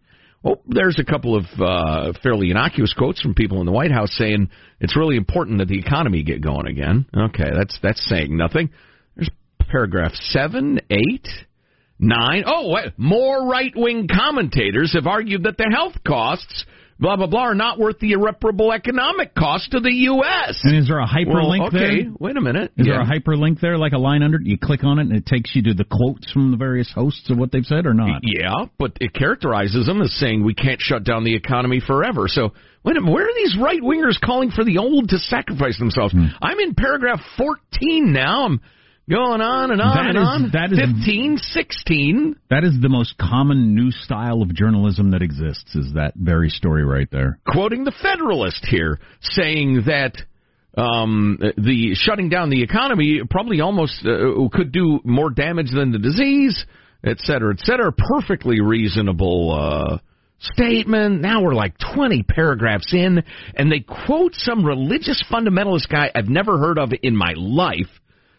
Oh, 0.44 0.56
there's 0.66 0.98
a 0.98 1.04
couple 1.04 1.36
of 1.36 1.46
uh, 1.60 2.14
fairly 2.24 2.50
innocuous 2.50 2.94
quotes 2.98 3.22
from 3.22 3.36
people 3.36 3.60
in 3.60 3.68
the 3.68 3.72
White 3.72 3.92
House 3.92 4.16
saying 4.18 4.50
it's 4.80 4.96
really 4.96 5.18
important 5.18 5.60
that 5.60 5.68
the 5.68 5.78
economy 5.78 6.24
get 6.24 6.42
going 6.42 6.66
again. 6.66 7.06
Okay, 7.16 7.52
that's 7.56 7.78
that's 7.84 8.04
saying 8.10 8.36
nothing. 8.36 8.72
There's 9.16 9.30
paragraph 9.70 10.14
seven, 10.14 10.80
eight, 10.90 11.28
nine. 12.00 12.44
Oh, 12.48 12.76
more 12.98 13.48
right 13.48 13.74
wing 13.76 14.08
commentators 14.08 14.94
have 14.94 15.06
argued 15.06 15.44
that 15.44 15.58
the 15.58 15.70
health 15.72 15.98
costs, 16.08 16.66
blah 17.00 17.16
blah 17.16 17.28
blah, 17.28 17.42
are 17.42 17.56
not 17.56 17.80
worth 17.80 18.00
the 18.00 18.12
irreparable 18.12 18.72
economic 18.72 19.34
cost 19.34 19.72
to 19.72 19.80
the 19.80 19.92
U.S. 19.92 20.60
And 20.64 20.76
is 20.78 20.88
there 20.88 21.00
a 21.00 21.08
hyperlink 21.08 21.60
well, 21.60 21.68
okay, 21.68 22.04
there? 22.04 22.12
wait 22.20 22.38
a 22.38 22.42
minute. 22.42 22.72
Is 22.78 22.86
Yeah. 22.88 22.94
there 22.94 23.02
a 23.02 23.06
hyperlink 23.06 23.60
there, 23.62 23.78
like 23.78 23.94
a 23.94 23.98
line 23.98 24.22
under 24.24 24.38
it? 24.38 24.46
You 24.46 24.58
click 24.58 24.84
on 24.84 25.00
it 25.00 25.04
and 25.04 25.14
it 25.14 25.26
takes 25.26 25.56
you 25.56 25.64
to 25.64 25.74
the 25.74 25.86
quotes 25.86 26.32
from 26.32 26.52
the 26.52 26.58
various 26.58 26.92
hosts 26.94 27.30
of 27.30 27.38
what 27.38 27.52
they've 27.52 27.66
said, 27.66 27.86
or 27.86 27.94
not? 27.94 28.22
Yeah, 28.24 28.66
but 28.78 28.94
it 29.00 29.14
characterizes 29.14 29.86
them 29.86 30.02
as 30.02 30.14
saying 30.14 30.44
we 30.44 30.54
can't 30.54 30.82
shut 30.82 31.04
down 31.04 31.24
the 31.24 31.36
economy 31.36 31.80
forever. 31.86 32.28
So, 32.28 32.54
wait 32.84 32.98
a 32.98 33.02
minute, 33.02 33.12
where 33.14 33.26
are 33.26 33.36
these 33.36 33.58
right 33.60 33.82
wingers 33.82 34.20
calling 34.20 34.52
for 34.52 34.64
the 34.64 34.78
old 34.78 35.10
to 35.10 35.20
sacrifice 35.20 35.78
themselves? 35.80 36.14
Hmm. 36.14 36.28
I'm 36.42 36.60
in 36.60 36.76
paragraph 36.76 37.20
14 37.38 38.12
now. 38.12 38.46
I'm 38.46 38.62
going 39.10 39.42
on 39.42 39.72
and 39.72 39.82
on 39.82 39.96
That 39.96 40.06
and 40.08 40.18
is- 40.18 40.28
on. 40.28 40.50
that 40.54 40.72
is- 40.72 40.80
15, 40.80 41.38
16. 41.38 42.36
That 42.50 42.64
is 42.64 42.80
the 42.80 42.90
most 42.90 43.18
common 43.18 43.74
new 43.76 43.92
style 43.92 44.42
of 44.42 44.54
journalism 44.54 45.12
that 45.12 45.22
exists. 45.22 45.76
Is 45.76 45.94
that 45.94 46.14
very 46.16 46.50
story 46.50 46.84
right 46.86 47.10
there? 47.12 47.40
Quoting 47.48 47.84
the 47.84 47.92
Federalist 47.92 48.66
here, 48.66 49.00
saying 49.22 49.84
that 49.88 50.16
um, 50.78 51.38
the 51.58 51.96
shutting 51.96 52.30
down 52.30 52.50
the 52.52 52.62
economy 52.62 53.22
probably 53.30 53.60
almost 53.60 54.06
uh, 54.06 54.48
could 54.54 54.72
do 54.72 55.00
more 55.04 55.30
damage 55.32 55.72
than 55.72 55.92
the 55.92 56.00
disease, 56.00 56.66
et 57.04 57.20
cetera, 57.20 57.54
et 57.54 57.60
cetera. 57.60 57.92
Perfectly 57.92 58.62
reasonable 58.62 59.52
uh, 59.52 59.98
statement. 60.40 61.22
Now 61.22 61.42
we're 61.42 61.56
like 61.56 61.74
20 61.96 62.24
paragraphs 62.24 62.94
in, 62.94 63.24
and 63.56 63.72
they 63.72 63.80
quote 63.80 64.36
some 64.36 64.64
religious 64.64 65.22
fundamentalist 65.30 65.90
guy 65.90 66.12
I've 66.14 66.30
never 66.30 66.58
heard 66.60 66.78
of 66.78 66.92
in 67.02 67.16
my 67.16 67.34
life 67.36 67.90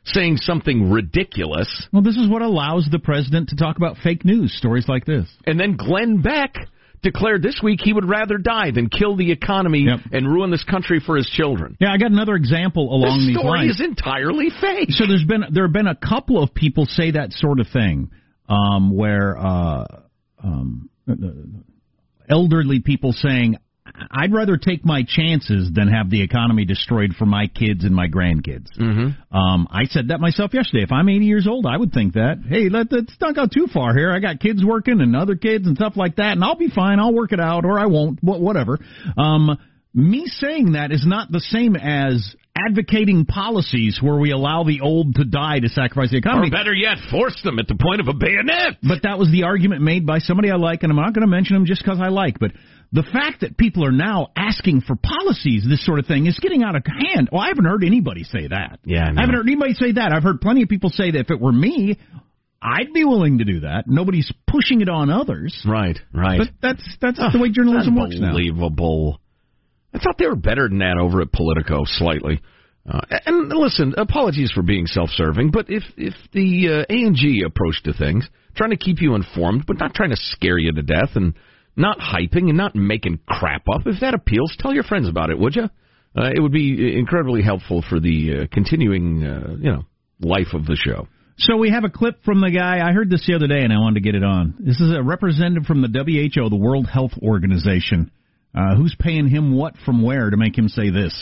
saying 0.04 0.38
something 0.38 0.90
ridiculous. 0.90 1.86
Well, 1.92 2.02
this 2.02 2.16
is 2.16 2.28
what 2.28 2.42
allows 2.42 2.88
the 2.90 2.98
president 2.98 3.50
to 3.50 3.56
talk 3.56 3.76
about 3.76 3.96
fake 3.98 4.24
news 4.24 4.56
stories 4.56 4.88
like 4.88 5.04
this. 5.04 5.28
And 5.46 5.58
then 5.58 5.76
Glenn 5.76 6.22
Beck 6.22 6.54
declared 7.02 7.42
this 7.42 7.60
week 7.62 7.80
he 7.82 7.92
would 7.92 8.08
rather 8.08 8.36
die 8.36 8.70
than 8.70 8.88
kill 8.88 9.16
the 9.16 9.32
economy 9.32 9.88
and 10.12 10.26
ruin 10.26 10.50
this 10.50 10.64
country 10.64 11.00
for 11.04 11.16
his 11.16 11.28
children. 11.28 11.76
Yeah, 11.80 11.92
I 11.92 11.98
got 11.98 12.10
another 12.10 12.34
example 12.34 12.94
along 12.94 13.20
this 13.20 13.28
these 13.28 13.36
lines. 13.36 13.68
The 13.68 13.74
story 13.74 13.88
is 13.88 13.98
entirely 13.98 14.48
fake. 14.60 14.90
So 14.90 15.06
there's 15.06 15.24
been 15.24 15.44
there 15.52 15.64
have 15.64 15.72
been 15.72 15.86
a 15.86 15.96
couple 15.96 16.42
of 16.42 16.54
people 16.54 16.86
say 16.86 17.12
that 17.12 17.32
sort 17.32 17.60
of 17.60 17.68
thing, 17.68 18.10
um, 18.48 18.94
where 18.94 19.38
uh, 19.38 19.86
um, 20.42 20.90
elderly 22.28 22.80
people 22.80 23.12
saying, 23.12 23.56
"I'd 24.10 24.32
rather 24.32 24.56
take 24.56 24.84
my 24.84 25.02
chances 25.06 25.70
than 25.72 25.88
have 25.88 26.10
the 26.10 26.22
economy 26.22 26.64
destroyed 26.64 27.14
for 27.18 27.26
my 27.26 27.46
kids 27.46 27.84
and 27.84 27.94
my 27.94 28.08
grandkids." 28.08 28.66
Mm-hmm. 28.78 29.36
Um, 29.36 29.68
I 29.70 29.84
said 29.84 30.08
that 30.08 30.20
myself 30.20 30.52
yesterday. 30.54 30.82
If 30.82 30.92
I'm 30.92 31.08
80 31.08 31.24
years 31.24 31.46
old, 31.46 31.66
I 31.66 31.76
would 31.76 31.92
think 31.92 32.14
that. 32.14 32.38
Hey, 32.48 32.68
let, 32.68 32.90
let's 32.92 33.14
not 33.20 33.34
go 33.34 33.46
too 33.46 33.66
far 33.72 33.94
here. 33.94 34.12
I 34.12 34.18
got 34.18 34.40
kids 34.40 34.64
working 34.64 35.00
and 35.00 35.14
other 35.16 35.36
kids 35.36 35.66
and 35.66 35.76
stuff 35.76 35.96
like 35.96 36.16
that, 36.16 36.32
and 36.32 36.44
I'll 36.44 36.56
be 36.56 36.68
fine. 36.68 36.98
I'll 37.00 37.14
work 37.14 37.32
it 37.32 37.40
out, 37.40 37.64
or 37.64 37.78
I 37.78 37.86
won't. 37.86 38.18
wh- 38.20 38.40
Whatever. 38.40 38.78
Um, 39.16 39.58
me 39.92 40.26
saying 40.26 40.72
that 40.72 40.92
is 40.92 41.04
not 41.06 41.30
the 41.32 41.40
same 41.40 41.74
as 41.76 42.34
advocating 42.56 43.24
policies 43.26 43.98
where 44.02 44.16
we 44.16 44.30
allow 44.32 44.64
the 44.64 44.80
old 44.80 45.14
to 45.16 45.24
die 45.24 45.60
to 45.60 45.68
sacrifice 45.68 46.10
the 46.10 46.18
economy. 46.18 46.48
Or 46.48 46.50
better 46.50 46.74
yet, 46.74 46.98
force 47.10 47.40
them 47.42 47.58
at 47.58 47.68
the 47.68 47.74
point 47.74 48.00
of 48.00 48.08
a 48.08 48.12
bayonet. 48.12 48.78
But 48.82 49.02
that 49.02 49.18
was 49.18 49.30
the 49.30 49.44
argument 49.44 49.82
made 49.82 50.06
by 50.06 50.18
somebody 50.18 50.50
I 50.50 50.56
like, 50.56 50.82
and 50.82 50.90
I'm 50.92 50.96
not 50.96 51.12
going 51.14 51.22
to 51.26 51.30
mention 51.30 51.54
them 51.54 51.66
just 51.66 51.82
because 51.82 51.98
I 52.00 52.08
like. 52.08 52.38
But 52.38 52.52
the 52.92 53.02
fact 53.02 53.42
that 53.42 53.56
people 53.56 53.86
are 53.86 53.92
now 53.92 54.28
asking 54.36 54.80
for 54.80 54.96
policies, 54.96 55.64
this 55.68 55.84
sort 55.84 56.00
of 56.00 56.06
thing, 56.06 56.26
is 56.26 56.38
getting 56.40 56.62
out 56.62 56.74
of 56.74 56.82
hand. 56.84 57.28
Well, 57.30 57.40
I 57.40 57.48
haven't 57.48 57.66
heard 57.66 57.84
anybody 57.84 58.24
say 58.24 58.48
that. 58.48 58.80
Yeah, 58.84 59.04
I, 59.04 59.10
I 59.16 59.20
haven't 59.20 59.34
heard 59.34 59.46
anybody 59.46 59.74
say 59.74 59.92
that. 59.92 60.12
I've 60.12 60.24
heard 60.24 60.40
plenty 60.40 60.62
of 60.62 60.68
people 60.68 60.90
say 60.90 61.12
that 61.12 61.20
if 61.20 61.30
it 61.30 61.40
were 61.40 61.52
me, 61.52 61.98
I'd 62.60 62.92
be 62.92 63.04
willing 63.04 63.38
to 63.38 63.44
do 63.44 63.60
that. 63.60 63.84
Nobody's 63.86 64.30
pushing 64.46 64.80
it 64.80 64.88
on 64.88 65.08
others. 65.08 65.64
Right, 65.66 65.98
right. 66.12 66.38
But 66.38 66.48
that's 66.60 66.96
that's 67.00 67.18
the 67.18 67.38
way 67.38 67.50
journalism 67.50 67.96
works 67.96 68.16
now. 68.18 68.28
Unbelievable. 68.28 69.20
I 69.94 69.98
thought 69.98 70.18
they 70.18 70.26
were 70.26 70.36
better 70.36 70.68
than 70.68 70.78
that 70.78 70.98
over 71.00 71.20
at 71.20 71.32
Politico 71.32 71.82
slightly. 71.84 72.40
Uh, 72.88 73.00
and 73.26 73.48
listen, 73.50 73.94
apologies 73.96 74.50
for 74.52 74.62
being 74.62 74.86
self-serving, 74.86 75.50
but 75.50 75.66
if 75.68 75.82
if 75.96 76.14
the 76.32 76.86
uh, 76.88 76.92
A&G 76.92 77.44
approach 77.46 77.82
to 77.84 77.92
things, 77.92 78.26
trying 78.56 78.70
to 78.70 78.76
keep 78.76 79.00
you 79.00 79.14
informed, 79.14 79.64
but 79.66 79.78
not 79.78 79.94
trying 79.94 80.10
to 80.10 80.16
scare 80.16 80.58
you 80.58 80.72
to 80.72 80.82
death, 80.82 81.10
and 81.14 81.34
not 81.76 81.98
hyping 81.98 82.48
and 82.48 82.56
not 82.56 82.74
making 82.74 83.20
crap 83.26 83.62
up, 83.72 83.82
if 83.86 84.00
that 84.00 84.14
appeals, 84.14 84.54
tell 84.58 84.74
your 84.74 84.84
friends 84.84 85.08
about 85.08 85.30
it, 85.30 85.38
would 85.38 85.56
you? 85.56 85.64
Uh, 86.16 86.30
it 86.34 86.40
would 86.40 86.52
be 86.52 86.98
incredibly 86.98 87.42
helpful 87.42 87.84
for 87.88 88.00
the 88.00 88.32
uh, 88.32 88.46
continuing, 88.52 89.24
uh, 89.24 89.56
you 89.58 89.70
know, 89.70 89.82
life 90.20 90.52
of 90.54 90.66
the 90.66 90.76
show. 90.76 91.06
So 91.38 91.56
we 91.56 91.70
have 91.70 91.84
a 91.84 91.88
clip 91.88 92.22
from 92.24 92.40
the 92.40 92.50
guy. 92.50 92.86
I 92.86 92.92
heard 92.92 93.08
this 93.08 93.26
the 93.26 93.34
other 93.34 93.46
day, 93.46 93.62
and 93.62 93.72
I 93.72 93.78
wanted 93.78 94.02
to 94.02 94.04
get 94.04 94.14
it 94.14 94.24
on. 94.24 94.54
This 94.58 94.80
is 94.80 94.92
a 94.92 95.02
representative 95.02 95.64
from 95.64 95.80
the 95.80 95.88
WHO, 95.88 96.50
the 96.50 96.56
World 96.56 96.86
Health 96.86 97.12
Organization. 97.22 98.10
Uh, 98.52 98.74
who's 98.76 98.94
paying 98.98 99.28
him 99.28 99.56
what 99.56 99.74
from 99.86 100.02
where 100.02 100.28
to 100.28 100.36
make 100.36 100.58
him 100.58 100.68
say 100.68 100.90
this? 100.90 101.14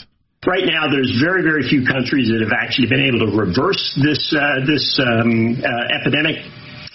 Right 0.47 0.65
now, 0.65 0.91
there's 0.91 1.21
very, 1.23 1.43
very 1.43 1.69
few 1.69 1.85
countries 1.85 2.31
that 2.33 2.41
have 2.41 2.57
actually 2.57 2.89
been 2.89 3.05
able 3.05 3.27
to 3.27 3.37
reverse 3.37 3.83
this 4.03 4.35
uh, 4.35 4.65
this 4.67 4.99
um, 5.03 5.61
uh, 5.61 5.99
epidemic 6.01 6.41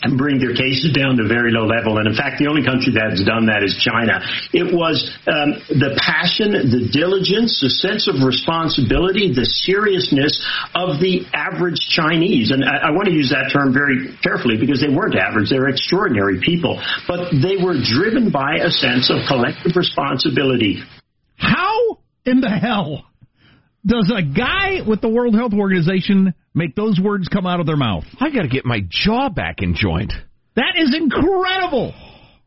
and 0.04 0.18
bring 0.18 0.38
their 0.38 0.54
cases 0.54 0.91
down 0.91 1.16
to 1.18 1.24
a 1.24 1.28
very 1.28 1.51
low 1.51 1.64
level. 1.66 1.97
And 1.97 2.08
in 2.08 2.14
fact, 2.14 2.38
the 2.38 2.51
only 2.51 2.62
country 2.62 2.91
that's 2.91 3.24
done 3.24 3.47
that 3.47 3.64
is 3.64 3.80
China. 3.80 4.20
It 4.51 4.76
was 4.76 4.99
um, 5.26 5.56
the 5.72 5.95
passion, 5.95 6.51
the 6.51 6.91
diligence, 6.91 7.64
the 7.64 7.72
sense 7.72 8.12
of 8.12 8.20
responsibility, 8.20 9.32
the 9.32 9.47
seriousness 9.47 10.43
of 10.76 10.99
the 10.99 11.24
average 11.32 11.80
Chinese. 11.88 12.51
And 12.51 12.68
I, 12.68 12.89
I 12.89 12.91
want 12.91 13.08
to 13.08 13.16
use 13.16 13.32
that 13.32 13.49
term 13.56 13.72
very 13.72 14.12
carefully 14.20 14.60
because 14.60 14.84
they 14.84 14.91
weren't 14.91 15.16
average. 15.16 15.49
They 15.49 15.58
were 15.58 15.72
extraordinary 15.72 16.43
people. 16.43 16.84
But 17.08 17.32
they 17.32 17.56
were 17.56 17.80
driven 17.80 18.30
by 18.30 18.60
a 18.60 18.70
sense 18.70 19.08
of 19.08 19.24
collective 19.26 19.80
responsibility. 19.80 20.84
How 21.39 22.04
in 22.26 22.41
the 22.41 22.51
hell 22.51 23.08
does 23.86 24.12
a 24.16 24.22
guy 24.22 24.88
with 24.88 25.02
the 25.02 25.10
World 25.10 25.36
Health 25.36 25.54
Organization 25.54 26.34
make 26.54 26.76
those 26.76 27.00
words 27.00 27.28
come 27.28 27.46
out 27.46 27.60
of 27.60 27.66
their 27.66 27.78
mouth? 27.78 28.04
I 28.20 28.30
got 28.30 28.44
to 28.44 28.48
get 28.48 28.66
my 28.66 28.80
jaw 28.90 29.30
back 29.30 29.62
in 29.62 29.76
joint. 29.76 30.14
That 30.56 30.76
is 30.78 30.96
incredible. 30.96 31.94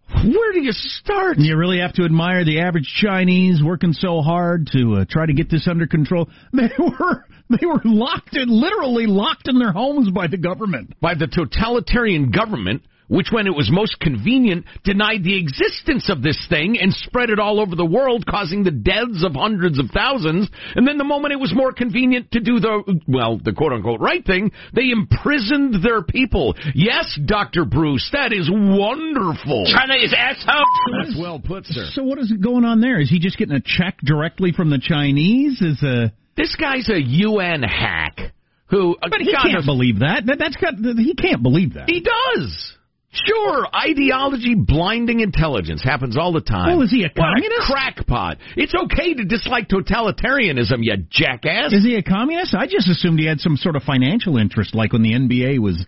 Where 0.09 0.53
do 0.53 0.61
you 0.63 0.73
start? 0.73 1.39
You 1.39 1.57
really 1.57 1.81
have 1.81 1.93
to 1.95 2.05
admire 2.05 2.45
the 2.45 2.61
average 2.61 2.91
Chinese 3.03 3.61
working 3.63 3.93
so 3.93 4.23
hard 4.23 4.69
to 4.73 4.99
uh, 5.01 5.05
try 5.09 5.27
to 5.27 5.33
get 5.33 5.51
this 5.51 5.67
under 5.69 5.87
control. 5.87 6.29
They 6.53 6.71
were 6.79 7.25
they 7.49 7.67
were 7.67 7.81
locked 7.85 8.37
in, 8.37 8.49
literally 8.49 9.07
locked 9.07 9.49
in 9.49 9.59
their 9.59 9.73
homes 9.73 10.11
by 10.11 10.27
the 10.27 10.37
government. 10.37 10.95
By 11.01 11.15
the 11.15 11.27
totalitarian 11.27 12.31
government 12.31 12.83
which, 13.09 13.29
when 13.31 13.47
it 13.47 13.55
was 13.55 13.71
most 13.71 14.01
convenient, 14.01 14.65
denied 14.85 15.23
the 15.23 15.39
existence 15.39 16.09
of 16.11 16.23
this 16.23 16.45
thing 16.49 16.79
and 16.79 16.93
spread 16.93 17.31
it 17.31 17.39
all 17.39 17.61
over 17.61 17.77
the 17.77 17.85
world, 17.85 18.27
causing 18.27 18.65
the 18.65 18.71
deaths 18.71 19.25
of 19.25 19.35
hundreds 19.35 19.79
of 19.79 19.87
thousands. 19.91 20.49
And 20.75 20.87
then 20.87 20.99
the 20.99 21.05
moment 21.05 21.33
it 21.33 21.41
was 21.41 21.55
more 21.55 21.73
convenient 21.73 22.33
to 22.33 22.41
do 22.41 22.61
the, 22.61 23.01
well, 23.07 23.39
the 23.43 23.53
quote 23.53 23.73
unquote 23.73 24.01
right 24.01 24.25
thing, 24.25 24.53
they 24.75 24.91
imprisoned 24.91 25.83
their 25.85 26.03
people. 26.03 26.55
Yes, 26.75 27.19
Dr. 27.25 27.65
Bruce, 27.65 28.09
that 28.13 28.33
is 28.33 28.51
wonderful. 28.51 29.67
China 29.67 29.95
is 29.95 30.15
asshole. 30.17 30.65
That's 31.01 31.19
well 31.19 31.41
put, 31.41 31.67
sir. 31.67 31.89
So 31.93 32.03
what 32.03 32.19
is 32.19 32.33
going 32.33 32.65
on 32.65 32.81
there? 32.81 33.01
Is 33.01 33.11
he 33.11 33.19
just 33.19 33.39
getting 33.39 33.57
a 33.57 33.63
check 33.65 33.99
directly 34.05 34.53
from 34.53 34.71
the 34.71 34.79
Chinese? 34.79 35.61
Is 35.61 35.83
a 35.83 36.13
this 36.37 36.55
guy's 36.57 36.89
a 36.91 37.01
UN 37.01 37.63
hack 37.63 38.33
who? 38.69 38.97
Uh, 39.01 39.09
but 39.09 39.21
he 39.21 39.33
can't 39.33 39.65
believe 39.65 40.01
that. 40.01 40.25
that. 40.27 40.39
That's 40.39 40.57
got. 40.57 40.75
He 40.75 41.15
can't 41.15 41.43
believe 41.43 41.75
that. 41.75 41.89
He 41.89 42.01
does. 42.01 42.76
Sure, 43.25 43.67
ideology 43.75 44.55
blinding 44.55 45.21
intelligence 45.21 45.83
happens 45.83 46.17
all 46.17 46.33
the 46.33 46.41
time. 46.41 46.77
Well, 46.77 46.83
is 46.83 46.91
he 46.91 47.05
a 47.05 47.11
communist? 47.11 47.63
crackpot. 47.67 48.39
It's 48.57 48.75
okay 48.75 49.15
to 49.15 49.25
dislike 49.25 49.69
totalitarianism, 49.69 50.79
you 50.81 50.97
jackass. 51.11 51.73
Is 51.73 51.85
he 51.85 51.97
a 51.97 52.03
communist? 52.03 52.55
I 52.55 52.67
just 52.67 52.89
assumed 52.89 53.19
he 53.19 53.27
had 53.27 53.41
some 53.41 53.57
sort 53.57 53.77
of 53.77 53.83
financial 53.83 54.37
interest, 54.37 54.75
like 54.75 54.93
when 54.93 55.03
the 55.03 55.13
NBA 55.13 55.59
was, 55.61 55.85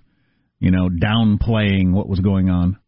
you 0.59 0.71
know, 0.71 0.89
downplaying 0.89 1.93
what 1.93 2.09
was 2.09 2.21
going 2.21 2.49
on. 2.49 2.79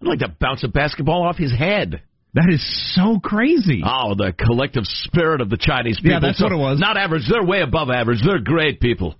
I'd 0.00 0.08
like 0.08 0.18
to 0.20 0.28
bounce 0.40 0.64
a 0.64 0.68
basketball 0.68 1.22
off 1.22 1.36
his 1.36 1.52
head. 1.52 2.02
That 2.34 2.50
is 2.52 2.62
so 2.94 3.18
crazy. 3.18 3.82
Oh, 3.84 4.14
the 4.14 4.32
collective 4.32 4.84
spirit 4.84 5.40
of 5.40 5.48
the 5.50 5.56
Chinese 5.56 5.96
people. 5.96 6.12
Yeah, 6.12 6.20
that's 6.20 6.38
So, 6.38 6.44
what 6.44 6.52
it 6.52 6.56
was. 6.58 6.78
Not 6.78 6.96
average. 6.96 7.22
They're 7.28 7.44
way 7.44 7.62
above 7.62 7.88
average. 7.90 8.20
They're 8.24 8.38
great 8.38 8.80
people. 8.80 9.14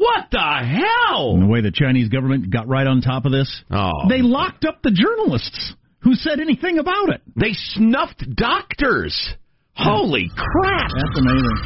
What 0.00 0.28
the 0.32 0.38
hell? 0.40 1.34
And 1.34 1.42
the 1.42 1.46
way 1.46 1.60
the 1.60 1.70
Chinese 1.70 2.08
government 2.08 2.48
got 2.50 2.66
right 2.66 2.86
on 2.86 3.02
top 3.02 3.26
of 3.26 3.32
this, 3.32 3.62
Oh. 3.70 4.08
they 4.08 4.22
locked 4.22 4.64
up 4.64 4.80
the 4.82 4.90
journalists 4.90 5.74
who 6.00 6.14
said 6.14 6.40
anything 6.40 6.78
about 6.78 7.10
it. 7.10 7.20
They 7.36 7.52
snuffed 7.52 8.24
doctors. 8.34 9.34
Holy 9.74 10.30
crap. 10.34 10.90
That's 10.94 11.18
amazing. 11.18 11.56